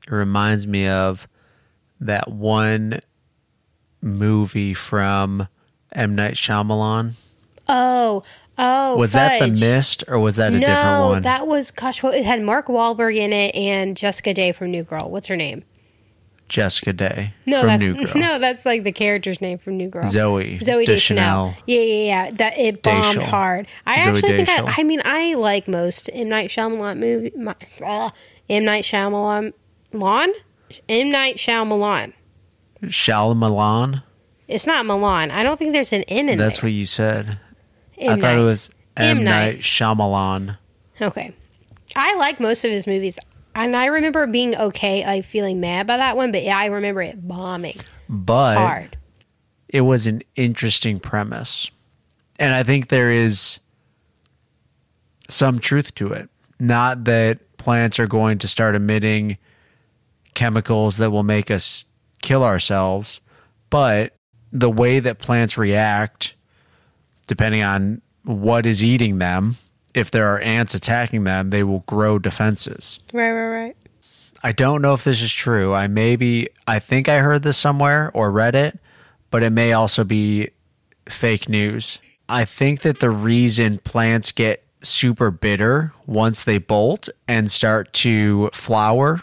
It 0.07 0.11
reminds 0.11 0.65
me 0.65 0.87
of 0.87 1.27
that 2.01 2.27
one 2.29 2.99
movie 4.01 4.73
from 4.73 5.47
M 5.93 6.15
Night 6.15 6.33
Shyamalan. 6.33 7.13
Oh, 7.67 8.23
oh, 8.57 8.97
Was 8.97 9.13
that 9.13 9.39
the. 9.39 9.47
Mist 9.47 10.03
or 10.07 10.19
was 10.19 10.35
that 10.37 10.53
a 10.53 10.59
no, 10.59 10.65
different 10.67 11.05
one? 11.09 11.21
that 11.23 11.47
was 11.47 11.71
gosh, 11.71 12.03
what, 12.03 12.15
it 12.15 12.25
had 12.25 12.41
Mark 12.41 12.67
Wahlberg 12.67 13.15
in 13.15 13.31
it 13.31 13.55
and 13.55 13.95
Jessica 13.95 14.33
Day 14.33 14.51
from 14.51 14.71
New 14.71 14.83
Girl. 14.83 15.09
What's 15.09 15.27
her 15.27 15.37
name? 15.37 15.63
Jessica 16.49 16.91
Day 16.91 17.33
No, 17.45 17.61
from 17.61 17.67
that's 17.67 17.81
New 17.81 17.93
Girl. 18.05 18.13
no, 18.15 18.39
that's 18.39 18.65
like 18.65 18.83
the 18.83 18.91
character's 18.91 19.39
name 19.39 19.57
from 19.57 19.77
New 19.77 19.87
Girl. 19.87 20.03
Zooey 20.03 20.59
Zooey 20.59 20.85
Deschanel. 20.85 21.55
Yeah, 21.65 21.79
yeah, 21.79 22.03
yeah. 22.25 22.29
That 22.31 22.57
it 22.57 22.83
bombed 22.83 23.03
Deschanel. 23.03 23.27
hard. 23.29 23.67
I 23.85 23.97
Zooey 23.99 24.05
actually 24.07 24.21
think 24.45 24.49
I, 24.49 24.73
I 24.79 24.83
mean 24.83 25.01
I 25.05 25.35
like 25.35 25.69
most 25.69 26.09
M 26.11 26.27
Night 26.27 26.49
Shyamalan 26.49 26.97
movie. 26.99 27.31
My, 27.37 27.55
uh, 27.85 28.09
M 28.49 28.65
Night 28.65 28.83
Shyamalan, 28.83 29.53
Lawn, 29.93 30.29
M 30.89 31.11
Night 31.11 31.37
Shyamalan. 31.37 32.13
Shyamalan. 32.83 34.03
It's 34.47 34.67
not 34.67 34.85
Milan. 34.85 35.31
I 35.31 35.43
don't 35.43 35.57
think 35.57 35.71
there's 35.73 35.93
an 35.93 36.03
N 36.03 36.27
in 36.27 36.29
it. 36.29 36.37
That's 36.37 36.57
there. 36.59 36.67
what 36.67 36.73
you 36.73 36.85
said. 36.85 37.39
M. 37.97 38.13
I 38.13 38.21
thought 38.21 38.35
it 38.37 38.41
was 38.43 38.69
M, 38.97 39.19
M. 39.19 39.23
Night. 39.23 39.45
Night. 39.55 39.59
Shyamalan. 39.59 40.57
Okay. 40.99 41.33
I 41.95 42.15
like 42.15 42.39
most 42.39 42.65
of 42.65 42.71
his 42.71 42.85
movies. 42.87 43.17
And 43.55 43.75
I 43.75 43.85
remember 43.85 44.25
being 44.27 44.55
okay, 44.55 45.05
like 45.05 45.25
feeling 45.25 45.59
mad 45.59 45.87
by 45.87 45.97
that 45.97 46.15
one, 46.15 46.31
but 46.31 46.43
yeah, 46.43 46.57
I 46.57 46.67
remember 46.67 47.01
it 47.01 47.27
bombing 47.27 47.77
But 48.07 48.57
hard. 48.57 48.97
it 49.67 49.81
was 49.81 50.07
an 50.07 50.21
interesting 50.35 50.99
premise. 50.99 51.69
And 52.39 52.53
I 52.53 52.63
think 52.63 52.87
there 52.87 53.11
is 53.11 53.59
some 55.27 55.59
truth 55.59 55.93
to 55.95 56.11
it. 56.13 56.29
Not 56.59 57.03
that 57.05 57.57
plants 57.57 57.99
are 57.99 58.07
going 58.07 58.37
to 58.39 58.47
start 58.47 58.75
emitting 58.75 59.37
chemicals 60.33 60.97
that 60.97 61.11
will 61.11 61.23
make 61.23 61.51
us 61.51 61.85
kill 62.21 62.43
ourselves, 62.43 63.21
but 63.69 64.15
the 64.51 64.69
way 64.69 64.99
that 64.99 65.19
plants 65.19 65.57
react, 65.57 66.35
depending 67.27 67.63
on 67.63 68.01
what 68.23 68.65
is 68.65 68.83
eating 68.83 69.17
them, 69.19 69.57
if 69.93 70.11
there 70.11 70.27
are 70.27 70.39
ants 70.39 70.73
attacking 70.73 71.23
them, 71.23 71.49
they 71.49 71.63
will 71.63 71.83
grow 71.87 72.19
defenses. 72.19 72.99
Right, 73.13 73.31
right, 73.31 73.49
right. 73.49 73.77
I 74.43 74.51
don't 74.51 74.81
know 74.81 74.93
if 74.93 75.03
this 75.03 75.21
is 75.21 75.31
true. 75.31 75.73
I 75.73 75.87
maybe 75.87 76.47
I 76.67 76.79
think 76.79 77.07
I 77.07 77.19
heard 77.19 77.43
this 77.43 77.57
somewhere 77.57 78.11
or 78.13 78.31
read 78.31 78.55
it, 78.55 78.79
but 79.29 79.43
it 79.43 79.51
may 79.51 79.73
also 79.73 80.03
be 80.03 80.49
fake 81.07 81.47
news. 81.47 81.99
I 82.27 82.45
think 82.45 82.81
that 82.81 82.99
the 82.99 83.09
reason 83.09 83.79
plants 83.79 84.31
get 84.31 84.63
super 84.81 85.29
bitter 85.29 85.93
once 86.07 86.43
they 86.43 86.57
bolt 86.57 87.09
and 87.27 87.51
start 87.51 87.93
to 87.93 88.49
flower, 88.53 89.21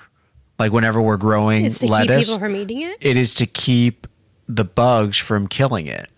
like 0.59 0.73
whenever 0.73 1.01
we're 1.01 1.16
growing 1.16 1.64
It's 1.66 1.79
to 1.81 1.87
lettuce, 1.87 2.27
keep 2.27 2.35
people 2.35 2.38
from 2.38 2.57
eating 2.57 2.83
it. 2.83 2.97
it 3.01 3.16
is 3.16 3.35
to 3.37 3.47
keep 3.47 4.07
the 4.49 4.64
bugs 4.64 5.16
from 5.18 5.47
killing 5.47 5.87
it 5.87 6.09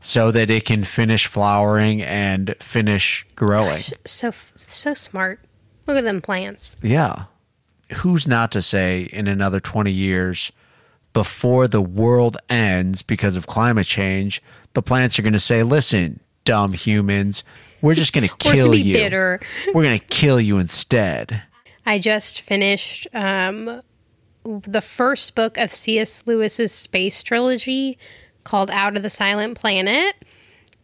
so 0.00 0.30
that 0.30 0.50
it 0.50 0.64
can 0.64 0.84
finish 0.84 1.26
flowering 1.26 2.02
and 2.02 2.54
finish 2.60 3.26
growing. 3.36 3.82
So 4.04 4.32
so 4.54 4.94
smart. 4.94 5.40
Look 5.86 5.96
at 5.96 6.04
them 6.04 6.20
plants. 6.20 6.76
Yeah. 6.82 7.24
Who's 7.98 8.26
not 8.26 8.50
to 8.52 8.62
say 8.62 9.02
in 9.12 9.28
another 9.28 9.60
20 9.60 9.92
years, 9.92 10.50
before 11.12 11.68
the 11.68 11.80
world 11.80 12.36
ends 12.50 13.02
because 13.02 13.36
of 13.36 13.46
climate 13.46 13.86
change, 13.86 14.42
the 14.74 14.82
plants 14.82 15.18
are 15.18 15.22
going 15.22 15.32
to 15.32 15.38
say, 15.38 15.62
listen, 15.62 16.18
dumb 16.44 16.72
humans, 16.72 17.44
we're 17.80 17.94
just 17.94 18.12
going 18.12 18.28
to 18.28 18.36
kill 18.36 18.74
you. 18.74 18.94
bitter. 18.94 19.40
We're 19.72 19.84
going 19.84 19.98
to 19.98 20.04
kill 20.04 20.40
you 20.40 20.58
instead. 20.58 21.42
I 21.86 22.00
just 22.00 22.40
finished 22.40 23.06
um, 23.14 23.80
the 24.44 24.80
first 24.80 25.34
book 25.36 25.56
of 25.56 25.70
C.S. 25.70 26.24
Lewis's 26.26 26.72
space 26.72 27.22
trilogy 27.22 27.98
called 28.44 28.70
Out 28.70 28.96
of 28.96 29.02
the 29.02 29.10
Silent 29.10 29.56
Planet. 29.58 30.14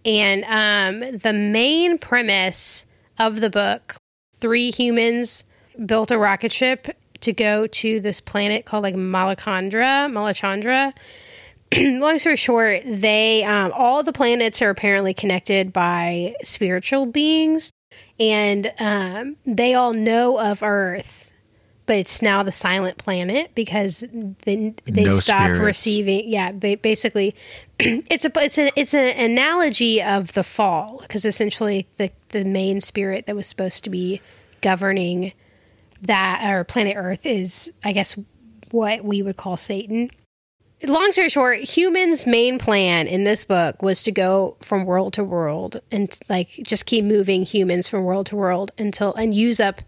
And 0.04 0.44
um, 0.44 1.18
the 1.18 1.32
main 1.32 1.98
premise 1.98 2.86
of 3.18 3.40
the 3.40 3.50
book 3.50 3.96
three 4.38 4.70
humans 4.70 5.44
built 5.86 6.10
a 6.10 6.18
rocket 6.18 6.52
ship 6.52 6.96
to 7.20 7.32
go 7.32 7.66
to 7.68 8.00
this 8.00 8.20
planet 8.20 8.64
called 8.64 8.82
like 8.82 8.96
Malacandra, 8.96 10.10
Malacandra. 10.10 10.92
Long 12.00 12.18
story 12.18 12.36
short, 12.36 12.82
they 12.84 13.44
um, 13.44 13.72
all 13.74 14.02
the 14.02 14.12
planets 14.12 14.60
are 14.60 14.70
apparently 14.70 15.14
connected 15.14 15.72
by 15.72 16.34
spiritual 16.42 17.06
beings, 17.06 17.72
and 18.20 18.72
um, 18.79 19.37
they 19.46 19.75
all 19.75 19.92
know 19.92 20.38
of 20.38 20.62
Earth, 20.62 21.31
but 21.87 21.96
it's 21.96 22.22
now 22.22 22.42
the 22.42 22.53
silent 22.53 22.98
planet 22.98 23.51
because 23.55 24.05
they 24.44 24.75
they 24.85 25.05
No 25.05 25.11
stop 25.11 25.42
spirits. 25.44 25.61
receiving. 25.64 26.29
Yeah, 26.29 26.53
they 26.53 26.75
basically 26.77 27.35
it's 27.79 28.25
a 28.25 28.33
it's 28.37 28.59
an 28.59 28.70
it's 28.77 28.94
an 28.94 29.18
analogy 29.18 30.03
of 30.03 30.33
the 30.35 30.44
fall 30.44 30.98
because 31.03 31.25
essentially 31.25 31.87
the 31.96 32.11
the 32.31 32.44
main 32.44 32.81
spirit 32.81 33.27
that 33.27 33.35
was 33.37 33.46
supposed 33.46 33.85
to 33.85 33.90
be 33.90 34.20
governing 34.61 35.33
that 36.03 36.48
or 36.51 36.64
planet 36.64 36.94
Earth 36.96 37.27
is 37.27 37.72
I 37.85 37.92
guess 37.92 38.16
what 38.70 39.05
we 39.05 39.22
would 39.22 39.37
call 39.37 39.57
Satan. 39.57 40.11
Long 40.85 41.12
story 41.12 41.29
short, 41.29 41.61
humans' 41.61 42.27
main 42.27 42.59
plan 42.59 43.07
in 43.07 43.25
this 43.25 43.45
book 43.45 43.83
was 43.83 44.03
to 44.03 44.12
go 44.12 44.57
from 44.61 44.85
world 44.85 45.12
to 45.14 45.25
world 45.25 45.81
and 45.90 46.18
like 46.29 46.49
just 46.62 46.87
keep 46.87 47.05
moving 47.05 47.45
humans 47.45 47.88
from 47.88 48.05
world 48.05 48.27
to 48.27 48.37
world 48.37 48.73
until 48.79 49.14
and 49.14 49.33
use 49.33 49.61
up 49.61 49.83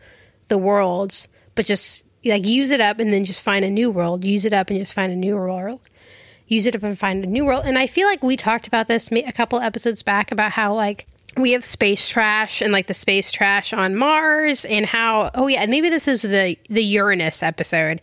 the 0.49 0.59
worlds, 0.59 1.27
but 1.55 1.67
just 1.67 2.05
like 2.25 2.47
use 2.47 2.71
it 2.71 2.81
up 2.81 3.01
and 3.01 3.13
then 3.13 3.25
just 3.25 3.43
find 3.43 3.65
a 3.65 3.71
new 3.71 3.91
world, 3.91 4.25
use 4.25 4.45
it 4.45 4.53
up 4.53 4.71
and 4.71 4.79
just 4.79 4.95
find 4.95 5.13
a 5.13 5.17
new 5.17 5.35
world 5.35 5.89
use 6.47 6.67
it 6.67 6.75
up 6.75 6.83
and 6.83 6.99
find 6.99 7.25
a 7.25 7.27
new 7.27 7.45
world. 7.45 7.65
And 7.65 7.79
I 7.79 7.87
feel 7.87 8.07
like 8.07 8.23
we 8.23 8.37
talked 8.37 8.67
about 8.67 8.89
this 8.89 9.11
a 9.11 9.33
couple 9.33 9.61
episodes 9.61 10.03
back 10.03 10.31
about 10.31 10.53
how 10.53 10.75
like 10.75 11.07
we 11.37 11.53
have 11.53 11.65
space 11.65 12.09
trash 12.09 12.61
and 12.61 12.73
like 12.73 12.87
the 12.87 12.95
space 12.95 13.33
trash 13.33 13.73
on 13.73 13.97
Mars 13.97 14.65
and 14.65 14.87
how 14.87 15.31
oh 15.35 15.47
yeah, 15.47 15.67
maybe 15.67 15.89
this 15.89 16.09
is 16.09 16.23
the 16.23 16.57
the 16.69 16.83
Uranus 16.83 17.43
episode. 17.43 18.01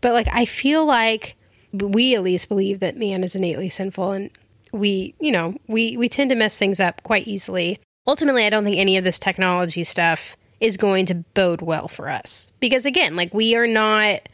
But 0.00 0.12
like 0.12 0.28
I 0.30 0.44
feel 0.44 0.84
like 0.84 1.36
we 1.72 2.14
at 2.14 2.22
least 2.22 2.48
believe 2.48 2.80
that 2.80 2.96
man 2.96 3.24
is 3.24 3.34
innately 3.34 3.68
sinful 3.68 4.12
and 4.12 4.30
we, 4.72 5.14
you 5.20 5.32
know, 5.32 5.54
we 5.66 5.96
we 5.96 6.08
tend 6.08 6.30
to 6.30 6.36
mess 6.36 6.56
things 6.56 6.80
up 6.80 7.02
quite 7.02 7.26
easily. 7.26 7.80
Ultimately, 8.06 8.44
I 8.44 8.50
don't 8.50 8.64
think 8.64 8.76
any 8.76 8.96
of 8.96 9.04
this 9.04 9.18
technology 9.18 9.84
stuff 9.84 10.36
is 10.60 10.76
going 10.76 11.06
to 11.06 11.14
bode 11.14 11.62
well 11.62 11.88
for 11.88 12.08
us. 12.08 12.50
Because 12.60 12.84
again, 12.84 13.16
like 13.16 13.32
we 13.32 13.54
are 13.54 13.66
not 13.66 14.28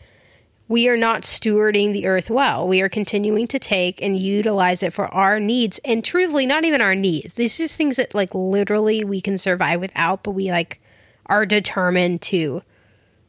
we 0.67 0.89
are 0.89 0.97
not 0.97 1.23
stewarding 1.23 1.93
the 1.93 2.07
earth 2.07 2.31
well. 2.31 2.67
We 2.67 2.81
are 2.81 2.89
continuing 2.89 3.47
to 3.49 3.59
take 3.59 4.01
and 4.01 4.19
utilize 4.19 4.83
it 4.83 4.95
for 4.95 5.07
our 5.09 5.39
needs 5.39 5.79
and 5.85 6.03
truthfully 6.03 6.47
not 6.47 6.65
even 6.65 6.81
our 6.81 6.95
needs. 6.95 7.35
These 7.35 7.61
are 7.61 7.69
things 7.69 7.97
that 7.97 8.15
like 8.15 8.35
literally 8.35 9.05
we 9.05 9.21
can 9.21 9.37
survive 9.37 9.81
without, 9.81 10.23
but 10.23 10.33
we 10.33 10.51
like 10.51 10.81
are 11.27 11.45
determined 11.45 12.23
to 12.23 12.63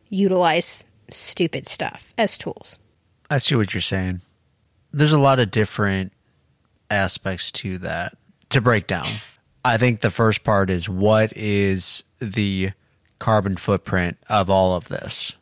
utilize 0.09 0.83
stupid 1.09 1.67
stuff 1.67 2.13
as 2.17 2.37
tools. 2.37 2.79
I 3.29 3.37
see 3.37 3.55
what 3.55 3.73
you're 3.73 3.81
saying. 3.81 4.21
There's 4.91 5.13
a 5.13 5.19
lot 5.19 5.39
of 5.39 5.51
different 5.51 6.13
aspects 6.89 7.51
to 7.51 7.77
that 7.79 8.17
to 8.49 8.61
break 8.61 8.87
down. 8.87 9.07
I 9.63 9.77
think 9.77 10.01
the 10.01 10.11
first 10.11 10.43
part 10.43 10.69
is 10.69 10.87
what 10.87 11.33
is 11.35 12.03
the 12.19 12.71
carbon 13.19 13.57
footprint 13.57 14.17
of 14.29 14.49
all 14.49 14.75
of 14.75 14.87
this 14.87 15.35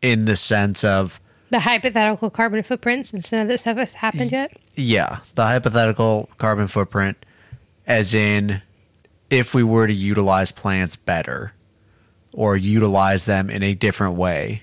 in 0.00 0.24
the 0.24 0.36
sense 0.36 0.82
of 0.82 1.20
The 1.50 1.60
hypothetical 1.60 2.30
carbon 2.30 2.62
footprints 2.62 3.10
since 3.10 3.30
none 3.32 3.42
of 3.42 3.48
this 3.48 3.62
stuff 3.62 3.76
has 3.76 3.92
happened 3.94 4.32
yet. 4.32 4.58
yeah, 4.76 5.18
the 5.34 5.44
hypothetical 5.44 6.30
carbon 6.38 6.68
footprint 6.68 7.24
as 7.86 8.14
in 8.14 8.62
if 9.28 9.54
we 9.54 9.62
were 9.62 9.86
to 9.86 9.92
utilize 9.92 10.52
plants 10.52 10.96
better 10.96 11.52
or 12.32 12.56
utilize 12.56 13.24
them 13.26 13.50
in 13.50 13.62
a 13.62 13.74
different 13.74 14.14
way, 14.14 14.62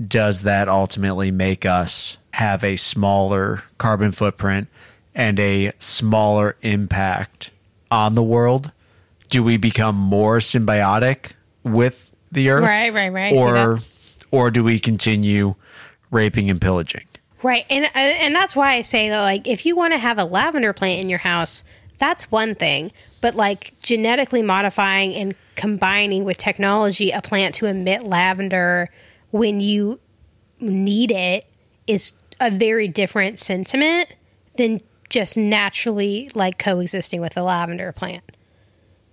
does 0.00 0.42
that 0.42 0.68
ultimately 0.68 1.30
make 1.30 1.66
us 1.66 2.16
have 2.34 2.64
a 2.64 2.76
smaller 2.76 3.62
carbon 3.78 4.12
footprint 4.12 4.68
and 5.14 5.38
a 5.38 5.72
smaller 5.78 6.56
impact 6.62 7.50
on 7.90 8.14
the 8.14 8.22
world? 8.22 8.72
Do 9.28 9.42
we 9.42 9.56
become 9.56 9.96
more 9.96 10.38
symbiotic 10.38 11.32
with 11.62 12.10
the 12.30 12.50
earth? 12.50 12.64
Right, 12.64 12.92
right, 12.92 13.08
right. 13.10 13.34
Or 13.34 13.80
or 14.30 14.50
do 14.50 14.64
we 14.64 14.78
continue 14.78 15.54
raping 16.10 16.50
and 16.50 16.60
pillaging? 16.60 17.06
Right, 17.42 17.66
and 17.68 17.86
uh, 17.86 17.88
and 17.94 18.34
that's 18.34 18.54
why 18.54 18.74
I 18.74 18.82
say 18.82 19.08
that 19.08 19.22
like 19.22 19.46
if 19.46 19.66
you 19.66 19.76
want 19.76 19.92
to 19.92 19.98
have 19.98 20.18
a 20.18 20.24
lavender 20.24 20.72
plant 20.72 21.02
in 21.02 21.10
your 21.10 21.18
house, 21.18 21.64
that's 21.98 22.30
one 22.30 22.54
thing. 22.54 22.92
But 23.20 23.34
like 23.34 23.74
genetically 23.82 24.42
modifying 24.42 25.14
and 25.14 25.34
combining 25.54 26.24
with 26.24 26.38
technology 26.38 27.10
a 27.10 27.20
plant 27.20 27.54
to 27.56 27.66
emit 27.66 28.02
lavender 28.02 28.90
when 29.32 29.60
you 29.60 29.98
need 30.60 31.10
it 31.10 31.44
is 31.86 32.12
a 32.40 32.50
very 32.50 32.86
different 32.86 33.40
sentiment 33.40 34.08
than 34.56 34.80
just 35.08 35.36
naturally 35.36 36.30
like 36.34 36.58
coexisting 36.58 37.20
with 37.20 37.36
a 37.36 37.42
lavender 37.42 37.92
plant. 37.92 38.24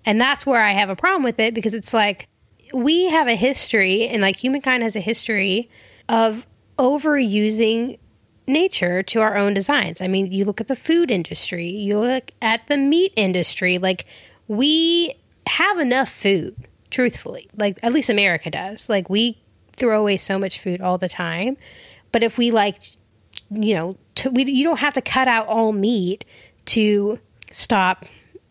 And 0.05 0.19
that's 0.19 0.45
where 0.45 0.61
I 0.61 0.73
have 0.73 0.89
a 0.89 0.95
problem 0.95 1.23
with 1.23 1.39
it 1.39 1.53
because 1.53 1.73
it's 1.73 1.93
like 1.93 2.27
we 2.73 3.05
have 3.09 3.27
a 3.27 3.35
history 3.35 4.07
and 4.07 4.21
like 4.21 4.37
humankind 4.37 4.83
has 4.83 4.95
a 4.95 5.01
history 5.01 5.69
of 6.07 6.45
overusing 6.77 7.99
nature 8.47 9.03
to 9.03 9.21
our 9.21 9.37
own 9.37 9.53
designs. 9.53 10.01
I 10.01 10.07
mean, 10.07 10.31
you 10.31 10.45
look 10.45 10.61
at 10.61 10.67
the 10.67 10.75
food 10.75 11.11
industry, 11.11 11.69
you 11.69 11.99
look 11.99 12.31
at 12.41 12.65
the 12.67 12.77
meat 12.77 13.13
industry, 13.15 13.77
like 13.77 14.05
we 14.47 15.13
have 15.47 15.77
enough 15.79 16.09
food, 16.09 16.55
truthfully. 16.89 17.49
Like 17.55 17.77
at 17.83 17.93
least 17.93 18.09
America 18.09 18.49
does. 18.49 18.89
Like 18.89 19.09
we 19.09 19.37
throw 19.79 19.99
away 20.01 20.17
so 20.17 20.37
much 20.37 20.59
food 20.59 20.81
all 20.81 20.97
the 20.97 21.09
time. 21.09 21.57
But 22.11 22.23
if 22.23 22.37
we 22.37 22.51
like 22.51 22.81
you 23.49 23.73
know, 23.73 23.97
to, 24.15 24.29
we, 24.29 24.45
you 24.45 24.63
don't 24.63 24.79
have 24.79 24.93
to 24.93 25.01
cut 25.01 25.27
out 25.27 25.47
all 25.47 25.71
meat 25.71 26.25
to 26.65 27.19
stop 27.51 28.05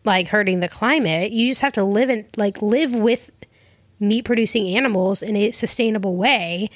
like 0.05 0.27
hurting 0.27 0.59
the 0.59 0.69
climate. 0.69 1.31
You 1.31 1.49
just 1.49 1.61
have 1.61 1.73
to 1.73 1.83
live 1.83 2.09
in 2.09 2.25
like 2.37 2.61
live 2.61 2.95
with 2.95 3.29
meat 3.99 4.25
producing 4.25 4.75
animals 4.75 5.21
in 5.21 5.35
a 5.35 5.51
sustainable 5.51 6.15
way 6.15 6.69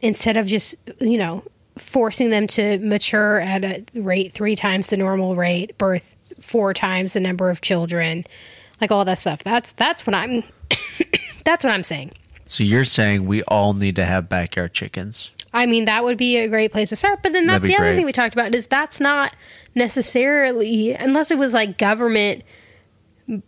instead 0.00 0.36
of 0.36 0.46
just, 0.46 0.74
you 1.00 1.18
know, 1.18 1.42
forcing 1.76 2.30
them 2.30 2.46
to 2.46 2.78
mature 2.78 3.40
at 3.40 3.64
a 3.64 3.84
rate 3.94 4.32
three 4.32 4.56
times 4.56 4.88
the 4.88 4.96
normal 4.96 5.36
rate, 5.36 5.76
birth 5.78 6.16
four 6.40 6.74
times 6.74 7.12
the 7.12 7.20
number 7.20 7.50
of 7.50 7.60
children, 7.60 8.24
like 8.80 8.90
all 8.90 9.04
that 9.04 9.20
stuff. 9.20 9.42
That's 9.44 9.72
that's 9.72 10.06
what 10.06 10.14
I'm 10.14 10.42
that's 11.44 11.64
what 11.64 11.72
I'm 11.72 11.84
saying. 11.84 12.12
So 12.52 12.64
you're 12.64 12.84
saying 12.84 13.24
we 13.24 13.42
all 13.44 13.72
need 13.72 13.96
to 13.96 14.04
have 14.04 14.28
backyard 14.28 14.74
chickens? 14.74 15.30
I 15.54 15.64
mean, 15.64 15.86
that 15.86 16.04
would 16.04 16.18
be 16.18 16.36
a 16.36 16.48
great 16.48 16.70
place 16.70 16.90
to 16.90 16.96
start. 16.96 17.22
But 17.22 17.32
then 17.32 17.46
that's 17.46 17.66
the 17.66 17.74
other 17.74 17.84
great. 17.84 17.96
thing 17.96 18.04
we 18.04 18.12
talked 18.12 18.34
about 18.34 18.54
is 18.54 18.66
that's 18.66 19.00
not 19.00 19.34
necessarily 19.74 20.92
unless 20.92 21.30
it 21.30 21.38
was 21.38 21.54
like 21.54 21.78
government 21.78 22.42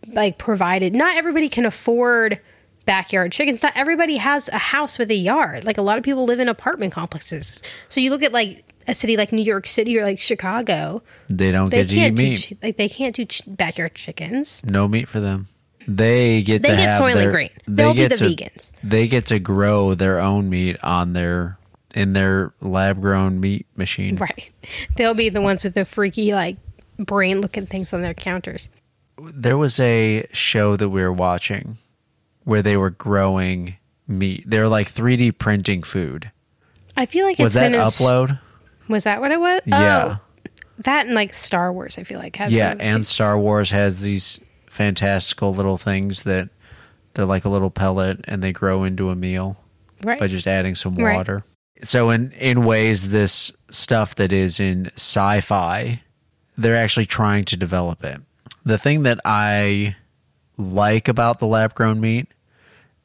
like 0.06 0.38
provided. 0.38 0.94
Not 0.94 1.18
everybody 1.18 1.50
can 1.50 1.66
afford 1.66 2.40
backyard 2.86 3.30
chickens. 3.30 3.62
Not 3.62 3.74
everybody 3.76 4.16
has 4.16 4.48
a 4.48 4.56
house 4.58 4.98
with 4.98 5.10
a 5.10 5.14
yard. 5.14 5.64
Like 5.64 5.76
a 5.76 5.82
lot 5.82 5.98
of 5.98 6.04
people 6.04 6.24
live 6.24 6.40
in 6.40 6.48
apartment 6.48 6.94
complexes. 6.94 7.60
So 7.90 8.00
you 8.00 8.08
look 8.08 8.22
at 8.22 8.32
like 8.32 8.64
a 8.88 8.94
city 8.94 9.18
like 9.18 9.32
New 9.32 9.42
York 9.42 9.66
City 9.66 9.98
or 9.98 10.02
like 10.02 10.18
Chicago, 10.18 11.02
They 11.28 11.50
don't 11.50 11.68
they 11.68 11.84
get 11.84 11.88
to 11.90 11.96
eat 11.98 12.18
meat. 12.18 12.36
ch- 12.38 12.52
like 12.62 12.78
they 12.78 12.88
can't 12.88 13.14
do 13.14 13.26
ch- 13.26 13.42
backyard 13.46 13.94
chickens. 13.94 14.62
no 14.64 14.88
meat 14.88 15.08
for 15.08 15.20
them. 15.20 15.48
They 15.86 16.42
get 16.42 16.62
They 16.62 16.70
to 16.70 16.76
get 16.76 16.88
have 16.88 17.02
Soylent 17.02 17.14
their, 17.14 17.30
Green. 17.30 17.50
They 17.66 17.74
They'll 17.74 17.92
be 17.92 17.96
get 17.96 18.10
the 18.10 18.16
to, 18.16 18.24
vegans. 18.24 18.72
They 18.82 19.08
get 19.08 19.26
to 19.26 19.38
grow 19.38 19.94
their 19.94 20.20
own 20.20 20.48
meat 20.48 20.76
on 20.82 21.12
their 21.12 21.58
in 21.94 22.12
their 22.12 22.52
lab 22.60 23.00
grown 23.00 23.40
meat 23.40 23.66
machine. 23.76 24.16
Right. 24.16 24.52
They'll 24.96 25.14
be 25.14 25.28
the 25.28 25.40
ones 25.40 25.64
with 25.64 25.74
the 25.74 25.84
freaky 25.84 26.32
like 26.32 26.56
brain 26.98 27.40
looking 27.40 27.66
things 27.66 27.92
on 27.92 28.02
their 28.02 28.14
counters. 28.14 28.68
There 29.18 29.56
was 29.56 29.78
a 29.78 30.26
show 30.32 30.76
that 30.76 30.88
we 30.88 31.02
were 31.02 31.12
watching 31.12 31.78
where 32.42 32.62
they 32.62 32.76
were 32.76 32.90
growing 32.90 33.76
meat. 34.08 34.44
They 34.46 34.58
were 34.58 34.68
like 34.68 34.90
3D 34.90 35.38
printing 35.38 35.82
food. 35.82 36.30
I 36.96 37.06
feel 37.06 37.26
like 37.26 37.38
Was 37.38 37.54
it's 37.56 37.72
that 37.72 37.72
upload? 37.72 38.40
Was 38.88 39.04
that 39.04 39.20
what 39.20 39.30
it 39.30 39.40
was? 39.40 39.62
Yeah. 39.66 40.18
Oh, 40.18 40.50
that 40.78 41.06
and 41.06 41.14
like 41.14 41.32
Star 41.32 41.72
Wars. 41.72 41.98
I 41.98 42.02
feel 42.02 42.18
like 42.18 42.36
has 42.36 42.52
Yeah, 42.52 42.74
and 42.78 43.06
Star 43.06 43.38
Wars 43.38 43.70
has 43.70 44.02
these 44.02 44.40
fantastical 44.74 45.54
little 45.54 45.76
things 45.78 46.24
that 46.24 46.48
they're 47.14 47.24
like 47.24 47.44
a 47.44 47.48
little 47.48 47.70
pellet 47.70 48.20
and 48.24 48.42
they 48.42 48.52
grow 48.52 48.82
into 48.82 49.08
a 49.08 49.14
meal 49.14 49.56
right. 50.02 50.18
by 50.18 50.26
just 50.26 50.46
adding 50.48 50.74
some 50.74 50.96
Right. 50.96 51.14
water. 51.14 51.44
So 51.82 52.10
in 52.10 52.32
in 52.32 52.64
ways 52.64 53.10
this 53.10 53.52
stuff 53.70 54.14
that 54.16 54.32
is 54.32 54.58
in 54.58 54.86
sci-fi, 54.96 56.02
they're 56.56 56.76
actually 56.76 57.06
trying 57.06 57.44
to 57.46 57.56
develop 57.56 58.02
it. 58.04 58.20
The 58.64 58.78
thing 58.78 59.04
that 59.04 59.20
I 59.24 59.96
like 60.56 61.08
about 61.08 61.38
the 61.38 61.46
lab 61.46 61.74
grown 61.74 62.00
meat 62.00 62.28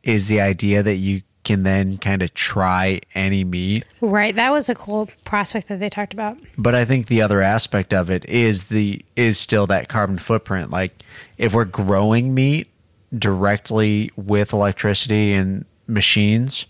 is 0.04 0.28
the 0.28 0.42
idea 0.42 0.82
that 0.82 0.96
you 0.96 1.22
can 1.44 1.64
then 1.64 1.98
kind 1.98 2.22
of 2.22 2.34
try 2.34 3.00
any 3.16 3.44
meat. 3.44 3.86
right. 4.02 4.36
That 4.36 4.52
was 4.52 4.70
a 4.70 4.76
cool 4.76 5.10
prospect 5.24 5.70
that 5.70 5.80
they 5.80 5.90
talked 5.90 6.14
about. 6.14 6.38
But 6.58 6.76
I 6.76 6.86
think 6.86 7.08
the 7.08 7.22
other 7.22 7.42
aspect 7.42 7.94
of 7.94 8.10
it 8.10 8.26
is 8.26 8.66
the 8.66 9.02
is 9.16 9.38
still 9.38 9.66
that 9.68 9.88
carbon 9.88 10.18
footprint. 10.18 10.70
Like 10.70 11.02
if 11.38 11.54
we're 11.54 11.66
growing 11.66 12.34
meat 12.34 12.70
directly 13.18 14.12
with 14.16 14.54
electricity 14.54 15.34
and 15.34 15.66
machines, 15.88 16.66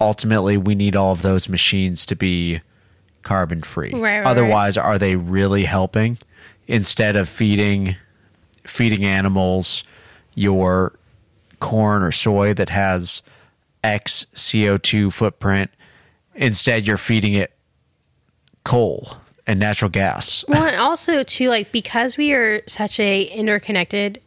ultimately 0.00 0.56
we 0.56 0.74
need 0.74 0.94
all 0.94 1.12
of 1.12 1.22
those 1.22 1.48
machines 1.48 2.06
to 2.06 2.14
be 2.14 2.60
carbon 3.22 3.62
free. 3.62 3.92
Right, 3.92 4.18
right, 4.18 4.26
Otherwise, 4.26 4.76
are 4.76 4.98
they 4.98 5.16
really 5.16 5.64
helping? 5.64 6.18
Instead 6.68 7.16
of 7.16 7.28
feeding 7.28 7.96
feeding 8.64 9.04
animals 9.04 9.82
your 10.34 10.96
corn 11.58 12.02
or 12.02 12.12
soy 12.12 12.54
that 12.54 12.68
has 12.68 13.22
X 13.84 14.26
CO2 14.34 15.12
footprint, 15.12 15.70
instead 16.34 16.86
you're 16.86 16.96
feeding 16.96 17.34
it 17.34 17.52
coal 18.64 19.16
and 19.46 19.58
natural 19.58 19.90
gas. 19.90 20.44
Well, 20.48 20.64
and 20.64 20.76
also 20.76 21.22
too, 21.24 21.48
like 21.48 21.72
because 21.72 22.16
we 22.16 22.32
are 22.32 22.62
such 22.68 23.00
a 23.00 23.24
interconnected, 23.24 24.20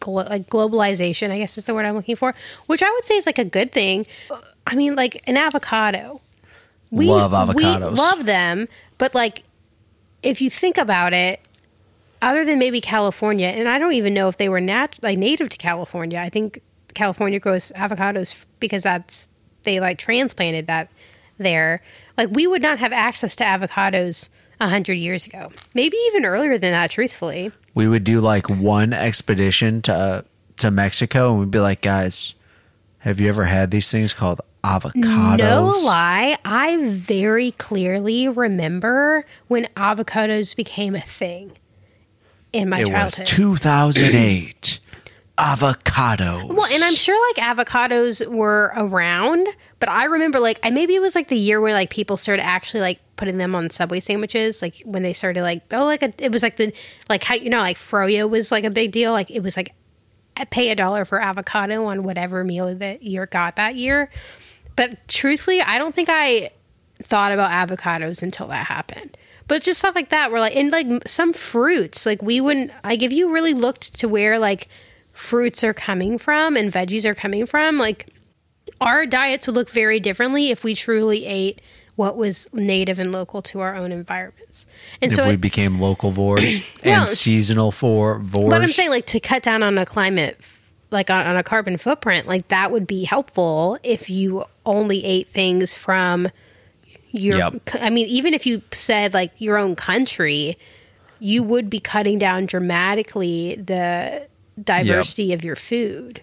glo- 0.00 0.24
like 0.28 0.48
globalization, 0.48 1.30
I 1.30 1.38
guess 1.38 1.58
is 1.58 1.66
the 1.66 1.74
word 1.74 1.84
I'm 1.86 1.94
looking 1.94 2.16
for, 2.16 2.34
which 2.66 2.82
I 2.82 2.90
would 2.90 3.04
say 3.04 3.16
is 3.16 3.26
like 3.26 3.38
a 3.38 3.44
good 3.44 3.72
thing. 3.72 4.06
I 4.66 4.74
mean, 4.74 4.94
like 4.94 5.22
an 5.26 5.36
avocado. 5.36 6.20
We 6.90 7.06
Love 7.06 7.54
We 7.54 7.64
avocados. 7.64 7.96
love 7.96 8.24
them, 8.24 8.68
but 8.98 9.14
like 9.14 9.42
if 10.22 10.40
you 10.40 10.48
think 10.48 10.78
about 10.78 11.12
it, 11.12 11.40
other 12.22 12.44
than 12.46 12.58
maybe 12.58 12.80
California, 12.80 13.48
and 13.48 13.68
I 13.68 13.78
don't 13.78 13.92
even 13.92 14.14
know 14.14 14.28
if 14.28 14.38
they 14.38 14.48
were 14.48 14.60
nat- 14.60 14.96
like 15.02 15.18
native 15.18 15.50
to 15.50 15.56
California. 15.58 16.18
I 16.18 16.30
think 16.30 16.62
California 16.94 17.38
grows 17.40 17.72
avocados 17.76 18.44
because 18.60 18.82
that's 18.84 19.26
they 19.64 19.80
like 19.80 19.98
transplanted 19.98 20.66
that 20.66 20.90
there. 21.38 21.82
Like 22.16 22.30
we 22.30 22.46
would 22.46 22.62
not 22.62 22.78
have 22.78 22.92
access 22.92 23.34
to 23.36 23.44
avocados 23.44 24.28
a 24.60 24.68
hundred 24.68 24.94
years 24.94 25.26
ago, 25.26 25.52
maybe 25.74 25.96
even 26.08 26.24
earlier 26.24 26.58
than 26.58 26.72
that. 26.72 26.90
Truthfully, 26.90 27.50
We 27.74 27.88
would 27.88 28.04
do 28.04 28.20
like 28.20 28.48
one 28.48 28.92
expedition 28.92 29.82
to 29.82 29.94
uh, 29.94 30.22
to 30.58 30.70
Mexico 30.70 31.30
and 31.32 31.40
we'd 31.40 31.50
be 31.50 31.58
like, 31.58 31.80
guys, 31.80 32.34
have 32.98 33.18
you 33.20 33.28
ever 33.28 33.44
had 33.46 33.70
these 33.72 33.90
things 33.90 34.14
called 34.14 34.40
avocados? 34.62 35.38
no 35.38 35.66
lie, 35.84 36.38
I 36.44 36.88
very 36.90 37.50
clearly 37.52 38.28
remember 38.28 39.26
when 39.48 39.66
avocados 39.76 40.54
became 40.54 40.94
a 40.94 41.00
thing 41.00 41.52
in 42.52 42.68
my 42.68 42.80
it 42.80 42.84
was 42.84 43.16
childhood. 43.16 43.26
2008. 43.26 44.80
Avocados. 45.38 46.46
Well, 46.46 46.66
and 46.72 46.84
I'm 46.84 46.94
sure 46.94 47.18
like 47.30 47.56
avocados 47.56 48.24
were 48.26 48.72
around, 48.76 49.48
but 49.80 49.88
I 49.88 50.04
remember 50.04 50.38
like 50.38 50.60
I 50.62 50.70
maybe 50.70 50.94
it 50.94 51.00
was 51.00 51.16
like 51.16 51.26
the 51.26 51.36
year 51.36 51.60
where 51.60 51.72
like 51.72 51.90
people 51.90 52.16
started 52.16 52.44
actually 52.44 52.80
like 52.80 53.00
putting 53.16 53.38
them 53.38 53.56
on 53.56 53.68
Subway 53.70 53.98
sandwiches, 53.98 54.62
like 54.62 54.80
when 54.84 55.02
they 55.02 55.12
started 55.12 55.42
like 55.42 55.62
oh 55.72 55.86
like 55.86 56.04
a, 56.04 56.14
it 56.18 56.30
was 56.30 56.44
like 56.44 56.56
the 56.56 56.72
like 57.08 57.24
how 57.24 57.34
you 57.34 57.50
know 57.50 57.58
like 57.58 57.78
froyo 57.78 58.30
was 58.30 58.52
like 58.52 58.62
a 58.62 58.70
big 58.70 58.92
deal, 58.92 59.10
like 59.10 59.28
it 59.28 59.40
was 59.40 59.56
like 59.56 59.74
pay 60.50 60.70
a 60.70 60.76
dollar 60.76 61.04
for 61.04 61.20
avocado 61.20 61.84
on 61.86 62.04
whatever 62.04 62.44
meal 62.44 62.72
that 62.72 63.02
you 63.02 63.26
got 63.26 63.56
that 63.56 63.74
year. 63.74 64.10
But 64.76 65.06
truthfully, 65.08 65.60
I 65.60 65.78
don't 65.78 65.96
think 65.96 66.08
I 66.08 66.50
thought 67.02 67.32
about 67.32 67.50
avocados 67.50 68.22
until 68.22 68.46
that 68.48 68.66
happened. 68.66 69.16
But 69.48 69.62
just 69.62 69.80
stuff 69.80 69.96
like 69.96 70.10
that, 70.10 70.30
where 70.30 70.40
like 70.40 70.54
and 70.54 70.70
like 70.70 70.86
some 71.08 71.32
fruits, 71.32 72.06
like 72.06 72.22
we 72.22 72.40
wouldn't 72.40 72.70
like 72.84 73.02
if 73.02 73.12
you 73.12 73.32
really 73.32 73.52
looked 73.52 73.98
to 73.98 74.08
where 74.08 74.38
like 74.38 74.68
fruits 75.14 75.64
are 75.64 75.74
coming 75.74 76.18
from 76.18 76.56
and 76.56 76.72
veggies 76.72 77.04
are 77.04 77.14
coming 77.14 77.46
from, 77.46 77.78
like 77.78 78.08
our 78.80 79.06
diets 79.06 79.46
would 79.46 79.54
look 79.54 79.70
very 79.70 80.00
differently 80.00 80.50
if 80.50 80.64
we 80.64 80.74
truly 80.74 81.24
ate 81.24 81.60
what 81.96 82.16
was 82.16 82.48
native 82.52 82.98
and 82.98 83.12
local 83.12 83.40
to 83.40 83.60
our 83.60 83.76
own 83.76 83.92
environments. 83.92 84.66
And 85.00 85.12
if 85.12 85.16
so 85.16 85.26
we 85.28 85.34
it- 85.34 85.40
became 85.40 85.78
local 85.78 86.10
Well, 86.84 87.02
and 87.02 87.06
seasonal 87.06 87.70
for 87.70 88.18
vores. 88.18 88.50
but 88.50 88.60
I'm 88.62 88.68
saying, 88.68 88.90
like, 88.90 89.06
to 89.06 89.20
cut 89.20 89.42
down 89.44 89.62
on 89.62 89.78
a 89.78 89.86
climate, 89.86 90.40
like 90.90 91.08
on, 91.08 91.24
on 91.26 91.36
a 91.36 91.44
carbon 91.44 91.76
footprint, 91.78 92.26
like 92.26 92.48
that 92.48 92.72
would 92.72 92.86
be 92.86 93.04
helpful 93.04 93.78
if 93.84 94.10
you 94.10 94.44
only 94.66 95.04
ate 95.04 95.28
things 95.28 95.76
from 95.76 96.28
your. 97.12 97.38
Yep. 97.38 97.54
I 97.74 97.90
mean, 97.90 98.06
even 98.08 98.34
if 98.34 98.44
you 98.44 98.60
said 98.72 99.14
like 99.14 99.30
your 99.38 99.56
own 99.56 99.76
country, 99.76 100.58
you 101.20 101.44
would 101.44 101.70
be 101.70 101.78
cutting 101.78 102.18
down 102.18 102.46
dramatically 102.46 103.54
the 103.54 104.26
diversity 104.62 105.32
of 105.32 105.44
your 105.44 105.56
food. 105.56 106.22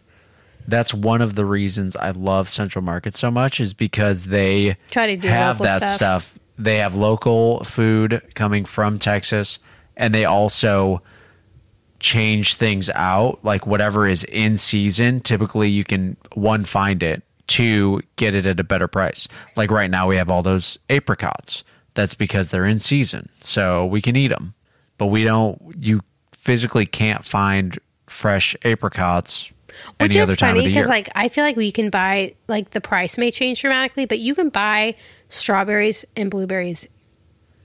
that's 0.68 0.94
one 0.94 1.22
of 1.22 1.36
the 1.36 1.44
reasons 1.46 1.96
I 1.96 2.12
love 2.12 2.48
Central 2.48 2.84
Market 2.84 3.16
so 3.16 3.32
much 3.32 3.60
is 3.60 3.74
because 3.74 4.26
they 4.26 4.78
Try 4.92 5.08
to 5.08 5.18
do 5.18 5.28
have 5.28 5.58
that 5.60 5.78
stuff. 5.80 6.24
stuff. 6.30 6.40
They 6.58 6.78
have 6.78 6.94
local 6.96 7.64
food 7.64 8.22
coming 8.36 8.66
from 8.66 9.00
Texas, 9.00 9.58
and 9.98 10.14
they 10.14 10.26
also 10.26 11.02
change 12.00 12.56
things 12.56 12.90
out. 12.92 13.44
Like 13.44 13.66
whatever 13.68 14.08
is 14.08 14.24
in 14.26 14.58
season, 14.58 15.22
typically 15.22 15.70
you 15.70 15.84
can 15.84 16.18
one 16.34 16.66
find 16.66 17.02
it, 17.04 17.24
two 17.48 18.02
get 18.16 18.36
it 18.36 18.46
at 18.46 18.60
a 18.60 18.64
better 18.64 18.88
price. 18.88 19.28
Like 19.56 19.72
right 19.72 19.90
now, 19.90 20.08
we 20.08 20.18
have 20.18 20.30
all 20.30 20.44
those 20.44 20.78
apricots. 20.90 21.64
That's 21.96 22.14
because 22.14 22.52
they're 22.52 22.66
in 22.66 22.80
season, 22.80 23.30
so 23.42 23.86
we 23.86 24.02
can 24.02 24.16
eat 24.16 24.30
them. 24.30 24.54
But 24.98 25.08
we 25.08 25.24
don't. 25.24 25.60
You 25.80 26.02
physically 26.32 26.86
can't 26.86 27.26
find 27.26 27.78
fresh 28.12 28.56
apricots 28.66 29.52
Which 30.00 30.12
any 30.12 30.18
is 30.20 30.30
other 30.30 30.36
funny 30.36 30.60
of 30.60 30.66
the 30.66 30.70
year. 30.72 30.76
because, 30.82 30.90
like, 30.90 31.10
I 31.16 31.30
feel 31.30 31.44
like 31.44 31.56
we 31.56 31.72
can 31.72 31.90
buy 31.90 32.36
like 32.48 32.72
the 32.72 32.82
price 32.82 33.18
may 33.18 33.32
change 33.32 33.62
dramatically, 33.62 34.06
but 34.06 34.20
you 34.20 34.36
can 34.36 34.50
buy 34.50 34.96
strawberries 35.30 36.06
and 36.16 36.30
blueberries 36.30 36.88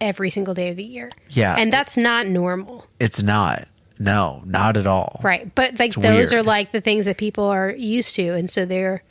every 0.00 0.30
single 0.30 0.54
day 0.54 0.68
of 0.68 0.76
the 0.76 0.84
year. 0.84 1.10
Yeah. 1.30 1.56
and 1.56 1.72
that's 1.72 1.96
not 1.96 2.26
normal. 2.26 2.86
It's 3.00 3.22
not. 3.22 3.66
No, 3.98 4.42
not 4.44 4.76
at 4.76 4.86
all. 4.86 5.20
Right. 5.24 5.52
But 5.54 5.78
like 5.78 5.88
It's 5.88 5.96
those 5.96 6.30
weird. 6.30 6.32
are 6.34 6.42
like 6.42 6.72
the 6.72 6.80
things 6.82 7.06
that 7.06 7.16
people 7.16 7.44
are 7.44 7.70
used 7.70 8.14
to 8.16 8.34
and 8.34 8.48
so 8.50 8.64
they're 8.66 9.02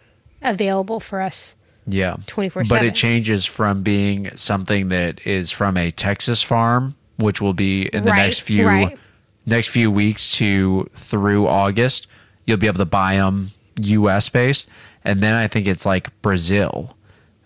available 0.43 0.99
for 0.99 1.21
us. 1.21 1.55
Yeah. 1.87 2.15
24/7. 2.27 2.69
But 2.69 2.83
it 2.83 2.93
changes 2.95 3.45
from 3.45 3.81
being 3.81 4.29
something 4.37 4.89
that 4.89 5.25
is 5.25 5.49
from 5.51 5.75
a 5.77 5.89
Texas 5.91 6.43
farm, 6.43 6.95
which 7.17 7.41
will 7.41 7.53
be 7.55 7.87
in 7.87 8.05
the 8.05 8.11
Right, 8.11 8.23
next 8.25 8.41
few 8.41 8.67
right. 8.67 8.97
Next 9.45 9.67
few 9.67 9.91
weeks 9.91 10.31
to 10.37 10.89
through 10.93 11.47
August. 11.47 12.07
You'll 12.45 12.57
be 12.57 12.67
able 12.67 12.79
to 12.79 12.85
buy 12.85 13.15
them 13.15 13.51
US 13.79 14.29
based, 14.29 14.67
and 15.03 15.21
then 15.21 15.33
I 15.33 15.47
think 15.47 15.67
it's 15.67 15.85
like 15.85 16.09
Brazil 16.21 16.95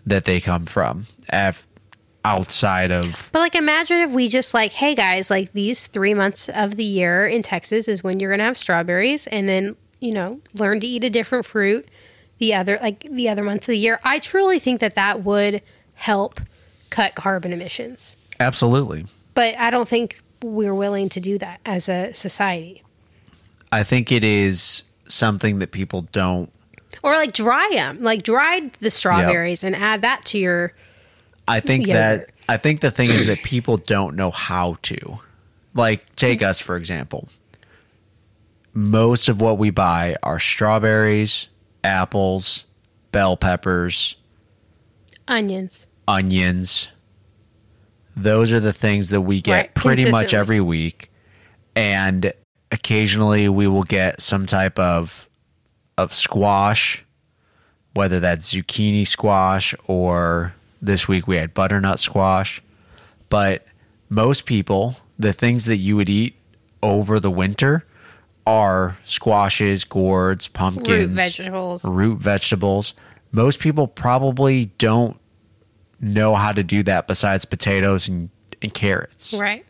that 0.05 0.25
they 0.25 0.39
come 0.41 0.65
from 0.65 1.05
af- 1.29 1.67
outside 2.25 2.91
of 2.91 3.29
But 3.31 3.39
like 3.39 3.55
imagine 3.55 3.99
if 3.99 4.11
we 4.11 4.27
just 4.27 4.53
like, 4.53 4.73
hey 4.73 4.93
guys, 4.95 5.29
like 5.29 5.53
these 5.53 5.87
3 5.87 6.13
months 6.13 6.49
of 6.49 6.75
the 6.75 6.83
year 6.83 7.27
in 7.27 7.41
Texas 7.41 7.87
is 7.87 8.03
when 8.03 8.19
you're 8.19 8.29
going 8.31 8.39
to 8.39 8.45
have 8.45 8.57
strawberries 8.57 9.27
and 9.27 9.47
then, 9.47 9.75
you 9.99 10.11
know, 10.13 10.41
learn 10.53 10.79
to 10.81 10.87
eat 10.87 11.03
a 11.03 11.09
different 11.09 11.45
fruit 11.45 11.87
the 12.39 12.53
other 12.53 12.77
like 12.81 13.05
the 13.09 13.29
other 13.29 13.43
months 13.43 13.63
of 13.63 13.73
the 13.73 13.77
year. 13.77 13.99
I 14.03 14.19
truly 14.19 14.59
think 14.59 14.79
that 14.79 14.95
that 14.95 15.23
would 15.23 15.61
help 15.93 16.39
cut 16.89 17.15
carbon 17.15 17.53
emissions. 17.53 18.17
absolutely. 18.39 19.05
But 19.33 19.57
I 19.57 19.69
don't 19.69 19.87
think 19.87 20.21
we're 20.43 20.73
willing 20.75 21.09
to 21.09 21.19
do 21.19 21.37
that 21.39 21.59
as 21.65 21.89
a 21.89 22.13
society. 22.13 22.83
I 23.71 23.83
think 23.83 24.11
it 24.11 24.23
is 24.23 24.83
something 25.07 25.59
that 25.59 25.71
people 25.71 26.03
don't 26.11 26.51
Or 27.03 27.13
like 27.15 27.33
dry 27.33 27.69
them, 27.73 28.01
like 28.01 28.23
dried 28.23 28.73
the 28.79 28.89
strawberries 28.91 29.63
and 29.63 29.75
add 29.75 30.01
that 30.01 30.25
to 30.25 30.37
your 30.37 30.73
I 31.47 31.59
think 31.59 31.87
Yogurt. 31.87 32.27
that 32.27 32.29
I 32.47 32.57
think 32.57 32.81
the 32.81 32.91
thing 32.91 33.09
is 33.09 33.25
that 33.27 33.43
people 33.43 33.77
don't 33.77 34.15
know 34.15 34.31
how 34.31 34.77
to. 34.83 35.19
Like 35.73 36.15
take 36.15 36.41
us 36.41 36.59
for 36.59 36.75
example. 36.77 37.27
Most 38.73 39.29
of 39.29 39.41
what 39.41 39.57
we 39.57 39.71
buy 39.71 40.15
are 40.23 40.39
strawberries, 40.39 41.49
apples, 41.83 42.65
bell 43.11 43.35
peppers, 43.35 44.15
onions. 45.27 45.85
onions. 46.07 46.89
Those 48.15 48.51
are 48.51 48.59
the 48.59 48.73
things 48.73 49.09
that 49.09 49.21
we 49.21 49.41
get 49.41 49.53
Right, 49.53 49.75
pretty 49.75 50.09
much 50.11 50.33
every 50.33 50.61
week. 50.61 51.11
And 51.75 52.33
occasionally 52.71 53.49
we 53.49 53.67
will 53.67 53.83
get 53.83 54.21
some 54.21 54.45
type 54.45 54.77
of 54.77 55.27
of 55.97 56.13
squash 56.13 57.03
whether 57.93 58.19
that's 58.19 58.53
zucchini 58.53 59.05
squash 59.05 59.73
or 59.87 60.53
this 60.81 61.07
week 61.07 61.27
we 61.27 61.35
had 61.35 61.53
butternut 61.53 61.99
squash. 61.99 62.61
But 63.29 63.65
most 64.09 64.45
people 64.45 64.97
the 65.17 65.33
things 65.33 65.65
that 65.65 65.77
you 65.77 65.95
would 65.97 66.09
eat 66.09 66.35
over 66.81 67.19
the 67.19 67.31
winter 67.31 67.85
are 68.47 68.97
squashes 69.03 69.83
gourds 69.83 70.47
pumpkins 70.47 70.87
Root 70.87 71.09
vegetables. 71.09 71.83
root 71.85 72.19
vegetables. 72.19 72.93
Most 73.31 73.59
people 73.59 73.87
probably 73.87 74.67
don't 74.77 75.19
know 76.01 76.35
how 76.35 76.51
to 76.51 76.63
do 76.63 76.83
that 76.83 77.07
besides 77.07 77.45
potatoes 77.45 78.07
and, 78.07 78.29
and 78.61 78.73
carrots 78.73 79.33
Right. 79.33 79.65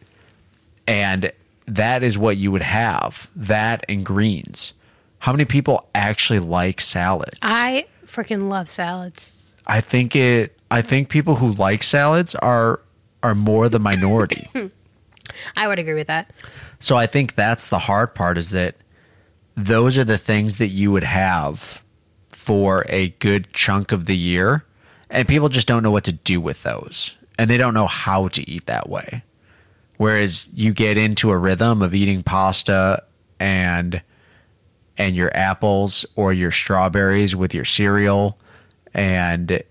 and 0.87 1.31
that 1.65 2.03
is 2.03 2.17
what 2.17 2.37
you 2.37 2.51
would 2.51 2.61
have 2.61 3.29
that 3.35 3.85
and 3.89 4.05
greens 4.05 4.73
how 5.19 5.31
many 5.31 5.45
people 5.45 5.87
actually 5.93 6.39
like 6.39 6.79
salads 6.81 7.37
I 7.41 7.85
freaking 8.05 8.49
love 8.49 8.69
salads. 8.69 9.31
I 9.67 9.81
think 9.81 10.15
it 10.15 10.57
i 10.71 10.81
think 10.81 11.09
people 11.09 11.35
who 11.35 11.53
like 11.53 11.83
salads 11.83 12.35
are 12.35 12.79
are 13.23 13.35
more 13.35 13.69
the 13.69 13.79
minority 13.79 14.49
I 15.55 15.67
would 15.67 15.77
agree 15.79 15.93
with 15.93 16.07
that. 16.07 16.31
so 16.79 16.95
i 16.97 17.05
think 17.07 17.35
that's 17.35 17.69
the 17.69 17.79
hard 17.79 18.13
part 18.15 18.37
is 18.37 18.49
that 18.51 18.75
those 19.55 19.97
are 19.97 20.03
the 20.05 20.17
things 20.17 20.57
that 20.57 20.67
you 20.69 20.91
would 20.91 21.03
have 21.03 21.83
for 22.29 22.85
a 22.87 23.09
good 23.19 23.51
chunk 23.53 23.91
of 23.91 24.05
the 24.05 24.15
year 24.15 24.63
And 25.09 25.27
people 25.27 25.49
just 25.49 25.67
don't 25.67 25.83
know 25.83 25.91
what 25.91 26.03
to 26.05 26.11
do 26.11 26.39
with 26.39 26.63
those. 26.63 27.15
And 27.37 27.49
they 27.49 27.57
don't 27.57 27.73
know 27.73 27.87
how 27.87 28.27
to 28.29 28.49
eat 28.49 28.65
that 28.65 28.89
way. 28.89 29.23
Whereas 29.97 30.49
you 30.53 30.73
get 30.73 30.97
into 30.97 31.31
a 31.31 31.37
rhythm 31.37 31.81
of 31.81 31.93
eating 31.93 32.23
pasta 32.23 33.03
and 33.39 34.01
and 34.97 35.15
your 35.15 35.35
apples 35.35 36.05
or 36.15 36.33
your 36.33 36.51
strawberries 36.51 37.35
with 37.35 37.53
your 37.53 37.65
cereal 37.65 38.37
and 38.93 39.63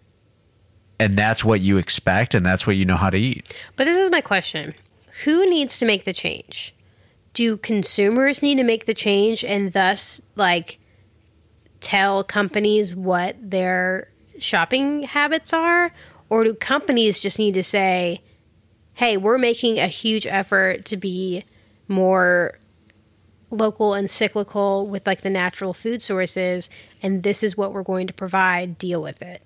and 0.98 1.16
that's 1.16 1.44
what 1.44 1.60
you 1.60 1.76
expect 1.76 2.34
and 2.34 2.44
that's 2.44 2.66
what 2.66 2.76
you 2.76 2.84
know 2.84 2.96
how 2.96 3.10
to 3.10 3.18
eat. 3.18 3.56
But 3.76 3.84
this 3.84 3.96
is 3.96 4.10
my 4.10 4.20
question. 4.20 4.74
Who 5.24 5.48
needs 5.48 5.78
to 5.78 5.86
make 5.86 6.04
the 6.04 6.12
change? 6.12 6.74
Do 7.34 7.56
consumers 7.56 8.42
need 8.42 8.56
to 8.56 8.64
make 8.64 8.86
the 8.86 8.94
change 8.94 9.44
and 9.44 9.72
thus 9.72 10.20
like 10.34 10.78
tell 11.80 12.24
companies 12.24 12.94
what 12.94 13.36
their 13.40 14.08
shopping 14.40 15.02
habits 15.04 15.52
are 15.52 15.92
or 16.28 16.44
do 16.44 16.54
companies 16.54 17.18
just 17.20 17.38
need 17.38 17.54
to 17.54 17.62
say, 17.64 18.20
"Hey, 18.94 19.16
we're 19.16 19.38
making 19.38 19.78
a 19.78 19.86
huge 19.88 20.26
effort 20.26 20.84
to 20.86 20.96
be 20.96 21.44
more 21.86 22.58
local 23.50 23.94
and 23.94 24.10
cyclical 24.10 24.86
with 24.86 25.06
like 25.06 25.22
the 25.22 25.30
natural 25.30 25.72
food 25.72 26.02
sources 26.02 26.68
and 27.02 27.22
this 27.22 27.42
is 27.42 27.56
what 27.56 27.72
we're 27.72 27.82
going 27.82 28.06
to 28.06 28.12
provide 28.12 28.76
deal 28.76 29.00
with 29.00 29.22
it 29.22 29.42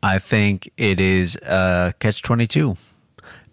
I 0.00 0.20
think 0.20 0.70
it 0.76 1.00
is 1.00 1.34
a 1.42 1.92
catch 1.98 2.22
22 2.22 2.76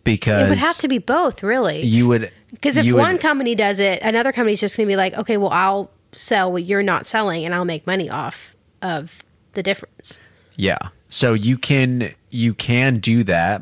because 0.03 0.43
it 0.43 0.49
would 0.49 0.57
have 0.59 0.77
to 0.77 0.87
be 0.87 0.99
both 0.99 1.41
really. 1.41 1.81
you 1.81 2.07
would 2.07 2.31
because 2.51 2.77
if 2.77 2.85
you 2.85 2.93
would- 2.95 3.01
one 3.01 3.17
company 3.17 3.55
does 3.55 3.79
it 3.79 3.99
another 4.03 4.31
company's 4.31 4.59
just 4.59 4.77
going 4.77 4.85
to 4.87 4.91
be 4.91 4.95
like 4.95 5.15
okay 5.17 5.37
well 5.37 5.49
i'll 5.51 5.89
sell 6.13 6.51
what 6.51 6.65
you're 6.67 6.83
not 6.83 7.07
selling 7.07 7.43
and 7.43 7.55
i'll 7.55 7.65
make 7.65 7.87
money 7.87 8.11
off 8.11 8.55
of 8.83 9.19
the 9.53 9.63
difference 9.63 10.19
Yeah. 10.59 10.89
So 11.07 11.33
you 11.33 11.57
can 11.57 12.13
you 12.29 12.53
can 12.53 12.99
do 12.99 13.23
that 13.23 13.61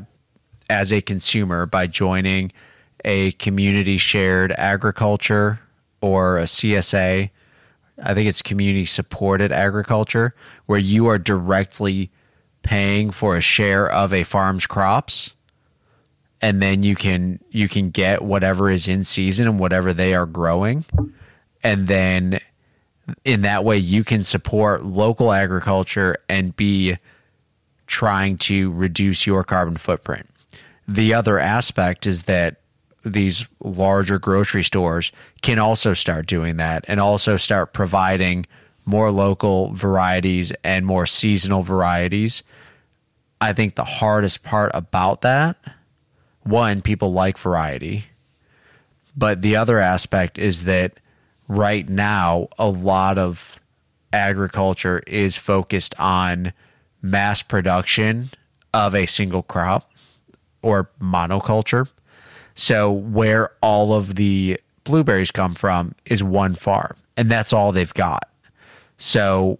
as 0.67 0.91
a 0.91 0.99
consumer 0.99 1.67
by 1.67 1.85
joining 1.85 2.51
a 3.05 3.33
community 3.33 3.99
shared 3.99 4.51
agriculture 4.53 5.59
or 6.01 6.39
a 6.39 6.45
CSA. 6.45 7.29
I 8.01 8.13
think 8.15 8.27
it's 8.27 8.41
community 8.41 8.85
supported 8.85 9.51
agriculture 9.51 10.33
where 10.65 10.79
you 10.79 11.05
are 11.05 11.19
directly 11.19 12.09
paying 12.63 13.11
for 13.11 13.35
a 13.35 13.41
share 13.41 13.87
of 13.87 14.11
a 14.11 14.23
farm's 14.23 14.65
crops 14.65 15.35
and 16.41 16.63
then 16.63 16.81
you 16.81 16.95
can 16.95 17.39
you 17.51 17.69
can 17.69 17.91
get 17.91 18.23
whatever 18.23 18.71
is 18.71 18.87
in 18.87 19.03
season 19.03 19.47
and 19.47 19.59
whatever 19.59 19.93
they 19.93 20.15
are 20.15 20.25
growing 20.25 20.83
and 21.63 21.87
then 21.87 22.39
in 23.23 23.41
that 23.41 23.63
way 23.63 23.77
you 23.77 24.03
can 24.03 24.23
support 24.23 24.85
local 24.85 25.31
agriculture 25.31 26.17
and 26.27 26.55
be 26.55 26.97
trying 27.85 28.37
to 28.37 28.71
reduce 28.71 29.25
your 29.25 29.43
carbon 29.43 29.77
footprint. 29.77 30.29
The 30.87 31.13
other 31.13 31.39
aspect 31.39 32.05
is 32.05 32.23
that 32.23 32.57
these 33.03 33.45
larger 33.61 34.19
grocery 34.19 34.63
stores 34.63 35.11
can 35.41 35.59
also 35.59 35.93
start 35.93 36.27
doing 36.27 36.57
that 36.57 36.83
and 36.87 36.99
also 36.99 37.37
start 37.37 37.73
providing 37.73 38.45
more 38.85 39.11
local 39.11 39.73
varieties 39.73 40.51
and 40.63 40.85
more 40.85 41.05
seasonal 41.05 41.63
varieties. 41.63 42.43
I 43.39 43.53
think 43.53 43.75
the 43.75 43.83
hardest 43.83 44.43
part 44.43 44.71
about 44.73 45.21
that, 45.21 45.57
one, 46.41 46.81
people 46.81 47.11
like 47.11 47.37
variety. 47.37 48.05
But 49.15 49.41
the 49.41 49.55
other 49.55 49.79
aspect 49.79 50.37
is 50.37 50.63
that 50.63 50.99
right 51.47 51.87
now, 51.87 52.49
a 52.57 52.67
lot 52.67 53.17
of 53.17 53.59
agriculture 54.13 55.03
is 55.07 55.37
focused 55.37 55.93
on 55.99 56.53
mass 57.01 57.41
production 57.41 58.29
of 58.73 58.93
a 58.95 59.05
single 59.05 59.43
crop 59.43 59.89
or 60.61 60.89
monoculture. 61.01 61.87
So, 62.55 62.91
where 62.91 63.51
all 63.61 63.93
of 63.93 64.15
the 64.15 64.59
blueberries 64.83 65.31
come 65.31 65.53
from 65.53 65.93
is 66.05 66.23
one 66.23 66.55
farm, 66.55 66.95
and 67.15 67.29
that's 67.29 67.53
all 67.53 67.71
they've 67.71 67.93
got. 67.93 68.27
So, 68.97 69.59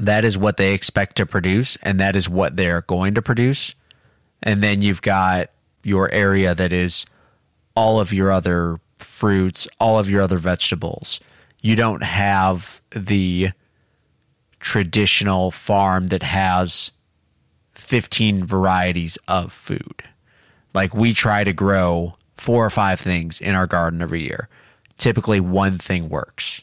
that 0.00 0.24
is 0.24 0.38
what 0.38 0.56
they 0.56 0.72
expect 0.72 1.16
to 1.16 1.26
produce, 1.26 1.76
and 1.82 2.00
that 2.00 2.16
is 2.16 2.28
what 2.28 2.56
they're 2.56 2.82
going 2.82 3.14
to 3.14 3.22
produce. 3.22 3.74
And 4.42 4.62
then 4.62 4.80
you've 4.80 5.02
got 5.02 5.50
your 5.82 6.10
area 6.10 6.54
that 6.54 6.72
is 6.72 7.04
all 7.74 8.00
of 8.00 8.12
your 8.12 8.30
other 8.30 8.80
fruits, 8.98 9.68
all 9.78 9.98
of 9.98 10.08
your 10.08 10.22
other 10.22 10.38
vegetables. 10.38 11.20
You 11.60 11.76
don't 11.76 12.02
have 12.02 12.80
the 12.90 13.50
traditional 14.60 15.50
farm 15.50 16.08
that 16.08 16.22
has 16.22 16.90
15 17.72 18.44
varieties 18.44 19.18
of 19.28 19.52
food. 19.52 20.02
Like 20.74 20.94
we 20.94 21.12
try 21.12 21.44
to 21.44 21.52
grow 21.52 22.14
four 22.36 22.64
or 22.64 22.70
five 22.70 23.00
things 23.00 23.40
in 23.40 23.54
our 23.54 23.66
garden 23.66 24.02
every 24.02 24.22
year. 24.22 24.48
Typically, 24.96 25.40
one 25.40 25.78
thing 25.78 26.08
works. 26.08 26.62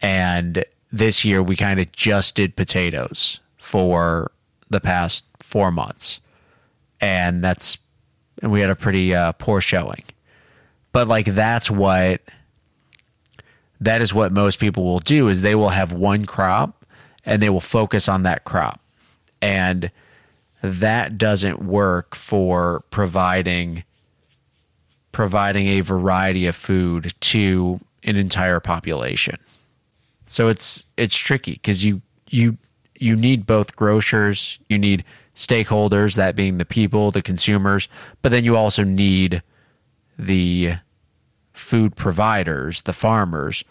And 0.00 0.64
this 0.90 1.24
year, 1.24 1.42
we 1.42 1.56
kind 1.56 1.80
of 1.80 1.90
just 1.92 2.34
did 2.34 2.56
potatoes 2.56 3.40
for 3.56 4.30
the 4.68 4.80
past 4.80 5.24
four 5.40 5.70
months. 5.70 6.20
And 7.00 7.42
that's, 7.42 7.78
and 8.42 8.50
we 8.50 8.60
had 8.60 8.70
a 8.70 8.76
pretty 8.76 9.14
uh, 9.14 9.32
poor 9.32 9.60
showing. 9.60 10.02
But 10.90 11.08
like, 11.08 11.26
that's 11.26 11.70
what, 11.70 12.20
that 13.84 14.00
is 14.00 14.14
what 14.14 14.32
most 14.32 14.60
people 14.60 14.84
will 14.84 15.00
do 15.00 15.28
is 15.28 15.42
they 15.42 15.54
will 15.54 15.70
have 15.70 15.92
one 15.92 16.24
crop 16.24 16.86
and 17.24 17.42
they 17.42 17.48
will 17.48 17.60
focus 17.60 18.08
on 18.08 18.22
that 18.22 18.44
crop. 18.44 18.80
And 19.40 19.90
that 20.62 21.18
doesn't 21.18 21.62
work 21.62 22.14
for 22.14 22.84
providing 22.90 23.82
providing 25.10 25.66
a 25.66 25.80
variety 25.80 26.46
of 26.46 26.56
food 26.56 27.12
to 27.20 27.78
an 28.04 28.16
entire 28.16 28.60
population. 28.60 29.36
So 30.26 30.48
it's 30.48 30.84
it's 30.96 31.16
tricky 31.16 31.52
because 31.52 31.84
you 31.84 32.02
you 32.30 32.56
you 32.98 33.16
need 33.16 33.46
both 33.46 33.74
grocers, 33.74 34.60
you 34.68 34.78
need 34.78 35.04
stakeholders, 35.34 36.14
that 36.14 36.36
being 36.36 36.58
the 36.58 36.64
people, 36.64 37.10
the 37.10 37.20
consumers, 37.20 37.88
but 38.22 38.30
then 38.30 38.44
you 38.44 38.56
also 38.56 38.84
need 38.84 39.42
the 40.16 40.74
food 41.62 41.96
providers, 41.96 42.82
the 42.82 42.92
farmers, 42.92 43.64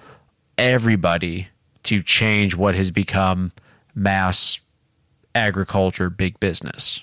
everybody 0.58 1.50
to 1.84 2.02
change 2.02 2.56
what 2.56 2.74
has 2.76 2.90
become 2.92 3.52
mass 3.94 4.60
agriculture 5.36 6.10
big 6.10 6.40
business. 6.40 7.02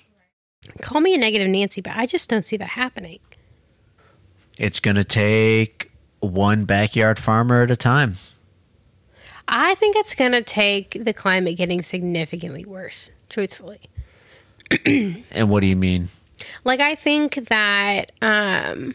call 0.82 1.00
me 1.00 1.14
a 1.14 1.18
negative 1.18 1.48
nancy 1.48 1.80
but 1.80 1.96
i 1.96 2.04
just 2.04 2.28
don't 2.28 2.44
see 2.44 2.56
that 2.58 2.68
happening 2.70 3.18
It's 4.58 4.80
going 4.80 4.96
to 4.96 5.04
take 5.04 5.90
one 6.20 6.64
backyard 6.66 7.18
farmer 7.18 7.62
at 7.62 7.70
a 7.70 7.76
time. 7.76 8.16
i 9.48 9.74
think 9.76 9.96
it's 9.96 10.14
going 10.14 10.32
to 10.32 10.42
take 10.42 11.02
the 11.02 11.12
climate 11.14 11.56
getting 11.56 11.82
significantly 11.82 12.64
worse 12.66 13.10
truthfully 13.30 13.80
And 14.84 15.48
what 15.48 15.60
do 15.60 15.66
you 15.66 15.76
mean? 15.76 16.10
Like 16.64 16.80
I 16.80 16.94
think 16.94 17.48
that 17.48 18.12
um 18.20 18.94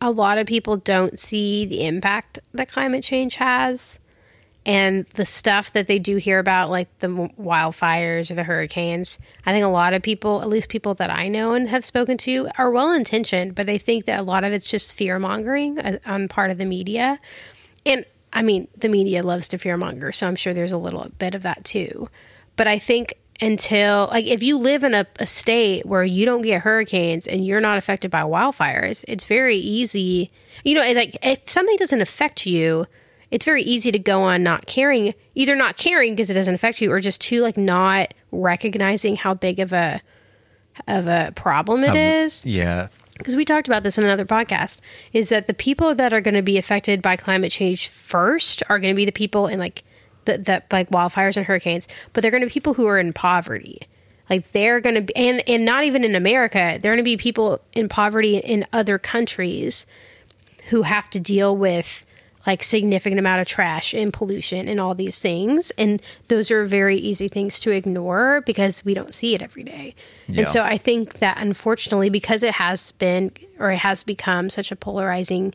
a 0.00 0.10
lot 0.10 0.38
of 0.38 0.46
people 0.46 0.76
don't 0.76 1.18
see 1.18 1.66
the 1.66 1.84
impact 1.84 2.38
that 2.52 2.70
climate 2.70 3.02
change 3.02 3.36
has 3.36 3.98
and 4.66 5.06
the 5.14 5.24
stuff 5.24 5.72
that 5.72 5.86
they 5.86 5.98
do 5.98 6.16
hear 6.16 6.38
about 6.38 6.68
like 6.68 6.88
the 6.98 7.08
wildfires 7.08 8.30
or 8.30 8.34
the 8.34 8.44
hurricanes. 8.44 9.18
I 9.46 9.52
think 9.52 9.64
a 9.64 9.68
lot 9.68 9.94
of 9.94 10.02
people, 10.02 10.42
at 10.42 10.48
least 10.48 10.68
people 10.68 10.94
that 10.94 11.10
I 11.10 11.28
know 11.28 11.54
and 11.54 11.68
have 11.68 11.84
spoken 11.84 12.18
to, 12.18 12.48
are 12.58 12.70
well 12.70 12.92
intentioned, 12.92 13.54
but 13.54 13.66
they 13.66 13.78
think 13.78 14.04
that 14.04 14.20
a 14.20 14.22
lot 14.22 14.44
of 14.44 14.52
it's 14.52 14.66
just 14.66 14.94
fear 14.94 15.18
mongering 15.18 15.98
on 16.04 16.28
part 16.28 16.50
of 16.50 16.58
the 16.58 16.66
media. 16.66 17.18
And 17.86 18.04
I 18.32 18.42
mean, 18.42 18.68
the 18.76 18.90
media 18.90 19.22
loves 19.22 19.48
to 19.48 19.58
fearmonger, 19.58 20.14
so 20.14 20.28
I'm 20.28 20.36
sure 20.36 20.52
there's 20.52 20.72
a 20.72 20.78
little 20.78 21.08
bit 21.18 21.34
of 21.34 21.42
that 21.42 21.64
too. 21.64 22.10
But 22.56 22.68
I 22.68 22.78
think 22.78 23.14
until, 23.40 24.08
like, 24.10 24.26
if 24.26 24.42
you 24.42 24.58
live 24.58 24.82
in 24.84 24.94
a, 24.94 25.06
a 25.20 25.26
state 25.26 25.86
where 25.86 26.02
you 26.04 26.24
don't 26.26 26.42
get 26.42 26.62
hurricanes 26.62 27.26
and 27.26 27.46
you're 27.46 27.60
not 27.60 27.78
affected 27.78 28.10
by 28.10 28.22
wildfires, 28.22 29.04
it's 29.06 29.24
very 29.24 29.56
easy. 29.56 30.30
You 30.64 30.74
know, 30.74 30.92
like, 30.92 31.16
if 31.22 31.48
something 31.48 31.76
doesn't 31.76 32.00
affect 32.00 32.46
you, 32.46 32.86
it's 33.30 33.44
very 33.44 33.62
easy 33.62 33.92
to 33.92 33.98
go 33.98 34.22
on 34.22 34.42
not 34.42 34.66
caring, 34.66 35.14
either 35.34 35.54
not 35.54 35.76
caring 35.76 36.14
because 36.14 36.30
it 36.30 36.34
doesn't 36.34 36.54
affect 36.54 36.80
you, 36.80 36.90
or 36.90 36.98
just 37.00 37.20
too 37.20 37.42
like 37.42 37.56
not 37.56 38.14
recognizing 38.32 39.16
how 39.16 39.34
big 39.34 39.60
of 39.60 39.72
a 39.72 40.00
of 40.86 41.06
a 41.08 41.32
problem 41.34 41.82
it 41.82 41.94
is 41.96 42.46
Yeah. 42.46 42.86
because 43.18 43.34
we 43.34 43.44
talked 43.44 43.66
about 43.66 43.82
this 43.82 43.98
in 43.98 44.04
another 44.04 44.24
podcast, 44.24 44.80
is 45.12 45.28
that 45.28 45.46
the 45.48 45.52
people 45.54 45.94
that 45.96 46.12
are 46.12 46.20
going 46.20 46.34
to 46.36 46.42
be 46.42 46.56
affected 46.56 47.02
by 47.02 47.16
climate 47.16 47.50
change 47.52 47.88
first 47.88 48.62
are 48.68 48.78
going 48.78 48.94
to 48.94 48.96
be 48.96 49.04
the 49.04 49.10
people 49.12 49.46
in 49.48 49.58
like 49.58 49.82
the, 50.28 50.38
the 50.38 50.62
like 50.70 50.90
wildfires 50.90 51.36
and 51.36 51.46
hurricanes, 51.46 51.88
but 52.12 52.22
they're 52.22 52.30
going 52.30 52.42
to 52.42 52.46
be 52.46 52.52
people 52.52 52.74
who 52.74 52.86
are 52.86 52.98
in 52.98 53.12
poverty. 53.12 53.80
Like 54.30 54.52
they're 54.52 54.80
going 54.80 54.94
to 54.94 55.00
be, 55.02 55.16
and 55.16 55.42
and 55.48 55.64
not 55.64 55.84
even 55.84 56.04
in 56.04 56.14
America, 56.14 56.78
they're 56.80 56.92
going 56.92 56.98
to 56.98 57.02
be 57.02 57.16
people 57.16 57.60
in 57.72 57.88
poverty 57.88 58.36
in 58.36 58.66
other 58.72 58.98
countries 58.98 59.86
who 60.70 60.82
have 60.82 61.08
to 61.10 61.18
deal 61.20 61.56
with 61.56 62.04
like 62.46 62.62
significant 62.62 63.18
amount 63.18 63.40
of 63.40 63.46
trash 63.46 63.92
and 63.94 64.12
pollution 64.12 64.68
and 64.68 64.78
all 64.80 64.94
these 64.94 65.18
things 65.18 65.70
and 65.72 66.00
those 66.28 66.50
are 66.50 66.64
very 66.64 66.96
easy 66.96 67.26
things 67.28 67.58
to 67.60 67.70
ignore 67.72 68.42
because 68.46 68.84
we 68.84 68.94
don't 68.94 69.12
see 69.12 69.34
it 69.34 69.42
every 69.42 69.64
day 69.64 69.94
Yeah. 70.28 70.40
and 70.40 70.48
so 70.48 70.62
i 70.62 70.78
think 70.78 71.18
that 71.18 71.38
unfortunately 71.40 72.08
because 72.10 72.42
it 72.42 72.54
has 72.54 72.92
been 72.92 73.32
or 73.58 73.72
it 73.72 73.78
has 73.78 74.02
become 74.02 74.48
such 74.50 74.70
a 74.70 74.76
polarizing 74.76 75.52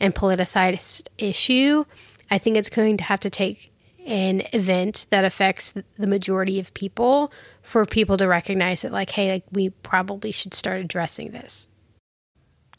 and 0.00 0.14
politicized 0.14 1.08
issue 1.16 1.84
i 2.30 2.38
think 2.38 2.56
it's 2.56 2.70
going 2.70 2.96
to 2.98 3.04
have 3.04 3.20
to 3.20 3.30
take 3.30 3.70
an 4.06 4.42
event 4.52 5.06
that 5.10 5.24
affects 5.24 5.74
the 5.98 6.06
majority 6.06 6.58
of 6.60 6.72
people 6.74 7.32
for 7.62 7.84
people 7.84 8.16
to 8.16 8.26
recognize 8.26 8.82
that 8.82 8.92
like 8.92 9.10
hey 9.10 9.32
like 9.32 9.44
we 9.50 9.70
probably 9.70 10.30
should 10.32 10.54
start 10.54 10.80
addressing 10.80 11.32
this 11.32 11.68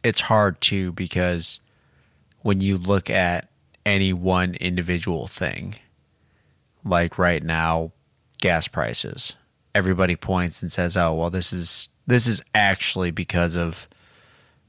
it's 0.03 0.21
hard 0.21 0.61
too 0.61 0.91
because 0.93 1.59
when 2.41 2.61
you 2.61 2.77
look 2.77 3.09
at 3.09 3.49
any 3.85 4.13
one 4.13 4.55
individual 4.55 5.27
thing, 5.27 5.75
like 6.83 7.17
right 7.17 7.43
now, 7.43 7.91
gas 8.39 8.67
prices, 8.67 9.35
everybody 9.73 10.15
points 10.15 10.61
and 10.61 10.71
says, 10.71 10.95
"Oh, 10.95 11.13
well, 11.13 11.29
this 11.29 11.51
is 11.51 11.89
this 12.05 12.27
is 12.27 12.41
actually 12.53 13.11
because 13.11 13.55
of 13.55 13.87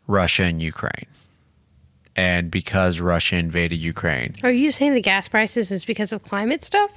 Russia 0.06 0.44
and 0.44 0.62
Ukraine." 0.62 1.06
And 2.18 2.50
because 2.50 2.98
Russia 2.98 3.36
invaded 3.36 3.76
Ukraine. 3.76 4.34
are 4.42 4.50
you 4.50 4.72
saying 4.72 4.94
the 4.94 5.00
gas 5.00 5.28
prices 5.28 5.70
is 5.70 5.84
because 5.84 6.12
of 6.12 6.24
climate 6.24 6.64
stuff 6.64 6.90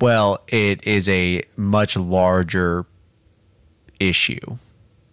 Well, 0.00 0.40
it 0.48 0.86
is 0.86 1.08
a 1.10 1.42
much 1.56 1.94
larger 1.96 2.86
issue. 4.00 4.56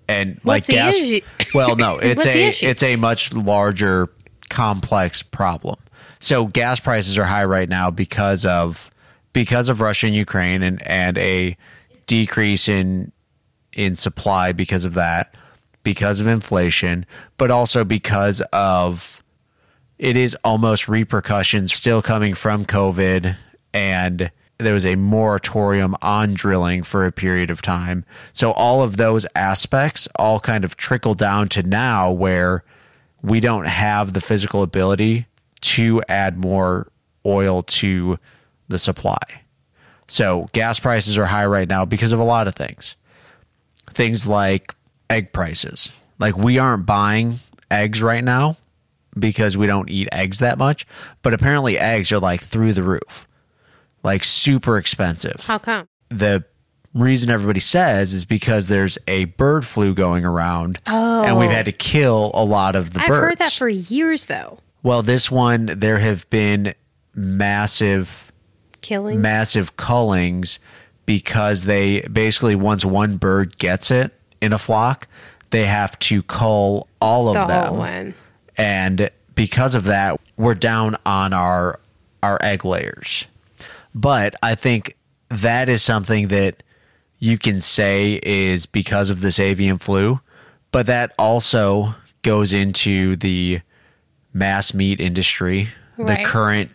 And 0.08 0.40
like 0.44 0.66
gas 0.66 0.96
issue? 0.96 1.20
Well, 1.54 1.76
no, 1.76 1.98
it's 2.02 2.26
a 2.26 2.50
it's 2.66 2.82
a 2.82 2.96
much 2.96 3.34
larger 3.34 4.10
complex 4.50 5.22
problem. 5.24 5.78
So 6.20 6.46
gas 6.46 6.80
prices 6.80 7.18
are 7.18 7.26
high 7.26 7.46
right 7.46 7.70
now 7.70 7.92
because 7.92 8.46
of 8.46 8.92
because 9.34 9.70
of 9.70 9.82
Russia 9.82 10.08
and 10.08 10.16
Ukraine 10.16 10.64
and 10.64 10.82
and 10.88 11.18
a 11.18 11.58
decrease 12.08 12.68
in 12.68 13.12
in 13.74 13.96
supply 13.96 14.52
because 14.52 14.86
of 14.86 14.96
that, 14.96 15.36
because 15.90 16.20
of 16.20 16.28
inflation, 16.28 17.04
but 17.38 17.50
also 17.50 17.84
because 17.84 18.42
of 18.54 19.24
it 19.98 20.16
is 20.16 20.38
almost 20.44 20.88
repercussions 20.88 21.74
still 21.74 22.00
coming 22.04 22.36
from 22.36 22.64
COVID 22.64 23.36
and 23.74 24.32
there 24.60 24.76
was 24.76 24.86
a 24.86 24.96
moratorium 24.96 25.96
on 26.04 26.36
drilling 26.36 26.84
for 26.84 27.08
a 27.08 27.12
period 27.12 27.50
of 27.50 27.64
time. 27.64 28.06
So 28.34 28.52
all 28.52 28.84
of 28.84 28.98
those 28.98 29.26
aspects 29.34 30.08
all 30.16 30.40
kind 30.40 30.64
of 30.64 30.78
trickle 30.78 31.16
down 31.16 31.50
to 31.50 31.64
now 31.64 32.12
where 32.12 32.64
we 33.24 33.40
don't 33.40 33.66
have 33.66 34.14
the 34.14 34.22
physical 34.22 34.62
ability 34.62 35.26
to 35.62 36.04
add 36.08 36.38
more 36.38 36.92
oil 37.26 37.64
to 37.64 38.20
the 38.68 38.78
supply. 38.78 39.42
So 40.08 40.50
gas 40.54 40.80
prices 40.80 41.18
are 41.18 41.26
high 41.26 41.48
right 41.48 41.68
now 41.68 41.84
because 41.84 42.12
of 42.12 42.20
a 42.20 42.24
lot 42.24 42.48
of 42.48 42.54
things. 42.54 42.96
Things 43.90 44.28
like 44.28 44.76
egg 45.10 45.34
prices. 45.34 45.92
Like 46.20 46.38
we 46.38 46.60
aren't 46.60 46.86
buying 46.86 47.40
eggs 47.72 48.02
right 48.02 48.24
now 48.24 48.58
because 49.18 49.58
we 49.58 49.68
don't 49.68 49.90
eat 49.90 50.08
eggs 50.12 50.40
that 50.40 50.58
much, 50.58 50.86
but 51.22 51.34
apparently 51.34 51.78
eggs 51.78 52.12
are 52.12 52.20
like 52.20 52.42
through 52.42 52.74
the 52.74 52.84
roof. 52.84 53.28
Like 54.04 54.24
super 54.24 54.78
expensive 54.78 55.46
how 55.46 55.58
come 55.58 55.88
the 56.08 56.46
reason 56.94 57.30
everybody 57.30 57.60
says 57.60 58.14
is 58.14 58.24
because 58.26 58.68
there's 58.70 58.98
a 59.08 59.26
bird 59.26 59.66
flu 59.66 59.94
going 59.94 60.24
around 60.26 60.80
and 60.88 61.38
we've 61.38 61.50
Oh. 61.50 61.54
had 61.54 61.66
to 61.66 61.74
oh. 61.74 61.76
kill 61.78 62.32
a 62.34 62.44
lot 62.44 62.76
of 62.78 62.94
the 62.94 63.00
birds. 63.00 63.12
i've 63.12 63.16
heard 63.18 63.38
that 63.40 63.52
for 63.52 63.68
years 63.70 64.26
though 64.28 64.60
well, 64.82 65.04
this 65.04 65.30
one 65.30 65.66
there 65.66 66.00
have 66.00 66.30
been 66.30 66.74
massive 67.14 68.32
killings 68.82 69.20
massive 69.22 69.76
cullings 69.76 70.60
because 71.06 71.66
they 71.66 72.00
basically 72.02 72.56
once 72.56 72.86
one 72.86 73.18
bird 73.18 73.58
gets 73.58 73.92
it 73.92 74.18
in 74.42 74.54
a 74.54 74.60
flock, 74.60 75.08
they 75.50 75.66
have 75.66 75.98
to 76.00 76.24
cull 76.24 76.88
all 77.02 77.28
of 77.30 77.36
the 77.36 77.46
them. 77.46 77.68
whole 77.68 77.78
one. 77.78 78.14
And 78.58 79.10
because 79.36 79.74
of 79.74 79.86
that 79.86 80.20
we're 80.36 80.56
down 80.56 80.98
on 81.06 81.34
our 81.34 81.80
our 82.22 82.38
egg 82.42 82.66
layers. 82.66 83.26
But 83.96 84.36
i 84.44 84.54
think 84.56 84.96
that 85.30 85.70
is 85.70 85.82
something 85.82 86.28
that 86.28 86.62
you 87.20 87.38
can 87.38 87.62
say 87.62 88.20
is 88.24 88.66
because 88.66 89.10
of 89.10 89.22
this 89.22 89.40
avian 89.40 89.78
flu 89.78 90.20
but 90.72 90.86
that 90.88 91.14
also 91.18 91.96
goes 92.22 92.54
into 92.54 93.16
the 93.16 93.62
mass 94.34 94.74
meat 94.74 95.00
industry 95.00 95.70
the 95.98 96.18
current 96.24 96.72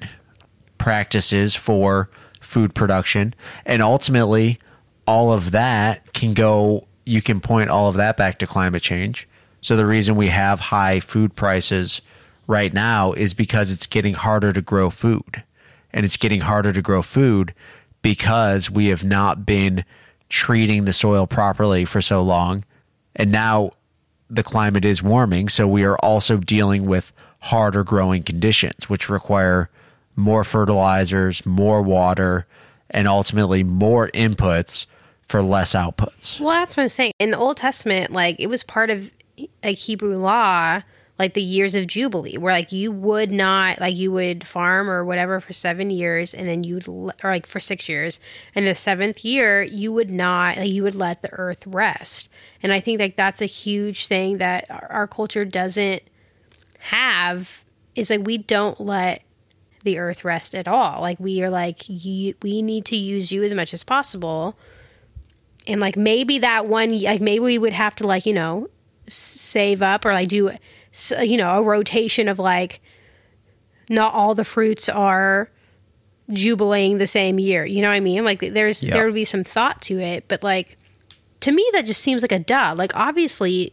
practices 0.79 1.57
for 1.57 2.11
food 2.41 2.75
production. 2.75 3.35
And 3.65 3.83
ultimately 3.83 4.59
all 5.07 5.33
of 5.33 5.51
that 5.53 6.13
can 6.13 6.35
go 6.35 6.87
you 7.05 7.23
can 7.23 7.41
point 7.41 7.71
all 7.71 7.89
of 7.89 7.97
that 7.97 8.17
back 8.17 8.39
to 8.39 8.47
climate 8.47 8.83
change. 8.83 9.29
So 9.61 9.77
the 9.77 9.87
reason 9.87 10.17
we 10.17 10.29
have 10.29 10.61
high 10.61 11.01
food 11.01 11.35
prices 11.35 12.03
right 12.47 12.73
now 12.73 13.13
is 13.13 13.35
because 13.35 13.71
it's 13.71 13.87
getting 13.87 14.15
harder 14.15 14.53
to 14.53 14.61
grow 14.61 14.91
food. 14.91 15.43
And 15.93 16.05
it's 16.05 16.17
getting 16.17 16.41
harder 16.41 16.73
to 16.73 16.83
grow 16.83 17.03
food 17.03 17.55
because 18.03 18.71
we 18.71 18.89
have 18.89 19.05
not 19.05 19.47
been 19.47 19.85
treating 20.29 20.85
the 20.85 20.93
soil 20.93 21.27
properly 21.27 21.85
for 21.85 22.03
so 22.03 22.23
long. 22.23 22.65
And 23.15 23.31
now 23.31 23.73
the 24.29 24.43
climate 24.43 24.85
is 24.85 25.03
warming, 25.03 25.49
so 25.49 25.69
we 25.69 25.85
are 25.85 25.97
also 25.99 26.37
dealing 26.39 26.87
with 26.87 27.13
harder 27.41 27.85
growing 27.85 28.23
conditions, 28.23 28.89
which 28.91 29.09
require 29.09 29.71
more 30.17 30.45
fertilizers, 30.45 31.47
more 31.47 31.83
water, 31.83 32.47
and 32.91 33.07
ultimately 33.07 33.63
more 33.63 34.09
inputs 34.09 34.87
for 35.29 35.43
less 35.43 35.75
outputs. 35.75 36.41
Well, 36.41 36.51
that's 36.51 36.77
what 36.77 36.83
I'm 36.85 36.89
saying. 36.89 37.13
In 37.19 37.31
the 37.31 37.39
Old 37.39 37.57
Testament, 37.57 38.13
like 38.13 38.37
it 38.39 38.47
was 38.47 38.63
part 38.63 38.91
of 38.91 39.11
like 39.63 39.77
Hebrew 39.77 40.17
law, 40.17 40.83
like 41.19 41.35
the 41.35 41.43
years 41.43 41.75
of 41.75 41.87
Jubilee, 41.87 42.37
where 42.37 42.53
like 42.53 42.73
you 42.73 42.93
would 42.93 43.31
not 43.31 43.81
like 43.81 43.97
you 43.97 44.13
would 44.13 44.45
farm 44.45 44.91
or 44.91 45.05
whatever 45.05 45.41
for 45.41 45.53
seven 45.53 45.91
years, 45.91 46.35
and 46.35 46.49
then 46.49 46.65
you'd 46.65 46.89
or 46.89 47.15
like 47.23 47.47
for 47.47 47.61
six 47.61 47.89
years, 47.89 48.21
and 48.55 48.67
the 48.67 48.75
seventh 48.75 49.25
year 49.25 49.63
you 49.63 49.93
would 49.93 50.11
not 50.11 50.57
like 50.57 50.71
you 50.71 50.83
would 50.83 50.95
let 50.95 51.23
the 51.23 51.33
earth 51.33 51.67
rest. 51.67 52.29
And 52.63 52.73
I 52.73 52.81
think 52.81 53.01
like 53.01 53.17
that's 53.17 53.43
a 53.43 53.47
huge 53.47 54.07
thing 54.07 54.39
that 54.39 54.67
our, 54.71 54.87
our 54.91 55.07
culture 55.07 55.45
doesn't 55.45 56.03
have 56.81 57.65
is 57.95 58.11
like 58.11 58.27
we 58.27 58.39
don't 58.39 58.81
let 58.81 59.23
the 59.85 59.99
earth 59.99 60.25
rest 60.25 60.55
at 60.55 60.67
all. 60.67 61.01
Like 61.01 61.21
we 61.21 61.43
are 61.43 61.51
like 61.51 61.89
you, 61.89 62.35
we 62.43 62.63
need 62.63 62.85
to 62.87 62.97
use 62.97 63.31
you 63.31 63.43
as 63.43 63.55
much 63.55 63.73
as 63.73 63.85
possible 63.85 64.57
and 65.67 65.81
like 65.81 65.97
maybe 65.97 66.39
that 66.39 66.67
one 66.67 66.99
like 67.01 67.21
maybe 67.21 67.41
we 67.41 67.59
would 67.59 67.73
have 67.73 67.95
to 67.97 68.07
like 68.07 68.27
you 68.27 68.33
know 68.33 68.69
save 69.07 69.83
up 69.83 70.05
or 70.05 70.13
like 70.13 70.29
do 70.29 70.51
you 71.23 71.37
know 71.37 71.59
a 71.59 71.63
rotation 71.63 72.29
of 72.29 72.39
like 72.39 72.81
not 73.91 74.15
all 74.15 74.35
the 74.35 74.45
fruits 74.45 74.89
are 74.89 75.51
jubilating 76.33 76.97
the 76.97 77.07
same 77.07 77.39
year. 77.39 77.67
You 77.67 77.83
know 77.83 77.89
what 77.89 77.95
i 77.97 78.01
mean? 78.01 78.25
Like 78.25 78.41
there's 78.41 78.83
Yeah. 78.83 78.95
there 78.95 79.05
would 79.05 79.15
be 79.15 79.25
some 79.27 79.45
thought 79.45 79.83
to 79.83 79.99
it 80.01 80.27
but 80.29 80.43
like 80.43 80.79
to 81.41 81.53
me 81.53 81.69
that 81.75 81.85
just 81.85 82.01
seems 82.01 82.23
like 82.23 82.33
a 82.33 82.39
duh. 82.39 82.75
Like 82.77 82.95
obviously 82.97 83.73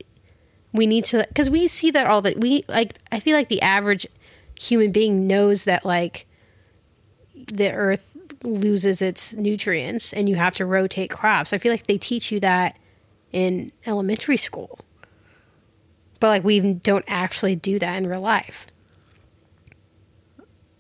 we 0.73 0.85
need 0.87 1.05
to 1.05 1.25
because 1.29 1.49
we 1.49 1.67
see 1.67 1.91
that 1.91 2.07
all 2.07 2.21
that 2.21 2.39
we 2.39 2.63
like 2.69 2.97
i 3.11 3.19
feel 3.19 3.35
like 3.35 3.49
the 3.49 3.61
average 3.61 4.07
human 4.57 4.89
being 4.91 5.27
knows 5.27 5.65
that 5.65 5.83
like 5.85 6.25
the 7.35 7.71
earth 7.71 8.11
loses 8.43 9.01
its 9.01 9.33
nutrients 9.33 10.13
and 10.13 10.27
you 10.27 10.35
have 10.35 10.55
to 10.55 10.65
rotate 10.65 11.09
crops. 11.09 11.53
I 11.53 11.57
feel 11.57 11.71
like 11.71 11.87
they 11.87 11.97
teach 11.97 12.31
you 12.31 12.39
that 12.39 12.77
in 13.31 13.71
elementary 13.85 14.37
school. 14.37 14.79
But 16.19 16.27
like 16.27 16.43
we 16.43 16.59
don't 16.59 17.05
actually 17.07 17.55
do 17.55 17.79
that 17.79 17.95
in 17.95 18.07
real 18.07 18.21
life. 18.21 18.67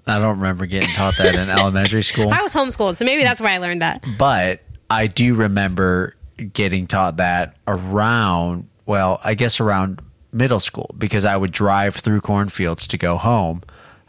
I 0.07 0.17
don't 0.17 0.37
remember 0.39 0.65
getting 0.65 0.89
taught 0.89 1.15
that 1.19 1.35
in 1.35 1.49
elementary 1.49 2.01
school, 2.01 2.29
I 2.33 2.41
was 2.41 2.53
homeschooled, 2.53 2.97
so 2.97 3.05
maybe 3.05 3.23
that's 3.23 3.39
why 3.39 3.53
I 3.53 3.57
learned 3.59 3.81
that. 3.81 4.03
but 4.17 4.61
I 4.89 5.07
do 5.07 5.35
remember 5.35 6.15
getting 6.53 6.87
taught 6.87 7.17
that 7.17 7.55
around, 7.67 8.67
well, 8.85 9.21
I 9.23 9.35
guess 9.35 9.59
around 9.59 10.01
middle 10.33 10.59
school 10.59 10.93
because 10.97 11.23
I 11.23 11.37
would 11.37 11.51
drive 11.51 11.95
through 11.95 12.21
cornfields 12.21 12.87
to 12.87 12.97
go 12.97 13.17
home. 13.17 13.61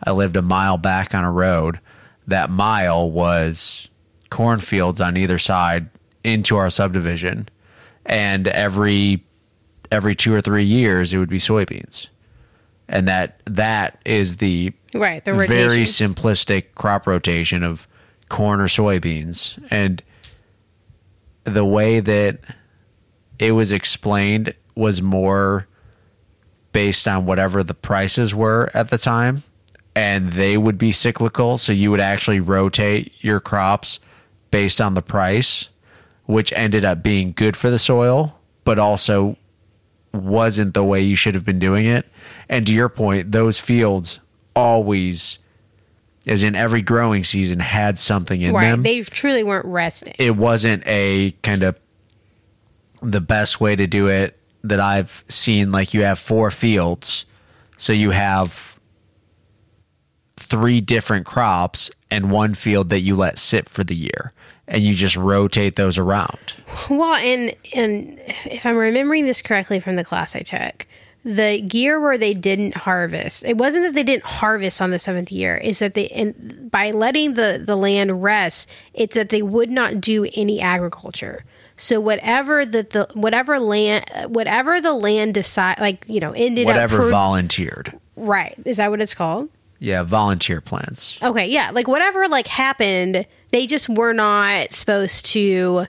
I 0.02 0.10
lived 0.12 0.36
a 0.36 0.42
mile 0.42 0.78
back 0.78 1.14
on 1.14 1.24
a 1.24 1.30
road. 1.30 1.78
That 2.26 2.50
mile 2.50 3.10
was 3.10 3.88
cornfields 4.30 5.00
on 5.00 5.16
either 5.16 5.38
side 5.38 5.90
into 6.24 6.56
our 6.56 6.70
subdivision. 6.70 7.48
And 8.06 8.48
every 8.48 9.24
every 9.90 10.14
2 10.14 10.34
or 10.34 10.40
3 10.40 10.64
years 10.64 11.12
it 11.12 11.18
would 11.18 11.28
be 11.28 11.38
soybeans. 11.38 12.08
And 12.88 13.06
that 13.08 13.40
that 13.46 14.00
is 14.04 14.38
the 14.38 14.72
Right, 14.94 15.24
the 15.24 15.32
very 15.34 15.84
simplistic 15.84 16.74
crop 16.74 17.06
rotation 17.06 17.62
of 17.62 17.86
corn 18.28 18.60
or 18.60 18.66
soybeans 18.66 19.62
and 19.70 20.02
the 21.44 21.64
way 21.64 22.00
that 22.00 22.38
it 23.38 23.52
was 23.52 23.72
explained 23.72 24.54
was 24.74 25.02
more 25.02 25.66
based 26.72 27.06
on 27.06 27.26
whatever 27.26 27.62
the 27.62 27.74
prices 27.74 28.34
were 28.34 28.70
at 28.72 28.88
the 28.90 28.98
time 28.98 29.42
and 29.94 30.32
they 30.32 30.56
would 30.56 30.78
be 30.78 30.92
cyclical. 30.92 31.58
So 31.58 31.72
you 31.72 31.90
would 31.90 32.00
actually 32.00 32.40
rotate 32.40 33.12
your 33.22 33.40
crops 33.40 34.00
based 34.50 34.80
on 34.80 34.94
the 34.94 35.02
price, 35.02 35.68
which 36.26 36.52
ended 36.52 36.84
up 36.84 37.02
being 37.02 37.32
good 37.32 37.56
for 37.56 37.70
the 37.70 37.78
soil, 37.78 38.38
but 38.64 38.78
also 38.78 39.36
wasn't 40.12 40.74
the 40.74 40.84
way 40.84 41.00
you 41.00 41.16
should 41.16 41.34
have 41.34 41.44
been 41.44 41.58
doing 41.58 41.86
it. 41.86 42.06
And 42.48 42.66
to 42.66 42.74
your 42.74 42.88
point, 42.88 43.32
those 43.32 43.58
fields 43.58 44.20
always, 44.54 45.38
as 46.26 46.44
in 46.44 46.54
every 46.54 46.82
growing 46.82 47.24
season, 47.24 47.60
had 47.60 47.98
something 47.98 48.40
in 48.40 48.54
right. 48.54 48.70
them. 48.70 48.82
They 48.82 49.02
truly 49.02 49.42
weren't 49.42 49.66
resting. 49.66 50.14
it 50.18 50.36
wasn't 50.36 50.86
a 50.86 51.32
kind 51.42 51.62
of 51.62 51.78
the 53.00 53.20
best 53.20 53.60
way 53.60 53.74
to 53.74 53.86
do 53.86 54.06
it 54.08 54.38
that 54.62 54.80
I've 54.80 55.24
seen. 55.26 55.72
Like 55.72 55.94
you 55.94 56.02
have 56.02 56.18
four 56.18 56.50
fields, 56.50 57.24
so 57.76 57.92
you 57.92 58.10
have 58.10 58.71
three 60.42 60.80
different 60.80 61.26
crops 61.26 61.90
and 62.10 62.30
one 62.30 62.54
field 62.54 62.90
that 62.90 63.00
you 63.00 63.16
let 63.16 63.38
sit 63.38 63.68
for 63.68 63.84
the 63.84 63.94
year, 63.94 64.32
and 64.68 64.82
you 64.82 64.94
just 64.94 65.16
rotate 65.16 65.76
those 65.76 65.98
around. 65.98 66.54
Well, 66.90 67.14
and 67.14 67.54
and 67.74 68.18
if 68.44 68.66
I'm 68.66 68.76
remembering 68.76 69.24
this 69.26 69.42
correctly 69.42 69.80
from 69.80 69.96
the 69.96 70.04
class 70.04 70.36
I 70.36 70.40
took, 70.40 70.86
the 71.24 71.60
year 71.60 72.00
where 72.00 72.18
they 72.18 72.34
didn't 72.34 72.76
harvest, 72.76 73.44
it 73.44 73.56
wasn't 73.56 73.84
that 73.84 73.94
they 73.94 74.02
didn't 74.02 74.24
harvest 74.24 74.82
on 74.82 74.90
the 74.90 74.98
seventh 74.98 75.30
year. 75.30 75.56
Is 75.56 75.78
that 75.78 75.94
they 75.94 76.08
and 76.08 76.70
by 76.70 76.90
letting 76.90 77.34
the 77.34 77.62
the 77.64 77.76
land 77.76 78.22
rest, 78.22 78.68
it's 78.92 79.14
that 79.14 79.28
they 79.28 79.42
would 79.42 79.70
not 79.70 80.00
do 80.00 80.28
any 80.34 80.60
agriculture. 80.60 81.44
So 81.76 82.00
whatever 82.00 82.66
that 82.66 82.90
the 82.90 83.08
whatever 83.14 83.58
land 83.58 84.04
whatever 84.26 84.80
the 84.80 84.92
land 84.92 85.34
decide 85.34 85.78
like 85.80 86.04
you 86.06 86.20
know 86.20 86.32
ended 86.32 86.66
Whatever 86.66 86.96
up 86.98 87.02
pro- 87.02 87.10
volunteered. 87.10 87.98
right 88.16 88.54
is 88.64 88.76
that 88.76 88.90
what 88.90 89.00
it's 89.00 89.14
called? 89.14 89.48
Yeah, 89.82 90.04
volunteer 90.04 90.60
plants. 90.60 91.18
Okay, 91.20 91.46
yeah, 91.48 91.72
like 91.72 91.88
whatever 91.88 92.28
like 92.28 92.46
happened, 92.46 93.26
they 93.50 93.66
just 93.66 93.88
were 93.88 94.12
not 94.12 94.72
supposed 94.72 95.26
to 95.26 95.86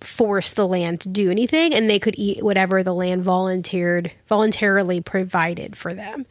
force 0.00 0.52
the 0.52 0.66
land 0.66 1.00
to 1.02 1.08
do 1.08 1.30
anything 1.30 1.74
and 1.74 1.90
they 1.90 1.98
could 1.98 2.14
eat 2.16 2.42
whatever 2.42 2.82
the 2.82 2.94
land 2.94 3.22
volunteered 3.22 4.10
voluntarily 4.28 5.00
provided 5.00 5.76
for 5.76 5.92
them. 5.92 6.24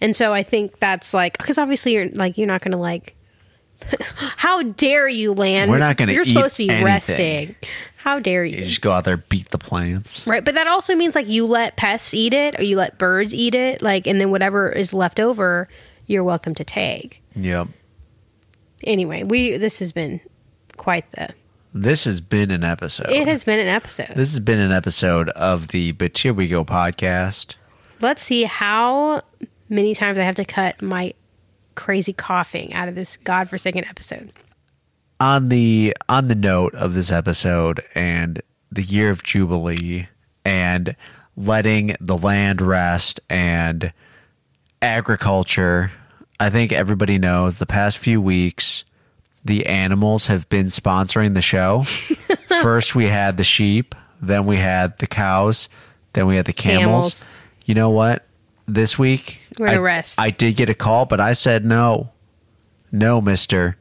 And 0.00 0.16
so 0.16 0.32
I 0.32 0.42
think 0.44 0.78
that's 0.78 1.12
like 1.12 1.36
cuz 1.38 1.58
obviously 1.58 1.92
you're 1.94 2.08
like 2.10 2.38
you're 2.38 2.46
not 2.46 2.62
going 2.62 2.72
to 2.72 2.78
like 2.78 3.16
how 4.36 4.62
dare 4.62 5.08
you 5.08 5.32
land? 5.34 5.70
We're 5.70 5.78
not 5.78 5.96
gonna 5.96 6.12
You're 6.12 6.22
eat 6.22 6.28
supposed 6.34 6.56
to 6.56 6.58
be 6.66 6.68
anything. 6.70 6.84
resting. 6.84 7.54
How 7.96 8.18
dare 8.20 8.44
You 8.44 8.58
you? 8.58 8.64
just 8.64 8.80
go 8.80 8.92
out 8.92 9.04
there, 9.04 9.16
beat 9.18 9.50
the 9.50 9.58
plants. 9.58 10.26
Right, 10.26 10.44
but 10.44 10.54
that 10.54 10.66
also 10.68 10.94
means 10.94 11.14
like 11.14 11.28
you 11.28 11.44
let 11.44 11.76
pests 11.76 12.14
eat 12.14 12.32
it 12.32 12.58
or 12.58 12.62
you 12.62 12.76
let 12.76 12.98
birds 12.98 13.34
eat 13.34 13.54
it 13.54 13.82
like 13.82 14.06
and 14.06 14.20
then 14.20 14.30
whatever 14.30 14.70
is 14.70 14.94
left 14.94 15.20
over 15.20 15.68
you're 16.08 16.24
welcome 16.24 16.54
to 16.56 16.64
tag. 16.64 17.20
Yep. 17.36 17.68
Anyway, 18.82 19.22
we 19.22 19.56
this 19.56 19.78
has 19.78 19.92
been 19.92 20.20
quite 20.76 21.10
the 21.12 21.28
This 21.72 22.04
has 22.04 22.20
been 22.20 22.50
an 22.50 22.64
episode. 22.64 23.10
It 23.10 23.28
has 23.28 23.44
been 23.44 23.60
an 23.60 23.68
episode. 23.68 24.08
This 24.16 24.32
has 24.32 24.40
been 24.40 24.58
an 24.58 24.72
episode 24.72 25.28
of 25.30 25.68
the 25.68 25.92
But 25.92 26.18
Here 26.18 26.32
We 26.32 26.48
Go 26.48 26.64
podcast. 26.64 27.54
Let's 28.00 28.22
see 28.22 28.44
how 28.44 29.22
many 29.68 29.94
times 29.94 30.18
I 30.18 30.22
have 30.22 30.36
to 30.36 30.44
cut 30.44 30.80
my 30.82 31.14
crazy 31.74 32.12
coughing 32.12 32.72
out 32.72 32.88
of 32.88 32.94
this 32.94 33.16
godforsaken 33.18 33.84
episode. 33.84 34.32
On 35.20 35.48
the 35.48 35.96
on 36.08 36.28
the 36.28 36.34
note 36.34 36.74
of 36.74 36.94
this 36.94 37.12
episode 37.12 37.84
and 37.94 38.40
the 38.70 38.82
year 38.82 39.10
of 39.10 39.22
Jubilee 39.22 40.08
and 40.44 40.96
letting 41.36 41.94
the 42.00 42.16
land 42.16 42.62
rest 42.62 43.20
and 43.28 43.92
agriculture, 44.80 45.92
I 46.40 46.50
think 46.50 46.72
everybody 46.72 47.18
knows 47.18 47.58
the 47.58 47.66
past 47.66 47.98
few 47.98 48.20
weeks 48.20 48.84
the 49.44 49.66
animals 49.66 50.26
have 50.26 50.48
been 50.48 50.66
sponsoring 50.66 51.34
the 51.34 51.42
show. 51.42 51.84
First 52.62 52.94
we 52.94 53.06
had 53.06 53.36
the 53.36 53.44
sheep, 53.44 53.94
then 54.20 54.46
we 54.46 54.58
had 54.58 54.98
the 54.98 55.06
cows, 55.06 55.68
then 56.12 56.26
we 56.26 56.36
had 56.36 56.44
the 56.44 56.52
camels. 56.52 57.22
Camels. 57.22 57.26
You 57.64 57.74
know 57.74 57.90
what? 57.90 58.24
This 58.66 58.98
week 58.98 59.40
We're 59.58 59.66
gonna 59.66 59.80
rest. 59.80 60.20
I 60.20 60.30
did 60.30 60.56
get 60.56 60.68
a 60.68 60.74
call, 60.74 61.06
but 61.06 61.20
I 61.20 61.32
said 61.32 61.64
no. 61.64 62.10
No, 62.92 63.20
mister. 63.20 63.76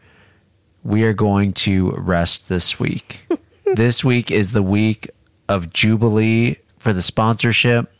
We 0.83 1.03
are 1.03 1.13
going 1.13 1.53
to 1.53 1.91
rest 1.91 2.47
this 2.47 2.79
week. 2.79 3.27
this 3.75 4.03
week 4.03 4.31
is 4.31 4.53
the 4.53 4.63
week 4.63 5.09
of 5.49 5.73
Jubilee 5.73 6.57
for 6.79 6.93
the 6.93 7.01
sponsorship. 7.01 7.91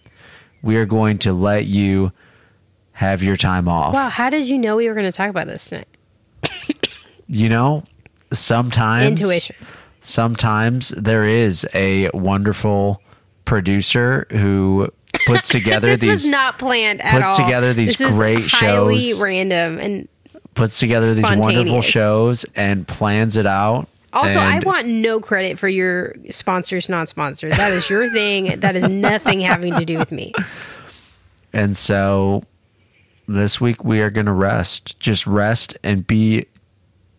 We 0.61 0.77
are 0.77 0.85
going 0.85 1.17
to 1.19 1.33
let 1.33 1.65
you 1.65 2.13
have 2.97 3.21
your 3.21 3.35
time 3.35 3.67
off. 3.67 3.93
Wow, 3.93 4.09
how 4.09 4.31
did 4.31 4.47
you 4.47 4.57
know 4.57 4.75
we 4.75 4.87
were 4.87 4.95
going 4.95 5.05
to 5.05 5.11
talk 5.11 5.29
about 5.29 5.45
this 5.45 5.67
tonight? 5.69 5.87
You 7.27 7.47
know, 7.47 7.83
sometimes 8.33 9.19
Intuition. 9.19 9.55
sometimes 10.01 10.89
there 10.89 11.25
is 11.25 11.67
a 11.75 12.09
wonderful 12.13 13.01
producer 13.45 14.25
who 14.31 14.89
puts 15.27 15.49
together 15.49 15.87
This 15.91 15.99
these 16.01 16.09
was 16.09 16.25
not 16.27 16.57
planned 16.57 17.01
at 17.01 17.15
all. 17.15 17.21
puts 17.21 17.37
together 17.37 17.73
these 17.73 17.97
This 17.97 18.01
is 18.01 18.09
great 18.17 18.49
highly 18.49 19.01
shows. 19.01 19.21
random 19.21 19.77
and 19.77 20.07
puts 20.55 20.79
together 20.79 21.13
these 21.13 21.29
wonderful 21.29 21.81
shows 21.81 22.45
and 22.55 22.87
plans 22.87 23.37
it 23.37 23.45
out. 23.45 23.87
also 24.11 24.39
I 24.39 24.59
want 24.59 24.87
no 24.87 25.19
credit 25.19 25.59
for 25.59 25.67
your 25.67 26.15
sponsors 26.31 26.89
non 26.89 27.05
sponsors. 27.05 27.55
That 27.57 27.73
is 27.73 27.89
your 27.91 28.09
thing. 28.09 28.59
That 28.61 28.75
is 28.75 28.89
nothing 28.89 29.41
having 29.41 29.73
to 29.75 29.85
do 29.85 29.99
with 29.99 30.11
me. 30.11 30.33
And 31.53 31.75
so 31.75 32.43
this 33.27 33.59
week 33.61 33.83
we 33.83 34.01
are 34.01 34.09
going 34.09 34.25
to 34.25 34.33
rest. 34.33 34.99
Just 34.99 35.27
rest 35.27 35.77
and 35.83 36.05
be 36.07 36.45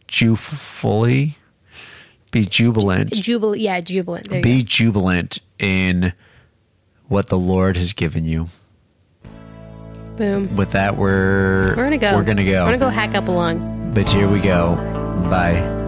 fully 0.09 1.37
be 2.31 2.45
jubilant. 2.45 3.13
Jubilant 3.13 3.61
yeah, 3.61 3.81
jubilant. 3.81 4.29
There 4.29 4.43
Be 4.43 4.63
jubilant 4.63 5.41
in 5.59 6.13
what 7.09 7.29
the 7.29 7.39
Lord 7.39 7.77
has 7.77 7.93
given 7.93 8.25
you. 8.25 8.49
Boom. 10.17 10.57
With 10.57 10.73
that 10.73 10.97
we're 10.97 11.77
We're 11.77 11.85
gonna 11.85 11.99
go. 11.99 12.17
We're 12.17 12.25
going 12.25 12.39
to 12.39 12.45
go. 12.45 12.65
We're 12.65 12.77
gonna 12.77 12.79
go 12.79 12.89
hack 12.89 13.15
up 13.15 13.29
a 13.29 13.31
lung. 13.31 13.95
But 13.95 14.09
here 14.09 14.29
we 14.29 14.41
go. 14.41 14.75
Bye. 15.31 15.88